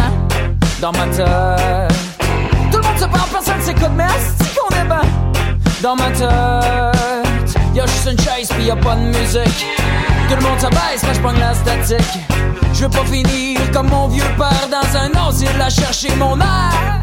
dans 0.80 0.92
ma 0.92 1.08
tête. 1.08 2.13
Se 3.04 3.08
parle, 3.10 3.30
personne 3.32 3.62
s'écoute, 3.62 3.92
mais 3.98 4.06
est 4.06 4.58
qu'on 4.58 4.74
est 4.78 4.88
ben 4.88 5.02
dans 5.82 5.94
ma 5.98 6.10
tête? 6.12 7.60
Y'a 7.76 7.86
juste 7.86 8.10
une 8.10 8.18
chaise 8.18 8.48
pis 8.58 8.64
y'a 8.64 8.78
pas 8.78 8.96
de 8.96 9.02
musique. 9.02 9.66
Tout 10.30 10.36
le 10.38 10.42
monde 10.42 10.58
se 10.58 10.68
baisse 10.68 11.02
quand 11.02 11.14
j'pogne 11.14 11.38
la 11.38 11.54
statique. 11.54 12.20
Je 12.74 12.86
veux 12.86 12.90
pas 12.90 13.04
finir 13.04 13.60
comme 13.74 13.90
mon 13.90 14.08
vieux 14.08 14.24
père 14.38 14.70
dans 14.72 14.98
un 14.98 15.28
asile 15.28 15.50
à 15.62 15.70
chercher 15.70 16.16
mon 16.16 16.40
air. 16.40 17.02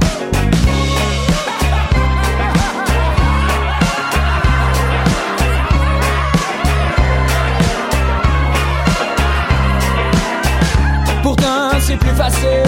Pourtant 11.22 11.72
c'est 11.78 11.98
plus 11.98 12.16
facile 12.16 12.62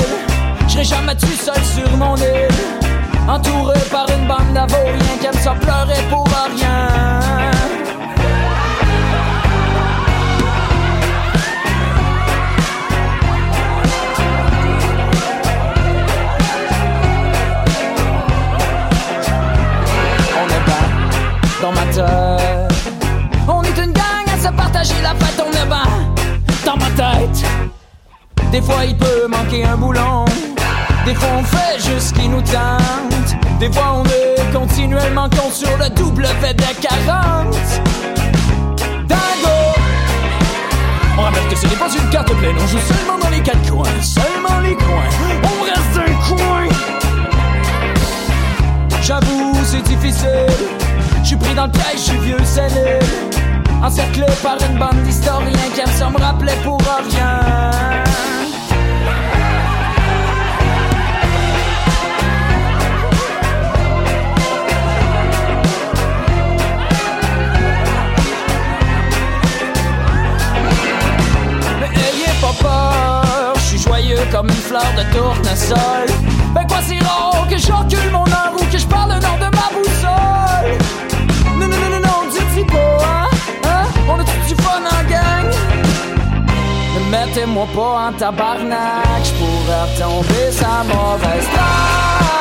Je 0.66 0.72
serai 0.72 0.84
jamais 0.84 1.14
tout 1.14 1.26
seul 1.28 1.64
sur 1.74 1.96
mon 1.96 2.14
île 2.16 2.71
Entouré 3.28 3.78
par 3.90 4.06
une 4.10 4.26
bande 4.26 4.52
d'avoyens 4.52 4.98
Qui 5.20 5.26
aiment 5.26 5.34
ça 5.34 5.54
pleurer 5.54 6.02
pour 6.10 6.26
rien. 6.26 6.88
On 20.34 20.46
est 20.48 20.64
pas 20.66 20.86
dans 21.62 21.72
ma 21.72 21.86
tête. 21.92 22.72
On 23.48 23.62
est 23.62 23.84
une 23.84 23.92
gang 23.92 24.26
à 24.26 24.38
se 24.38 24.52
partager 24.52 25.00
la 25.02 25.14
fête 25.14 25.40
On 25.46 25.50
est 25.52 25.68
pas 25.68 25.88
dans 26.66 26.76
ma 26.76 26.90
tête. 26.90 27.44
Des 28.50 28.60
fois 28.60 28.84
il 28.84 28.96
peut 28.96 29.26
manquer 29.28 29.64
un 29.64 29.76
boulon. 29.76 30.24
Des 31.04 31.14
fois 31.14 31.28
on 31.36 31.42
fait 31.42 31.78
juste 31.78 32.08
ce 32.08 32.14
qui 32.14 32.28
nous 32.28 32.42
tente. 32.42 33.36
Des 33.58 33.70
fois 33.72 33.96
on 33.96 34.04
est 34.04 34.52
continuellement 34.52 35.28
con 35.30 35.50
sur 35.52 35.76
le 35.78 35.88
double 35.90 36.26
fait 36.40 36.54
de 36.54 36.62
40. 36.80 37.54
Dingo! 39.08 39.48
On 41.18 41.22
rappelle 41.22 41.48
que 41.48 41.56
ce 41.56 41.66
n'est 41.66 41.76
pas 41.76 41.88
une 41.92 42.10
carte 42.10 42.32
pleine, 42.34 42.54
on 42.56 42.66
joue 42.66 42.78
seulement 42.78 43.18
dans 43.18 43.30
les 43.30 43.40
quatre 43.40 43.68
coins, 43.68 43.84
seulement 44.00 44.60
les 44.60 44.74
coins. 44.76 45.10
On 45.42 45.64
reste 45.64 45.98
un 45.98 46.36
coin. 46.36 46.68
J'avoue, 49.02 49.54
c'est 49.64 49.82
difficile. 49.82 50.46
Je 51.22 51.28
suis 51.28 51.36
pris 51.36 51.54
dans 51.54 51.66
le 51.66 51.72
piège, 51.72 51.96
je 51.96 52.00
suis 52.00 52.18
vieux 52.18 52.44
cellule. 52.44 53.00
Encerclé 53.82 54.26
par 54.42 54.56
une 54.70 54.78
bande 54.78 55.02
d'historiens 55.02 55.50
qui 55.74 55.80
aiment 55.80 55.96
ça 55.98 56.08
me 56.08 56.18
rappeler 56.18 56.52
pour 56.62 56.78
rien. 56.78 57.91
De 74.72 75.04
tournesol. 75.14 76.06
Ben 76.54 76.66
quoi 76.66 76.78
c'est 76.86 76.98
rare 77.04 77.46
que 77.50 77.58
j'encule 77.58 78.10
mon 78.10 78.24
heure 78.24 78.54
ou 78.56 78.64
que 78.72 78.78
je 78.78 78.86
parle 78.86 79.12
le 79.12 79.18
de 79.18 79.48
ma 79.56 79.68
boussole. 79.74 80.78
Non, 81.58 81.66
non, 81.68 81.76
non, 81.76 81.90
non, 81.90 82.00
non, 82.00 82.18
dis 82.54 82.64
pas, 82.64 82.96
hein, 83.04 83.28
hein, 83.66 83.84
on 84.08 84.18
a 84.18 84.24
tout 84.24 84.42
du 84.48 84.54
fun 84.62 84.80
en 84.80 85.02
gang. 85.10 85.50
Ne 86.94 87.00
mettez-moi 87.10 87.66
pas 87.74 88.08
en 88.08 88.12
tabarnak, 88.12 89.22
je 89.24 89.32
pourrais 89.32 89.82
retomber 89.92 90.50
sa 90.50 90.82
mauvaise 90.84 91.48
trace. 91.52 92.32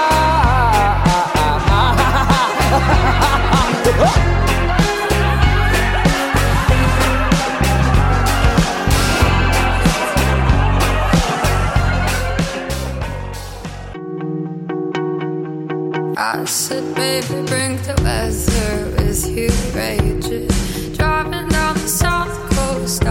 I 16.24 16.46
said, 16.46 16.94
baby, 16.94 17.48
bring 17.48 17.78
the 17.78 18.00
weather 18.04 18.92
with 18.96 19.26
you, 19.28 19.50
rages. 19.74 20.96
Driving 20.96 21.48
down 21.50 21.74
the 21.74 21.88
south 21.88 22.38
coast 22.52 23.04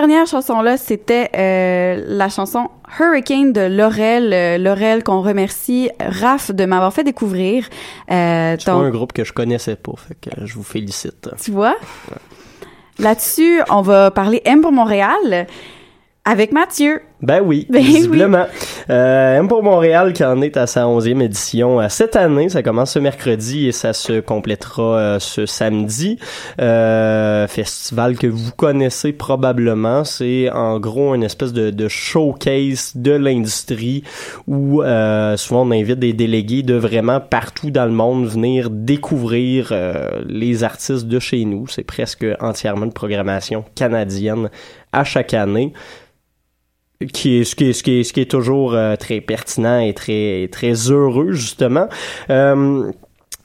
dernière 0.00 0.26
chanson-là, 0.26 0.76
c'était 0.76 1.28
euh, 1.36 2.04
la 2.06 2.28
chanson 2.28 2.68
Hurricane 3.00 3.52
de 3.52 3.62
Laurel. 3.62 4.32
Euh, 4.32 4.58
Laurel 4.58 5.02
qu'on 5.02 5.20
remercie 5.22 5.90
Raph 6.00 6.50
de 6.52 6.64
m'avoir 6.64 6.92
fait 6.92 7.04
découvrir. 7.04 7.68
Euh, 8.10 8.56
ton- 8.56 8.80
un 8.80 8.90
groupe 8.90 9.12
que 9.12 9.24
je 9.24 9.32
connaissais 9.32 9.76
pas, 9.76 9.92
fait 9.96 10.14
que 10.20 10.46
je 10.46 10.54
vous 10.54 10.62
félicite. 10.62 11.28
Tu 11.42 11.50
vois? 11.50 11.76
Là-dessus, 12.98 13.60
on 13.70 13.80
va 13.82 14.10
parler 14.10 14.42
M 14.44 14.60
pour 14.60 14.72
Montréal 14.72 15.46
avec 16.28 16.52
Mathieu. 16.52 17.00
Ben 17.22 17.40
oui, 17.42 17.66
Ben 17.70 17.82
visiblement. 17.82 18.46
Euh, 18.90 19.38
M 19.38 19.48
pour 19.48 19.62
Montréal 19.62 20.12
qui 20.12 20.22
en 20.22 20.40
est 20.42 20.56
à 20.58 20.66
sa 20.66 20.84
11e 20.84 21.22
édition 21.22 21.80
cette 21.88 22.16
année. 22.16 22.50
Ça 22.50 22.62
commence 22.62 22.92
ce 22.92 22.98
mercredi 22.98 23.66
et 23.66 23.72
ça 23.72 23.92
se 23.94 24.20
complétera 24.20 24.98
euh, 24.98 25.18
ce 25.18 25.46
samedi. 25.46 26.18
Euh, 26.60 27.48
festival 27.48 28.18
que 28.18 28.26
vous 28.26 28.52
connaissez 28.52 29.12
probablement. 29.12 30.04
C'est 30.04 30.50
en 30.50 30.78
gros 30.78 31.14
une 31.14 31.24
espèce 31.24 31.52
de, 31.52 31.70
de 31.70 31.88
showcase 31.88 32.92
de 32.94 33.12
l'industrie 33.12 34.04
où 34.46 34.82
euh, 34.82 35.36
souvent 35.38 35.66
on 35.66 35.72
invite 35.72 35.98
des 35.98 36.12
délégués 36.12 36.62
de 36.62 36.74
vraiment 36.74 37.20
partout 37.20 37.70
dans 37.70 37.86
le 37.86 37.92
monde 37.92 38.26
venir 38.26 38.68
découvrir 38.70 39.70
euh, 39.72 40.08
les 40.26 40.62
artistes 40.62 41.06
de 41.06 41.18
chez 41.18 41.44
nous. 41.46 41.66
C'est 41.68 41.84
presque 41.84 42.26
entièrement 42.38 42.84
une 42.84 42.92
programmation 42.92 43.64
canadienne 43.74 44.50
à 44.92 45.04
chaque 45.04 45.34
année 45.34 45.72
qui 47.06 47.38
est 47.38 47.44
ce 47.44 47.54
qui 47.54 47.66
est 47.66 47.72
ce 47.72 47.82
qui 47.82 48.00
est, 48.00 48.04
ce 48.04 48.12
qui 48.12 48.20
est 48.20 48.30
toujours 48.30 48.74
euh, 48.74 48.96
très 48.96 49.20
pertinent 49.20 49.80
et 49.80 49.94
très 49.94 50.48
très 50.50 50.72
heureux 50.90 51.32
justement. 51.32 51.88
Euh, 52.30 52.90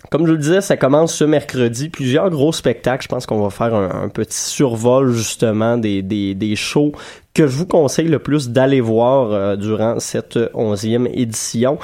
comme 0.09 0.27
je 0.27 0.33
le 0.33 0.37
disais, 0.37 0.61
ça 0.61 0.77
commence 0.77 1.15
ce 1.15 1.23
mercredi. 1.23 1.89
Plusieurs 1.89 2.29
gros 2.29 2.51
spectacles. 2.51 3.01
Je 3.03 3.07
pense 3.07 3.25
qu'on 3.25 3.41
va 3.41 3.49
faire 3.49 3.73
un, 3.73 4.09
petit 4.09 4.37
survol 4.37 5.11
justement 5.11 5.77
des, 5.77 6.03
des, 6.03 6.35
des 6.35 6.55
shows 6.55 6.91
que 7.33 7.47
je 7.47 7.57
vous 7.57 7.65
conseille 7.65 8.09
le 8.09 8.19
plus 8.19 8.49
d'aller 8.49 8.79
voir 8.79 9.31
euh, 9.31 9.55
durant 9.55 9.99
cette 9.99 10.37
onzième 10.53 11.07
édition. 11.07 11.79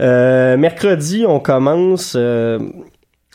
Euh, 0.00 0.56
mercredi, 0.56 1.24
on 1.26 1.38
commence. 1.38 2.16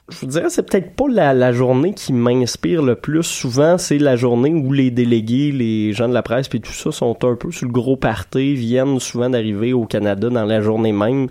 Euh, 0.09 0.13
je 0.13 0.19
vous 0.19 0.27
dirais, 0.27 0.49
c'est 0.49 0.63
peut-être 0.63 0.95
pas 0.95 1.05
la, 1.09 1.33
la 1.33 1.51
journée 1.51 1.93
qui 1.93 2.13
m'inspire 2.13 2.81
le 2.81 2.95
plus. 2.95 3.23
Souvent, 3.23 3.77
c'est 3.77 3.97
la 3.97 4.15
journée 4.15 4.53
où 4.53 4.71
les 4.71 4.91
délégués, 4.91 5.51
les 5.51 5.93
gens 5.93 6.07
de 6.07 6.13
la 6.13 6.21
presse 6.21 6.47
puis 6.47 6.61
tout 6.61 6.71
ça 6.71 6.91
sont 6.91 7.17
un 7.23 7.35
peu 7.35 7.51
sur 7.51 7.67
le 7.67 7.71
gros 7.71 7.95
party, 7.95 8.55
viennent 8.55 8.99
souvent 8.99 9.29
d'arriver 9.29 9.73
au 9.73 9.85
Canada 9.85 10.29
dans 10.29 10.45
la 10.45 10.61
journée 10.61 10.91
même, 10.91 11.27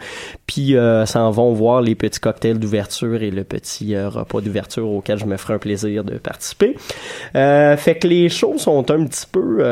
puis 0.46 0.76
euh, 0.76 1.06
s'en 1.06 1.30
vont 1.30 1.52
voir 1.52 1.80
les 1.82 1.94
petits 1.94 2.20
cocktails 2.20 2.58
d'ouverture 2.58 3.22
et 3.22 3.30
le 3.30 3.44
petit 3.44 3.94
euh, 3.94 4.08
repas 4.08 4.40
d'ouverture 4.40 4.88
auquel 4.88 5.18
je 5.18 5.26
me 5.26 5.36
ferai 5.36 5.54
un 5.54 5.58
plaisir 5.58 6.04
de 6.04 6.18
participer. 6.18 6.76
Euh, 7.36 7.76
fait 7.76 7.98
que 7.98 8.08
les 8.08 8.28
shows 8.28 8.58
sont 8.58 8.90
un 8.90 9.04
petit 9.04 9.26
peu... 9.30 9.62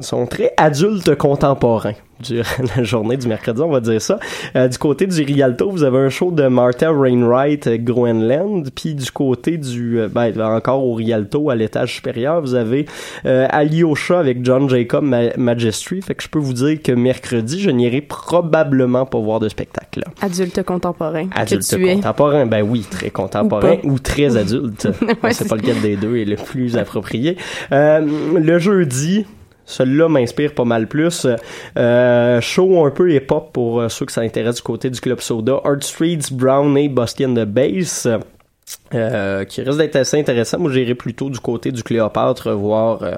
sont 0.00 0.26
très 0.26 0.52
adultes 0.58 1.14
contemporains 1.16 1.94
durant 2.20 2.44
la 2.76 2.82
journée 2.82 3.16
du 3.18 3.28
mercredi, 3.28 3.60
on 3.60 3.70
va 3.70 3.80
dire 3.80 4.00
ça. 4.00 4.18
Euh, 4.56 4.68
du 4.68 4.78
côté 4.78 5.06
du 5.06 5.22
Rialto, 5.22 5.70
vous 5.70 5.82
avez 5.84 5.98
un 5.98 6.08
show 6.08 6.30
de 6.30 6.46
Martha 6.48 6.90
Wainwright 6.92 7.66
euh, 7.66 7.76
Groenland, 7.78 8.70
puis 8.74 8.94
du 8.94 9.10
côté 9.10 9.58
du, 9.58 10.00
euh, 10.00 10.08
ben, 10.08 10.32
encore 10.40 10.82
au 10.84 10.94
Rialto, 10.94 11.50
à 11.50 11.54
l'étage 11.54 11.94
supérieur, 11.94 12.40
vous 12.40 12.54
avez 12.54 12.86
euh, 13.26 13.46
Alyosha 13.50 14.18
avec 14.18 14.42
John 14.44 14.66
Jacob 14.68 15.04
Ma- 15.04 15.34
Magistry. 15.36 16.00
Fait 16.00 16.14
que 16.14 16.22
je 16.22 16.28
peux 16.28 16.38
vous 16.38 16.54
dire 16.54 16.80
que 16.82 16.92
mercredi, 16.92 17.60
je 17.60 17.68
n'irai 17.70 18.00
probablement 18.00 19.04
pas 19.04 19.18
voir 19.18 19.38
de 19.40 19.48
spectacle. 19.50 20.02
Adulte 20.22 20.62
contemporain. 20.62 21.28
Adulte 21.34 21.68
que 21.70 21.76
tu 21.76 21.86
es. 21.88 21.94
contemporain, 21.96 22.46
ben 22.46 22.62
oui, 22.62 22.86
très 22.90 23.10
contemporain 23.10 23.76
Ou 23.84 23.98
très 23.98 24.36
adulte. 24.38 24.88
Ouais, 25.02 25.14
On 25.22 25.28
sait 25.28 25.34
c'est- 25.44 25.48
pas 25.48 25.56
lequel 25.56 25.80
des 25.82 25.96
deux 25.96 26.16
est 26.16 26.24
le 26.24 26.36
plus 26.36 26.76
approprié. 26.78 27.36
Euh, 27.72 28.00
le 28.38 28.58
jeudi, 28.58 29.26
celui-là 29.66 30.08
m'inspire 30.08 30.54
pas 30.54 30.64
mal 30.64 30.86
plus. 30.86 31.26
Euh, 31.76 32.40
show 32.40 32.84
un 32.84 32.90
peu 32.90 33.12
hip-hop 33.12 33.52
pour 33.52 33.80
euh, 33.80 33.88
ceux 33.88 34.06
que 34.06 34.12
ça 34.12 34.22
intéresse 34.22 34.56
du 34.56 34.62
côté 34.62 34.88
du 34.88 35.00
Club 35.00 35.20
Soda. 35.20 35.60
Art 35.64 35.82
Streets, 35.82 36.32
Brown 36.32 36.78
et 36.78 36.88
the 36.88 37.44
Bass. 37.44 38.08
Euh, 38.94 39.44
qui 39.44 39.62
risque 39.62 39.78
d'être 39.78 39.96
assez 39.96 40.18
intéressant. 40.18 40.58
Moi, 40.58 40.72
j'irai 40.72 40.94
plutôt 40.94 41.30
du 41.30 41.38
côté 41.38 41.70
du 41.70 41.84
Cléopâtre 41.84 42.50
voir 42.50 43.02
euh, 43.02 43.16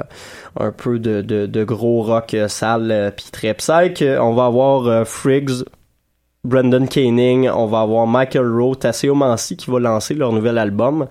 un 0.59 0.73
peu 0.73 0.99
de, 0.99 1.23
de, 1.23 1.47
de 1.47 1.65
gros 1.65 2.03
rock 2.03 2.35
euh, 2.35 2.49
sale 2.49 3.13
puis 3.17 3.27
très 3.33 3.55
psych. 3.55 4.03
On 4.03 4.35
va 4.35 4.47
avoir 4.47 5.07
Friggs, 5.07 5.65
Brendan 6.45 6.87
Caning, 6.87 7.49
on 7.49 7.67
va 7.67 7.81
avoir 7.81 8.07
Michael 8.07 8.47
Rowe, 8.47 8.77
Tasseo 8.77 9.15
Mansi 9.15 9.57
qui 9.57 9.71
va 9.71 9.79
lancer 9.79 10.15
leur 10.15 10.33
nouvel 10.33 10.59
album. 10.59 11.07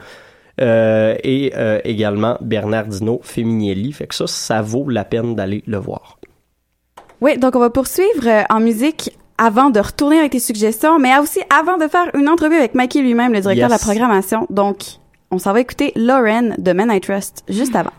Euh, 0.60 1.16
et 1.24 1.54
euh, 1.56 1.80
également 1.84 2.38
Bernardino 2.42 3.20
Feminielli. 3.24 3.92
Fait 3.92 4.08
que 4.08 4.16
ça, 4.16 4.26
ça 4.28 4.62
vaut 4.62 4.90
la 4.90 5.04
peine 5.06 5.36
d'aller 5.36 5.64
le 5.68 5.78
voir. 5.78 6.18
Oui, 7.22 7.38
donc 7.38 7.56
on 7.56 7.60
va 7.60 7.70
poursuivre 7.70 8.28
euh, 8.28 8.44
en 8.50 8.60
musique 8.60 9.12
avant 9.38 9.70
de 9.70 9.80
retourner 9.80 10.18
avec 10.20 10.32
tes 10.32 10.40
suggestions, 10.40 10.98
mais 11.00 11.16
aussi 11.20 11.40
avant 11.56 11.78
de 11.78 11.88
faire 11.88 12.10
une 12.16 12.28
entrevue 12.28 12.56
avec 12.56 12.74
Mikey 12.74 13.02
lui-même, 13.02 13.34
le 13.34 13.42
directeur 13.42 13.70
Yes. 13.70 13.80
de 13.82 13.88
la 13.88 13.94
programmation. 13.94 14.48
Donc, 14.50 14.78
on 15.30 15.38
s'en 15.38 15.54
va 15.54 15.60
écouter 15.62 15.92
Lauren 15.96 16.56
de 16.58 16.72
Men 16.74 16.90
I 16.92 17.00
Trust 17.02 17.44
juste 17.50 17.76
avant. 17.76 17.92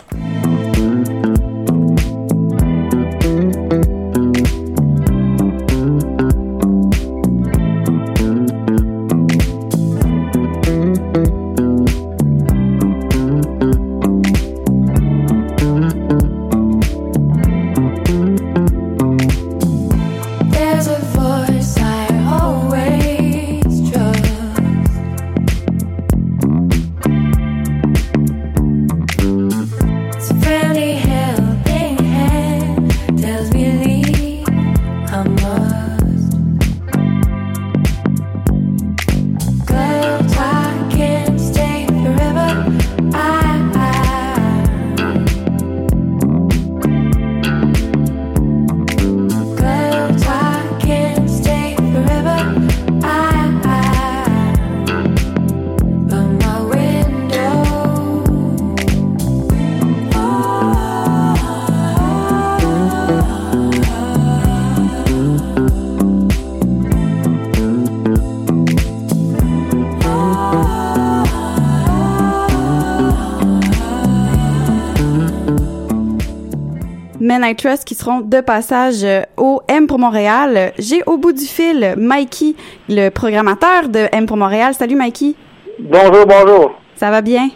Trust 77.58 77.84
qui 77.84 77.96
seront 77.96 78.20
de 78.20 78.40
passage 78.40 79.02
euh, 79.02 79.22
au 79.36 79.60
M 79.66 79.88
pour 79.88 79.98
Montréal. 79.98 80.72
J'ai 80.78 81.02
au 81.06 81.18
bout 81.18 81.32
du 81.32 81.44
fil 81.44 81.94
Mikey, 81.96 82.54
le 82.88 83.08
programmateur 83.10 83.88
de 83.88 84.06
M 84.12 84.26
pour 84.26 84.36
Montréal. 84.36 84.74
Salut 84.74 84.94
Mikey. 84.94 85.34
Bonjour, 85.80 86.24
bonjour. 86.24 86.74
Ça 86.94 87.10
va 87.10 87.20
bien? 87.20 87.50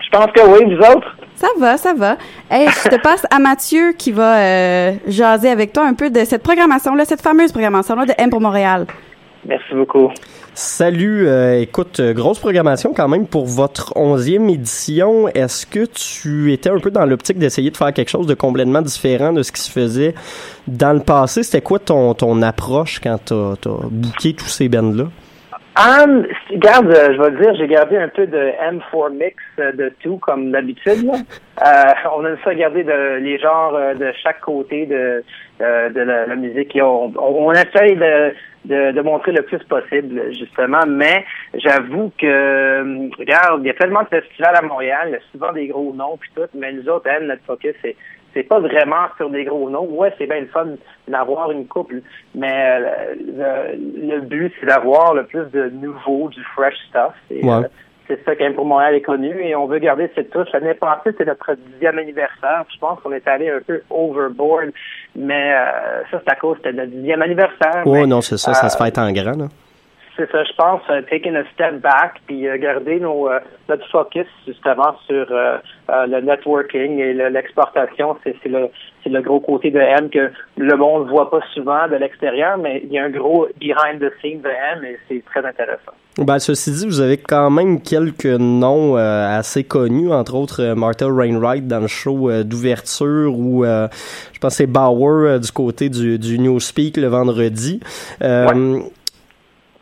Je 0.00 0.08
pense 0.16 0.28
que 0.32 0.40
oui, 0.40 0.72
vous 0.72 0.80
autres? 0.80 1.16
Ça 1.34 1.48
va, 1.58 1.76
ça 1.76 1.94
va. 1.94 2.16
Hey, 2.48 2.68
je 2.68 2.88
te 2.90 3.00
passe 3.00 3.26
à 3.28 3.40
Mathieu 3.40 3.92
qui 3.98 4.12
va 4.12 4.36
euh, 4.38 4.92
jaser 5.08 5.50
avec 5.50 5.72
toi 5.72 5.84
un 5.84 5.94
peu 5.94 6.10
de 6.10 6.24
cette 6.24 6.44
programmation-là, 6.44 7.04
cette 7.04 7.22
fameuse 7.22 7.50
programmation-là 7.50 8.06
de 8.06 8.12
M 8.18 8.30
pour 8.30 8.40
Montréal. 8.40 8.86
Merci 9.44 9.74
beaucoup. 9.74 10.10
Salut, 10.54 11.28
euh, 11.28 11.60
écoute, 11.60 12.00
euh, 12.00 12.12
grosse 12.12 12.40
programmation 12.40 12.92
quand 12.94 13.08
même 13.08 13.26
pour 13.26 13.46
votre 13.46 13.96
onzième 13.96 14.48
édition. 14.48 15.28
Est-ce 15.28 15.64
que 15.64 15.86
tu 15.86 16.52
étais 16.52 16.70
un 16.70 16.78
peu 16.78 16.90
dans 16.90 17.06
l'optique 17.06 17.38
d'essayer 17.38 17.70
de 17.70 17.76
faire 17.76 17.92
quelque 17.92 18.10
chose 18.10 18.26
de 18.26 18.34
complètement 18.34 18.82
différent 18.82 19.32
de 19.32 19.42
ce 19.42 19.52
qui 19.52 19.60
se 19.60 19.70
faisait 19.70 20.14
dans 20.66 20.92
le 20.92 21.00
passé? 21.00 21.44
C'était 21.44 21.60
quoi 21.60 21.78
ton, 21.78 22.14
ton 22.14 22.42
approche 22.42 22.98
quand 23.00 23.18
t'as 23.24 23.52
as 23.52 23.88
booké 23.90 24.34
tous 24.34 24.48
ces 24.48 24.68
bands-là? 24.68 25.04
Regarde, 26.50 26.88
euh, 26.88 27.14
je 27.14 27.22
vais 27.22 27.30
le 27.30 27.40
dire, 27.40 27.54
j'ai 27.54 27.68
gardé 27.68 27.96
un 27.96 28.08
peu 28.08 28.26
de 28.26 28.36
M4 28.36 29.12
mix 29.12 29.36
euh, 29.58 29.72
de 29.72 29.92
tout, 30.02 30.18
comme 30.18 30.50
d'habitude. 30.50 31.06
Euh, 31.60 31.92
on 32.16 32.24
aime 32.24 32.38
ça 32.42 32.54
garder 32.54 32.84
de, 32.84 33.18
les 33.18 33.38
genres 33.38 33.78
de 33.94 34.12
chaque 34.22 34.40
côté 34.40 34.86
de, 34.86 35.22
de 35.58 36.00
la, 36.00 36.24
la 36.24 36.34
musique. 36.34 36.74
Et 36.74 36.80
on, 36.80 37.12
on, 37.18 37.48
on 37.48 37.52
essaye 37.52 37.96
de, 37.96 38.32
de, 38.64 38.92
de 38.92 39.00
montrer 39.00 39.32
le 39.32 39.42
plus 39.42 39.58
possible, 39.64 40.32
justement. 40.32 40.84
Mais 40.86 41.24
j'avoue 41.54 42.12
que, 42.18 43.10
regarde, 43.18 43.62
il 43.62 43.66
y 43.66 43.70
a 43.70 43.74
tellement 43.74 44.02
de 44.02 44.08
festivals 44.08 44.56
à 44.56 44.62
Montréal, 44.62 45.08
il 45.08 45.12
y 45.12 45.16
a 45.16 45.20
souvent 45.32 45.52
des 45.52 45.66
gros 45.68 45.92
noms 45.94 46.16
puis 46.18 46.30
tout, 46.34 46.48
mais 46.54 46.72
nous 46.72 46.88
autres, 46.88 47.08
Anne, 47.08 47.26
notre 47.26 47.44
focus, 47.44 47.74
c'est 47.82 47.96
c'est 48.32 48.44
pas 48.44 48.60
vraiment 48.60 49.08
sur 49.16 49.28
des 49.28 49.42
gros 49.42 49.68
noms. 49.68 49.86
Ouais, 49.90 50.14
c'est 50.16 50.28
bien 50.28 50.38
le 50.40 50.46
fun 50.46 50.68
d'avoir 51.08 51.50
une 51.50 51.66
couple, 51.66 51.96
mais 52.32 52.52
euh, 52.80 53.14
le, 53.74 54.14
le 54.14 54.20
but, 54.20 54.52
c'est 54.60 54.66
d'avoir 54.66 55.14
le 55.14 55.24
plus 55.24 55.46
de 55.50 55.68
nouveau, 55.70 56.28
du 56.28 56.40
fresh 56.54 56.76
stuff. 56.88 57.14
Et, 57.28 57.44
Ouais. 57.44 57.64
euh, 57.64 57.68
c'est 58.10 58.24
ça 58.24 58.52
pour 58.54 58.64
Montréal 58.64 58.94
est 58.94 59.00
connu 59.00 59.40
et 59.42 59.54
on 59.54 59.66
veut 59.66 59.78
garder 59.78 60.10
cette 60.14 60.30
touche. 60.30 60.48
L'année 60.52 60.74
passée, 60.74 61.10
c'était 61.12 61.24
notre 61.24 61.54
dixième 61.72 61.98
anniversaire. 61.98 62.64
Je 62.72 62.78
pense 62.78 63.00
qu'on 63.00 63.12
est 63.12 63.26
allé 63.26 63.50
un 63.50 63.60
peu 63.60 63.82
overboard, 63.90 64.70
mais 65.14 65.54
euh, 65.54 66.02
ça, 66.10 66.20
c'est 66.24 66.32
à 66.32 66.36
cause 66.36 66.60
de 66.62 66.72
notre 66.72 66.90
dixième 66.90 67.22
anniversaire. 67.22 67.82
Oh 67.84 67.92
Mais, 67.92 68.06
non, 68.06 68.20
c'est 68.20 68.36
ça, 68.36 68.54
ça 68.54 68.68
se 68.68 68.82
euh, 68.82 68.86
fait 68.86 68.98
en 68.98 69.12
grand. 69.12 69.36
Là. 69.36 69.48
C'est 70.20 70.30
ça, 70.30 70.44
je 70.44 70.52
pense, 70.56 70.82
euh, 70.90 71.00
taking 71.08 71.34
a 71.34 71.44
step 71.54 71.80
back, 71.80 72.20
puis 72.26 72.46
euh, 72.46 72.58
garder 72.58 73.00
nos, 73.00 73.28
euh, 73.28 73.38
notre 73.68 73.88
focus 73.90 74.26
justement 74.46 74.94
sur 75.06 75.26
euh, 75.30 75.56
euh, 75.90 76.06
le 76.06 76.20
networking 76.20 76.98
et 76.98 77.14
le- 77.14 77.28
l'exportation. 77.28 78.16
C'est 78.22 78.36
c'est 78.42 79.08
le, 79.08 79.22
gros 79.22 79.40
côté 79.40 79.70
de 79.70 79.78
M 79.78 80.10
que 80.10 80.30
le 80.58 80.76
monde 80.76 81.06
ne 81.06 81.10
voit 81.10 81.30
pas 81.30 81.40
souvent 81.54 81.88
de 81.88 81.96
l'extérieur, 81.96 82.58
mais 82.58 82.82
il 82.84 82.92
y 82.92 82.98
a 82.98 83.04
un 83.04 83.10
gros 83.10 83.46
behind 83.58 83.98
the 84.00 84.12
scenes 84.20 84.42
de 84.42 84.48
M 84.48 84.84
et 84.84 84.98
c'est 85.08 85.24
très 85.24 85.44
intéressant. 85.46 85.92
Ben, 86.18 86.38
ceci 86.38 86.70
dit, 86.72 86.86
vous 86.86 87.00
avez 87.00 87.16
quand 87.16 87.48
même 87.50 87.80
quelques 87.80 88.26
noms 88.26 88.98
euh, 88.98 89.38
assez 89.38 89.64
connus, 89.64 90.12
entre 90.12 90.34
autres 90.34 90.60
euh, 90.62 90.74
Martha 90.74 91.08
Wainwright 91.08 91.66
dans 91.66 91.80
le 91.80 91.86
show 91.86 92.28
euh, 92.28 92.42
d'ouverture 92.44 93.32
ou 93.38 93.64
je 93.64 94.38
pense 94.38 94.52
que 94.52 94.56
c'est 94.56 94.66
Bauer 94.66 95.38
du 95.40 95.50
côté 95.52 95.88
du, 95.88 96.18
du 96.18 96.38
Newspeak 96.38 96.96
le 96.98 97.06
vendredi. 97.06 97.80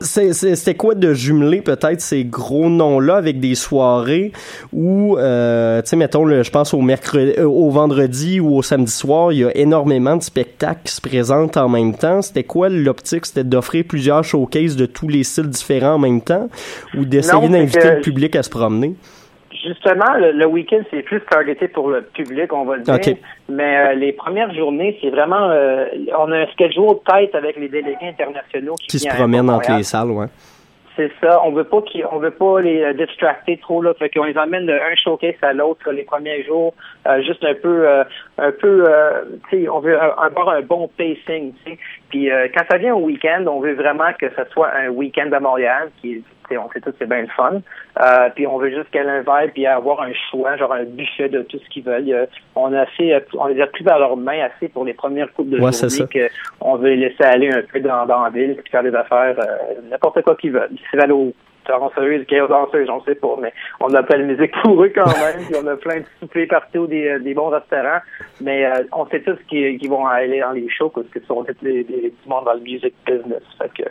C'était 0.00 0.76
quoi 0.76 0.94
de 0.94 1.12
jumeler 1.12 1.60
peut-être 1.60 2.00
ces 2.00 2.24
gros 2.24 2.70
noms-là 2.70 3.16
avec 3.16 3.40
des 3.40 3.56
soirées 3.56 4.30
où, 4.72 5.16
euh, 5.18 5.82
tu 5.82 5.88
sais, 5.88 5.96
mettons, 5.96 6.24
le- 6.24 6.44
je 6.44 6.50
pense 6.52 6.72
au 6.72 6.80
mercredi, 6.80 7.32
euh, 7.36 7.44
au 7.48 7.68
vendredi 7.70 8.38
ou 8.38 8.56
au 8.56 8.62
samedi 8.62 8.92
soir, 8.92 9.32
il 9.32 9.38
y 9.40 9.44
a 9.44 9.56
énormément 9.56 10.16
de 10.16 10.22
spectacles 10.22 10.82
qui 10.84 10.92
se 10.94 11.00
présentent 11.00 11.56
en 11.56 11.68
même 11.68 11.94
temps. 11.96 12.22
C'était 12.22 12.44
quoi 12.44 12.68
l'optique? 12.68 13.26
C'était 13.26 13.42
d'offrir 13.42 13.84
plusieurs 13.88 14.22
showcases 14.22 14.76
de 14.76 14.86
tous 14.86 15.08
les 15.08 15.24
styles 15.24 15.48
différents 15.48 15.94
en 15.94 15.98
même 15.98 16.20
temps 16.20 16.48
ou 16.96 17.04
d'essayer 17.04 17.48
d'inviter 17.48 17.78
que- 17.80 17.88
le 17.96 18.00
public 18.00 18.36
à 18.36 18.44
se 18.44 18.50
promener? 18.50 18.94
Justement, 19.64 20.14
le, 20.16 20.32
le 20.32 20.46
week-end, 20.46 20.82
c'est 20.90 21.02
plus 21.02 21.20
targeté 21.22 21.68
pour 21.68 21.88
le 21.88 22.02
public, 22.02 22.52
on 22.52 22.64
va 22.64 22.76
le 22.76 22.82
dire. 22.82 23.16
Mais 23.48 23.76
euh, 23.76 23.94
les 23.94 24.12
premières 24.12 24.54
journées, 24.54 24.96
c'est 25.00 25.10
vraiment... 25.10 25.50
euh, 25.50 25.86
on 26.16 26.30
a 26.30 26.38
un 26.38 26.46
schedule 26.48 26.98
tête 27.06 27.34
avec 27.34 27.56
les 27.56 27.68
délégués 27.68 28.08
internationaux 28.08 28.74
qui, 28.74 28.86
Qui 28.86 28.98
se 29.00 29.08
promènent 29.08 29.50
entre 29.50 29.72
les 29.76 29.82
salles, 29.82 30.10
ouais. 30.10 30.26
C'est 30.96 31.12
ça. 31.20 31.40
On 31.44 31.52
veut 31.52 31.62
pas 31.62 31.80
qu'ils, 31.82 32.04
on 32.10 32.18
veut 32.18 32.32
pas 32.32 32.60
les 32.60 32.82
euh, 32.82 32.92
distracter 32.92 33.56
trop 33.58 33.80
là. 33.80 33.94
Fait 33.94 34.10
qu'on 34.10 34.24
les 34.24 34.36
emmène 34.36 34.66
d'un 34.66 34.78
showcase 34.96 35.36
à 35.42 35.52
l'autre 35.52 35.92
les 35.92 36.02
premiers 36.02 36.42
jours, 36.42 36.74
euh, 37.06 37.22
juste 37.22 37.44
un 37.44 37.54
peu, 37.54 37.88
euh, 37.88 38.02
un 38.36 38.50
peu, 38.50 38.84
euh, 38.88 39.22
tu 39.48 39.62
sais, 39.62 39.68
on 39.68 39.78
veut 39.78 39.96
avoir 39.96 40.48
un 40.48 40.62
bon 40.62 40.90
pacing, 40.98 41.52
tu 41.64 41.70
sais. 41.70 41.78
Puis 42.08 42.30
euh, 42.30 42.48
quand 42.54 42.64
ça 42.70 42.78
vient 42.78 42.94
au 42.94 43.00
week-end, 43.04 43.44
on 43.46 43.60
veut 43.60 43.74
vraiment 43.74 44.12
que 44.18 44.28
ce 44.28 44.44
soit 44.52 44.70
un 44.74 44.88
week-end 44.88 45.30
à 45.32 45.40
Montréal, 45.40 45.90
qui, 46.00 46.24
on 46.50 46.70
sait 46.70 46.80
tous 46.80 46.94
c'est 46.98 47.08
bien 47.08 47.22
le 47.22 47.28
fun. 47.28 47.60
Euh, 48.00 48.28
puis 48.34 48.46
on 48.46 48.56
veut 48.58 48.70
juste 48.70 48.90
qu'elle 48.90 49.06
ait 49.06 49.10
un 49.10 49.20
vibe 49.20 49.52
puis 49.52 49.66
avoir 49.66 50.00
un 50.02 50.12
choix, 50.30 50.56
genre 50.56 50.72
un 50.72 50.84
buffet 50.84 51.28
de 51.28 51.42
tout 51.42 51.58
ce 51.58 51.68
qu'ils 51.68 51.84
veulent. 51.84 52.10
Euh, 52.10 52.26
on 52.54 52.72
a 52.72 52.82
assez, 52.82 53.12
euh, 53.12 53.20
on 53.34 53.46
les 53.48 53.60
a 53.60 53.66
pris 53.66 53.84
dans 53.84 53.98
leurs 53.98 54.16
mains 54.16 54.46
assez 54.46 54.68
pour 54.68 54.84
les 54.84 54.94
premières 54.94 55.32
coupes 55.34 55.50
de 55.50 55.56
Ouais, 55.60 55.72
journée 55.72 55.88
ça. 55.90 56.06
que 56.06 56.28
on 56.60 56.76
veut 56.76 56.90
les 56.90 57.08
laisser 57.08 57.24
aller 57.24 57.50
un 57.50 57.62
peu 57.70 57.80
dans, 57.80 58.06
dans 58.06 58.22
la 58.24 58.30
ville 58.30 58.56
puis 58.56 58.70
faire 58.70 58.82
des 58.82 58.94
affaires, 58.94 59.36
euh, 59.38 59.80
n'importe 59.90 60.22
quoi 60.22 60.36
qu'ils 60.36 60.52
veulent. 60.52 60.70
C'est 60.90 61.10
au 61.10 61.34
danseuse, 61.68 62.88
on 62.90 63.02
sait 63.04 63.14
pas, 63.14 63.36
mais 63.40 63.52
on 63.80 63.92
a 63.94 64.02
plein 64.02 64.18
de 64.18 64.24
musique 64.24 64.52
pour 64.62 64.82
eux 64.82 64.90
quand 64.94 65.06
même, 65.06 65.44
puis 65.50 65.56
on 65.62 65.66
a 65.66 65.76
plein 65.76 65.98
de 66.00 66.04
soupers 66.20 66.46
partout, 66.48 66.86
des, 66.86 67.08
euh, 67.08 67.18
des 67.18 67.34
bons 67.34 67.48
restaurants, 67.48 68.00
mais 68.40 68.64
euh, 68.64 68.82
on 68.92 69.06
sait 69.06 69.20
tous 69.20 69.38
qu'ils 69.48 69.88
vont 69.88 70.06
aller 70.06 70.40
dans 70.40 70.52
les 70.52 70.68
shows 70.70 70.90
parce 70.90 71.06
que 71.08 71.20
ce 71.20 71.26
sont 71.26 71.44
tous 71.44 71.54
les, 71.62 71.82
les, 71.84 72.10
du 72.10 72.28
monde 72.28 72.44
dans 72.44 72.54
le 72.54 72.60
music 72.60 72.94
business. 73.06 73.42
Fait 73.58 73.70
que, 73.82 73.88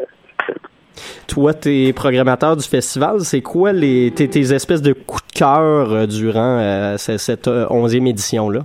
Toi, 1.28 1.53
t'es 1.53 1.93
programmateur 1.95 2.55
du 2.55 2.67
festival. 2.67 3.19
C'est 3.21 3.41
quoi 3.41 3.71
les 3.71 4.11
tes, 4.15 4.28
tes 4.30 4.53
espèces 4.53 4.82
de 4.82 4.93
coups 4.93 5.25
de 5.28 5.39
cœur 5.39 5.91
euh, 5.93 6.05
durant 6.07 6.57
euh, 6.59 6.97
ce- 6.97 7.17
cette 7.17 7.47
euh, 7.47 7.67
onzième 7.69 8.07
édition-là? 8.07 8.61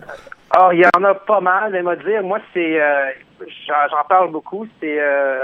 Ah, 0.55 0.71
il 0.73 0.81
y 0.81 0.85
en 0.87 1.05
a 1.05 1.15
pas 1.15 1.41
mal, 1.41 1.73
mais 1.73 1.83
moi 1.83 1.97
dire, 1.97 2.23
moi 2.23 2.39
c'est 2.53 2.81
euh, 2.81 3.11
j'en 3.67 4.05
parle 4.09 4.31
beaucoup, 4.31 4.67
c'est 4.81 5.01
euh, 5.01 5.39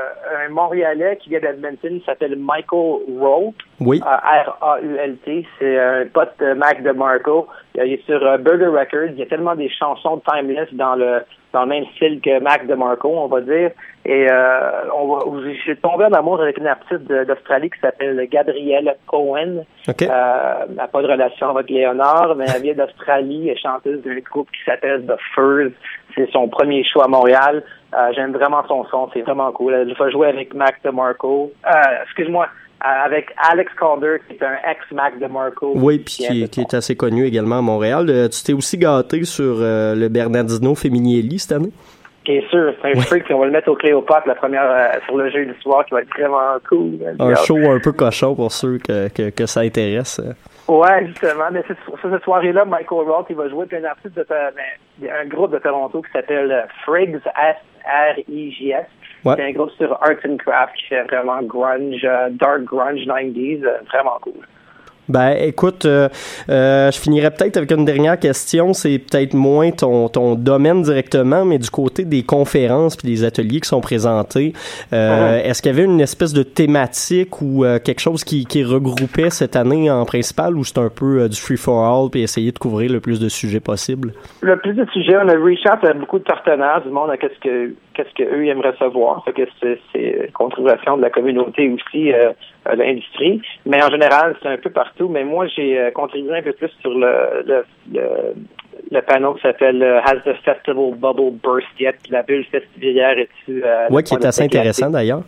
un 0.46 0.48
Montréalais 0.50 1.16
qui 1.16 1.30
vient 1.30 1.40
d'Edmonton, 1.40 1.96
il 1.96 2.02
s'appelle 2.04 2.36
Michael 2.36 3.00
Rowe. 3.18 3.54
Oui. 3.80 4.02
Euh, 4.04 4.50
R-A-U-L-T, 4.50 5.46
c'est 5.58 5.78
un 5.78 6.06
pote 6.06 6.34
de 6.40 6.54
Mac 6.54 6.82
DeMarco. 6.82 7.48
Il 7.74 7.92
est 7.92 8.04
sur 8.06 8.24
euh, 8.24 8.38
Burger 8.38 8.66
Records, 8.66 9.10
il 9.12 9.18
y 9.18 9.22
a 9.22 9.26
tellement 9.26 9.54
des 9.54 9.70
chansons 9.70 10.20
timeless 10.26 10.68
dans 10.72 10.96
le 10.96 11.22
dans 11.52 11.62
le 11.62 11.68
même 11.68 11.84
style 11.96 12.20
que 12.20 12.40
Mac 12.40 12.66
DeMarco, 12.66 13.08
on 13.08 13.26
va 13.26 13.40
dire. 13.40 13.70
Et 14.04 14.26
euh, 14.30 14.90
on 14.94 15.06
va, 15.06 15.50
j'ai 15.66 15.76
tombé 15.76 16.04
en 16.04 16.12
amour 16.12 16.40
avec 16.40 16.58
une 16.58 16.66
artiste 16.66 17.02
d'Australie 17.02 17.70
qui 17.70 17.80
s'appelle 17.80 18.26
Gabrielle 18.30 18.96
Cohen. 19.06 19.64
OK. 19.88 20.02
Euh, 20.02 20.64
elle 20.68 20.74
n'a 20.74 20.88
pas 20.88 21.02
de 21.02 21.08
relation 21.08 21.50
avec 21.50 21.70
Léonard, 21.70 22.34
mais 22.36 22.46
elle 22.54 22.62
vient 22.62 22.74
d'Australie, 22.74 23.48
elle 23.48 23.56
est 23.56 23.60
chanteuse 23.60 24.02
d'un 24.02 24.18
groupe 24.18 24.50
qui 24.50 24.62
s'appelle 24.64 25.06
The 25.06 25.16
Furs. 25.34 25.72
C'est 26.14 26.30
son 26.32 26.48
premier 26.48 26.84
show 26.84 27.00
à 27.02 27.08
Montréal. 27.08 27.62
Euh, 27.94 28.12
J'aime 28.14 28.32
vraiment 28.32 28.62
son 28.68 28.84
son, 28.86 29.08
c'est 29.12 29.22
vraiment 29.22 29.50
cool. 29.52 29.74
Elle 29.74 29.94
va 29.94 30.10
jouer 30.10 30.28
avec 30.28 30.54
Mac 30.54 30.76
DeMarco. 30.84 31.52
Euh, 31.66 31.70
excuse-moi, 32.04 32.46
euh, 32.84 33.04
avec 33.04 33.32
Alex 33.50 33.72
Calder, 33.80 34.18
qui 34.28 34.34
est 34.34 34.42
un 34.42 34.56
ex-Mac 34.70 35.18
DeMarco. 35.18 35.72
Oui, 35.74 35.98
puis 35.98 36.24
qui, 36.26 36.48
qui 36.50 36.60
est 36.60 36.74
assez 36.74 36.96
connu 36.96 37.24
également 37.24 37.58
à 37.58 37.62
Montréal. 37.62 38.06
Euh, 38.10 38.28
tu 38.28 38.42
t'es 38.44 38.52
aussi 38.52 38.76
gâté 38.76 39.24
sur 39.24 39.56
euh, 39.58 39.94
le 39.94 40.08
Bernardino 40.08 40.74
Feminielli 40.74 41.38
cette 41.38 41.52
année? 41.52 41.72
Bien 42.24 42.42
sûr, 42.50 42.74
c'est 42.82 42.94
un 42.94 43.00
freak, 43.00 43.24
puis 43.24 43.32
on 43.32 43.38
va 43.38 43.46
le 43.46 43.52
mettre 43.52 43.70
au 43.70 43.74
Cléopâtre, 43.74 44.28
la 44.28 44.34
première 44.34 44.70
euh, 44.70 44.88
sur 45.06 45.16
le 45.16 45.30
jeu 45.30 45.46
du 45.46 45.54
soir, 45.62 45.86
qui 45.86 45.94
va 45.94 46.02
être 46.02 46.10
vraiment 46.10 46.58
cool. 46.68 46.98
Un 47.18 47.34
show 47.36 47.56
un 47.56 47.80
peu 47.80 47.92
cochon 47.92 48.34
pour 48.34 48.52
ceux 48.52 48.76
que, 48.76 49.08
que, 49.08 49.30
que 49.30 49.46
ça 49.46 49.60
intéresse. 49.60 50.20
euh. 50.20 50.34
Ouais, 50.70 51.06
justement. 51.06 51.44
Mais 51.50 51.64
c'est 51.66 51.76
sur 51.86 52.10
cette 52.10 52.22
soirée-là, 52.24 52.66
Michael 52.66 53.08
Roth, 53.08 53.28
il 53.30 53.36
va 53.36 53.48
jouer, 53.48 53.64
puis 53.64 53.78
un 53.78 53.84
artiste 53.84 54.14
de 54.14 54.26
ben, 54.28 55.10
un 55.10 55.26
groupe 55.26 55.52
de 55.52 55.58
Toronto 55.58 56.02
qui 56.02 56.12
s'appelle 56.12 56.52
euh, 56.52 56.62
Friggs, 56.84 57.18
Ouais. 59.24 59.34
C'est 59.36 59.44
un 59.44 59.52
groupe 59.52 59.70
sur 59.72 59.92
Arts 60.02 60.24
and 60.26 60.36
Craft 60.36 60.74
qui 60.76 60.84
fait 60.86 61.02
vraiment 61.04 61.42
grunge, 61.42 62.04
euh, 62.04 62.28
dark 62.30 62.62
grunge 62.62 63.00
90s, 63.06 63.64
euh, 63.64 63.78
vraiment 63.92 64.18
cool. 64.22 64.46
Ben, 65.08 65.36
écoute, 65.40 65.84
euh, 65.84 66.08
euh, 66.50 66.90
je 66.90 66.98
finirais 66.98 67.30
peut-être 67.30 67.56
avec 67.56 67.70
une 67.70 67.84
dernière 67.84 68.18
question. 68.18 68.72
C'est 68.72 68.98
peut-être 68.98 69.34
moins 69.34 69.70
ton, 69.70 70.08
ton 70.08 70.34
domaine 70.34 70.82
directement, 70.82 71.44
mais 71.44 71.58
du 71.58 71.70
côté 71.70 72.04
des 72.04 72.22
conférences 72.22 72.96
puis 72.96 73.08
des 73.08 73.24
ateliers 73.24 73.60
qui 73.60 73.68
sont 73.68 73.80
présentés, 73.80 74.52
euh, 74.92 75.38
Mhm. 75.38 75.50
est-ce 75.50 75.62
qu'il 75.62 75.72
y 75.72 75.74
avait 75.74 75.84
une 75.84 76.00
espèce 76.00 76.32
de 76.32 76.42
thématique 76.42 77.40
ou 77.40 77.64
euh, 77.64 77.78
quelque 77.78 78.00
chose 78.00 78.24
qui, 78.24 78.44
qui 78.44 78.64
regroupait 78.64 79.30
cette 79.30 79.56
année 79.56 79.90
en 79.90 80.04
principal 80.04 80.56
ou 80.56 80.64
c'est 80.64 80.78
un 80.78 80.90
peu 80.90 81.22
euh, 81.22 81.28
du 81.28 81.36
free 81.36 81.56
for 81.56 81.84
all 81.84 82.10
puis 82.10 82.22
essayer 82.22 82.52
de 82.52 82.58
couvrir 82.58 82.92
le 82.92 83.00
plus 83.00 83.20
de 83.20 83.28
sujets 83.28 83.60
possible? 83.60 84.12
Le 84.42 84.56
plus 84.58 84.74
de 84.74 84.84
sujets, 84.92 85.16
on 85.16 85.28
a 85.28 85.34
reach 85.34 85.64
out 85.66 85.84
à 85.84 85.92
beaucoup 85.94 86.18
de 86.18 86.24
partenaires 86.24 86.82
du 86.82 86.90
monde 86.90 87.10
à 87.10 87.16
qu'est-ce 87.16 87.38
que 87.40 87.74
qu'est-ce 87.94 88.14
que 88.14 88.22
eux 88.22 88.46
aimeraient 88.46 88.76
savoir. 88.78 89.24
Fait 89.24 89.32
que 89.32 89.42
c'est 89.60 89.80
c'est 89.92 90.26
une 90.26 90.32
contribution 90.32 90.96
de 90.96 91.02
la 91.02 91.10
communauté 91.10 91.68
aussi, 91.68 92.12
euh, 92.12 92.30
l'industrie. 92.76 93.40
Mais 93.66 93.82
en 93.82 93.90
général, 93.90 94.36
c'est 94.42 94.48
un 94.48 94.56
peu 94.56 94.70
partout. 94.70 95.08
Mais 95.08 95.24
moi, 95.24 95.46
j'ai 95.46 95.78
euh, 95.78 95.90
contribué 95.90 96.38
un 96.38 96.42
peu 96.42 96.52
plus 96.52 96.70
sur 96.80 96.90
le 96.90 97.44
le, 97.46 97.64
le, 97.92 98.02
le 98.90 99.00
panneau 99.02 99.34
qui 99.34 99.42
s'appelle 99.42 99.82
euh, 99.82 100.00
Has 100.00 100.20
the 100.24 100.34
Festival 100.44 100.94
Bubble 100.94 101.32
Burst 101.42 101.68
Yet? 101.78 101.96
Puis 102.02 102.12
La 102.12 102.22
bulle 102.22 102.44
festivalière 102.44 103.18
est-tu 103.18 103.62
euh, 103.64 103.88
Ouais, 103.90 104.02
qui 104.02 104.14
est 104.14 104.24
assez 104.24 104.42
intéressant 104.42 104.90
d'ailleurs. 104.90 105.22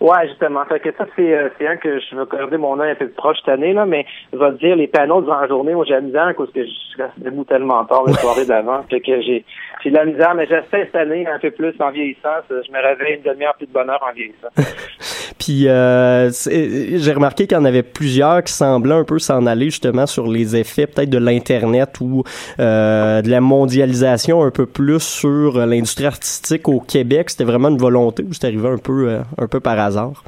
Ouais, 0.00 0.28
justement. 0.28 0.64
Fait 0.66 0.80
que 0.80 0.90
ça, 0.98 1.06
c'est, 1.16 1.34
euh, 1.34 1.48
c'est 1.56 1.66
un 1.66 1.76
que 1.76 1.98
je 1.98 2.16
vais 2.16 2.24
garder 2.36 2.58
mon 2.58 2.78
œil 2.80 2.90
un 2.90 2.94
peu 2.94 3.06
plus 3.06 3.14
proche 3.14 3.38
cette 3.38 3.54
année, 3.54 3.72
là, 3.72 3.86
mais 3.86 4.04
je 4.32 4.38
vais 4.38 4.50
te 4.52 4.58
dire, 4.58 4.76
les 4.76 4.88
panneaux 4.88 5.22
durant 5.22 5.40
la 5.40 5.48
journée, 5.48 5.72
moi, 5.72 5.84
j'ai 5.86 5.94
la 5.94 6.02
misère, 6.02 6.24
à 6.24 6.34
cause 6.34 6.50
que 6.52 6.62
je 6.62 7.02
reste 7.02 7.18
debout 7.18 7.44
tellement 7.44 7.84
tard 7.84 8.04
la 8.06 8.12
soirée 8.14 8.44
d'avant. 8.44 8.82
Fait 8.90 9.00
que 9.00 9.20
j'ai, 9.22 9.44
j'ai 9.84 9.90
de 9.90 9.96
la 9.96 10.04
misère, 10.06 10.34
mais 10.34 10.46
j'essaie 10.46 10.86
cette 10.86 10.96
année 10.96 11.26
un 11.26 11.38
peu 11.38 11.50
plus 11.50 11.74
en 11.78 11.90
vieillissant. 11.90 12.28
Je 12.48 12.72
me 12.72 12.82
réveille 12.82 13.16
une 13.16 13.22
demi-heure 13.22 13.54
plus 13.54 13.66
de 13.66 13.72
bonheur 13.72 14.02
en 14.08 14.12
vieillissant. 14.12 14.48
Puis 15.38 15.68
euh, 15.68 16.30
j'ai 16.30 17.12
remarqué 17.12 17.46
qu'il 17.46 17.56
y 17.56 17.60
en 17.60 17.66
avait 17.66 17.82
plusieurs 17.82 18.42
qui 18.42 18.52
semblaient 18.52 18.94
un 18.94 19.04
peu 19.04 19.18
s'en 19.18 19.44
aller 19.46 19.66
justement 19.66 20.06
sur 20.06 20.26
les 20.26 20.56
effets 20.56 20.86
peut-être 20.86 21.10
de 21.10 21.18
l'internet 21.18 22.00
ou 22.00 22.22
euh, 22.60 23.20
de 23.20 23.30
la 23.30 23.40
mondialisation 23.40 24.42
un 24.42 24.50
peu 24.50 24.64
plus 24.64 25.02
sur 25.02 25.58
l'industrie 25.58 26.06
artistique 26.06 26.66
au 26.68 26.80
Québec. 26.80 27.28
C'était 27.28 27.44
vraiment 27.44 27.68
une 27.68 27.78
volonté 27.78 28.22
ou 28.22 28.32
c'est 28.32 28.46
arrivé 28.46 28.68
un 28.68 28.78
peu 28.78 29.08
euh, 29.08 29.20
un 29.36 29.46
peu 29.46 29.60
par 29.60 29.78
hasard? 29.78 30.24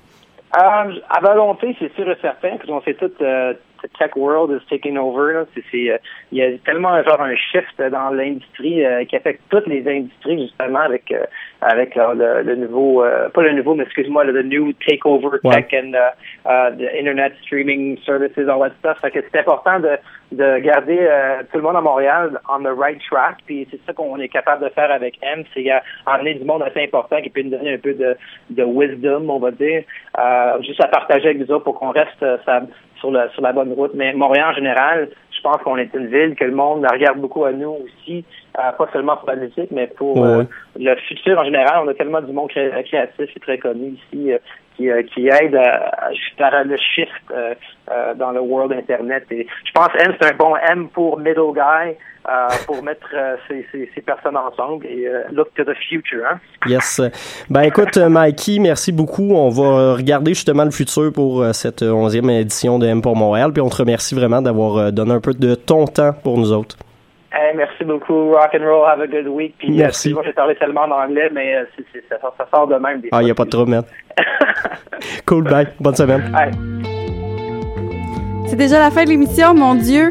À 0.52 1.20
volonté, 1.20 1.76
c'est 1.78 1.92
sûr 1.94 2.10
et 2.10 2.16
certain, 2.22 2.56
parce 2.56 2.66
qu'on 2.66 2.80
euh, 3.20 3.52
the 3.52 3.56
tech 3.98 4.16
world 4.16 4.50
is 4.50 4.64
taking 4.68 4.96
over. 4.96 5.32
Là. 5.34 5.44
C'est, 5.54 5.64
c'est, 5.70 5.90
euh, 5.90 5.98
il 6.32 6.38
y 6.38 6.42
a 6.42 6.56
tellement 6.64 7.02
genre 7.02 7.20
un 7.20 7.34
shift 7.36 7.80
dans 7.80 8.10
l'industrie 8.10 8.84
euh, 8.84 9.04
qui 9.04 9.16
affecte 9.16 9.42
toutes 9.50 9.66
les 9.66 9.86
industries 9.88 10.42
justement 10.42 10.80
avec 10.80 11.10
euh, 11.12 11.24
avec 11.62 11.94
le, 11.96 12.42
le 12.42 12.54
nouveau, 12.56 13.02
pas 13.34 13.42
le 13.42 13.52
nouveau, 13.52 13.74
mais 13.74 13.84
excuse-moi, 13.84 14.24
le, 14.24 14.42
new 14.42 14.72
takeover 14.86 15.38
Ouais. 15.44 15.62
tech 15.62 15.72
and 15.72 15.94
uh, 15.94 16.12
uh, 16.46 16.70
the 16.76 16.88
internet 16.98 17.32
streaming 17.42 17.98
services, 18.04 18.48
all 18.48 18.60
that 18.60 18.74
stuff. 18.78 18.98
Fait 19.00 19.10
que 19.10 19.20
c'est 19.32 19.38
important 19.40 19.80
de 19.80 19.96
de 20.32 20.58
garder 20.58 20.98
euh, 21.00 21.42
tout 21.52 21.58
le 21.58 21.62
monde 21.62 21.76
à 21.76 21.80
Montréal 21.80 22.38
on 22.48 22.60
the 22.62 22.76
right 22.76 23.00
track. 23.08 23.36
Puis 23.46 23.66
c'est 23.70 23.80
ça 23.86 23.92
qu'on 23.92 24.18
est 24.18 24.28
capable 24.28 24.64
de 24.64 24.68
faire 24.70 24.90
avec 24.90 25.18
M, 25.22 25.44
c'est 25.54 25.70
euh, 25.70 25.78
emmener 26.06 26.34
du 26.34 26.44
monde 26.44 26.62
assez 26.62 26.82
important 26.82 27.20
qui 27.22 27.30
peut 27.30 27.42
nous 27.42 27.50
donner 27.50 27.74
un 27.74 27.78
peu 27.78 27.94
de, 27.94 28.16
de 28.50 28.62
wisdom, 28.64 29.28
on 29.30 29.38
va 29.38 29.50
dire, 29.52 29.84
euh, 30.18 30.62
juste 30.62 30.82
à 30.82 30.88
partager 30.88 31.26
avec 31.28 31.38
nous 31.38 31.50
autres 31.54 31.64
pour 31.64 31.78
qu'on 31.78 31.90
reste 31.90 32.24
ça- 32.44 32.62
sur, 32.98 33.10
la 33.10 33.28
sur 33.30 33.42
la 33.42 33.52
bonne 33.52 33.72
route. 33.72 33.92
Mais 33.94 34.12
Montréal 34.12 34.50
en 34.50 34.54
général, 34.54 35.08
je 35.30 35.40
pense 35.42 35.58
qu'on 35.62 35.76
est 35.76 35.92
une 35.94 36.06
ville 36.06 36.34
que 36.34 36.44
le 36.44 36.52
monde 36.52 36.86
regarde 36.90 37.18
beaucoup 37.18 37.44
à 37.44 37.52
nous 37.52 37.76
aussi, 37.84 38.24
euh, 38.58 38.72
pas 38.72 38.88
seulement 38.92 39.16
pour 39.16 39.28
la 39.28 39.36
musique, 39.36 39.70
mais 39.70 39.86
pour 39.86 40.24
euh, 40.24 40.44
le 40.78 40.94
futur 41.08 41.38
en 41.38 41.44
général. 41.44 41.82
On 41.84 41.88
a 41.88 41.94
tellement 41.94 42.20
du 42.22 42.32
monde 42.32 42.48
cré- 42.50 42.70
créatif 42.84 43.30
et 43.36 43.40
très 43.40 43.58
connu 43.58 43.96
ici 43.98 44.32
euh, 44.32 44.38
qui, 44.76 44.88
qui 45.12 45.28
aide 45.28 45.54
à, 45.56 45.88
à 46.06 46.10
faire 46.36 46.64
le 46.64 46.76
shift 46.76 47.10
euh, 47.30 47.54
euh, 47.90 48.14
dans 48.14 48.30
le 48.32 48.40
world 48.40 48.72
Internet. 48.72 49.24
Et 49.30 49.46
je 49.64 49.72
pense 49.72 49.88
M, 49.98 50.14
c'est 50.20 50.32
un 50.32 50.36
bon 50.36 50.54
M 50.56 50.88
pour 50.88 51.18
middle 51.18 51.52
guy, 51.54 51.96
euh, 52.28 52.48
pour 52.66 52.82
mettre 52.82 53.06
euh, 53.14 53.36
ces, 53.48 53.66
ces, 53.72 53.90
ces 53.94 54.00
personnes 54.00 54.36
ensemble 54.36 54.86
et 54.86 55.06
euh, 55.06 55.22
look 55.32 55.48
to 55.54 55.64
the 55.64 55.76
future. 55.88 56.24
Hein? 56.28 56.38
Yes. 56.66 57.00
Ben 57.50 57.62
écoute, 57.62 57.96
Mikey, 57.96 58.58
merci 58.58 58.92
beaucoup. 58.92 59.34
On 59.34 59.48
va 59.50 59.94
regarder 59.94 60.34
justement 60.34 60.64
le 60.64 60.70
futur 60.70 61.12
pour 61.12 61.44
cette 61.54 61.82
euh, 61.82 61.92
onzième 61.92 62.30
édition 62.30 62.78
de 62.78 62.86
M 62.86 63.02
pour 63.02 63.16
Montréal. 63.16 63.52
Puis 63.52 63.62
on 63.62 63.68
te 63.68 63.76
remercie 63.76 64.14
vraiment 64.14 64.42
d'avoir 64.42 64.92
donné 64.92 65.12
un 65.12 65.20
peu 65.20 65.34
de 65.34 65.54
ton 65.54 65.84
temps 65.86 66.12
pour 66.22 66.38
nous 66.38 66.52
autres. 66.52 66.76
Hey, 67.36 67.54
merci 67.54 67.84
beaucoup. 67.84 68.32
Rock 68.32 68.54
and 68.54 68.64
roll. 68.64 68.86
Have 68.86 69.00
a 69.00 69.06
good 69.06 69.28
week. 69.28 69.54
Puis, 69.58 69.68
euh, 69.68 69.76
Merci. 69.76 70.14
Moi, 70.14 70.22
j'ai 70.24 70.32
parlé 70.32 70.54
tellement 70.56 70.82
en 70.84 70.90
anglais, 70.90 71.28
mais 71.32 71.56
euh, 71.56 71.64
ça, 72.08 72.16
ça 72.38 72.46
sort 72.50 72.66
de 72.66 72.76
même 72.76 73.02
des 73.02 73.10
Ah, 73.12 73.20
il 73.20 73.26
n'y 73.26 73.30
a 73.30 73.34
pas 73.34 73.44
de 73.44 73.50
trouble, 73.50 73.70
man. 73.70 73.84
cool, 75.26 75.44
bye. 75.44 75.68
Bonne 75.78 75.94
semaine. 75.94 76.32
Hey. 76.34 76.50
C'est 78.46 78.56
déjà 78.56 78.78
la 78.78 78.90
fin 78.90 79.04
de 79.04 79.10
l'émission, 79.10 79.52
mon 79.54 79.74
Dieu. 79.74 80.08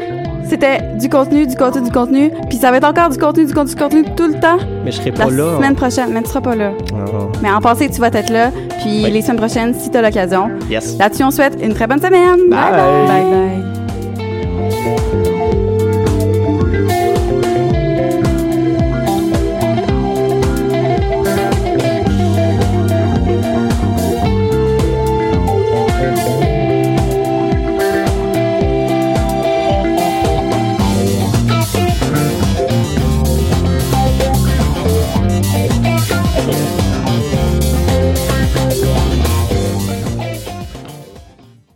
C'était 0.48 0.78
du 0.98 1.08
contenu, 1.08 1.46
du 1.46 1.56
contenu, 1.56 1.82
du 1.82 1.90
contenu. 1.90 2.30
Puis 2.48 2.58
ça 2.58 2.70
va 2.70 2.76
être 2.78 2.88
encore 2.88 3.08
du 3.10 3.18
contenu, 3.18 3.44
du 3.46 3.52
contenu, 3.54 3.74
du 3.74 3.80
contenu 3.82 4.04
tout 4.16 4.26
le 4.28 4.34
temps. 4.40 4.58
Mais 4.84 4.90
je 4.92 4.96
serai 4.98 5.10
La 5.10 5.24
pas 5.26 5.30
là. 5.30 5.56
semaine 5.56 5.74
prochaine, 5.74 6.10
mais 6.12 6.22
tu 6.22 6.28
seras 6.28 6.40
pas 6.40 6.54
là. 6.54 6.70
Oh. 6.92 7.28
Mais 7.42 7.50
en 7.50 7.60
passé, 7.60 7.88
tu 7.90 8.00
vas 8.00 8.08
être 8.08 8.30
là. 8.30 8.50
Puis 8.80 9.02
Oui. 9.04 9.10
les 9.10 9.22
semaines 9.22 9.38
prochaines, 9.38 9.74
si 9.74 9.90
tu 9.90 9.96
as 9.96 10.02
l'occasion. 10.02 10.50
Yes. 10.70 10.96
Là-dessus, 10.98 11.24
on 11.24 11.30
souhaite 11.30 11.58
une 11.62 11.74
très 11.74 11.86
bonne 11.86 12.00
semaine. 12.00 12.38
Bye. 12.48 12.72
bye. 12.72 13.24
bye. 13.24 15.25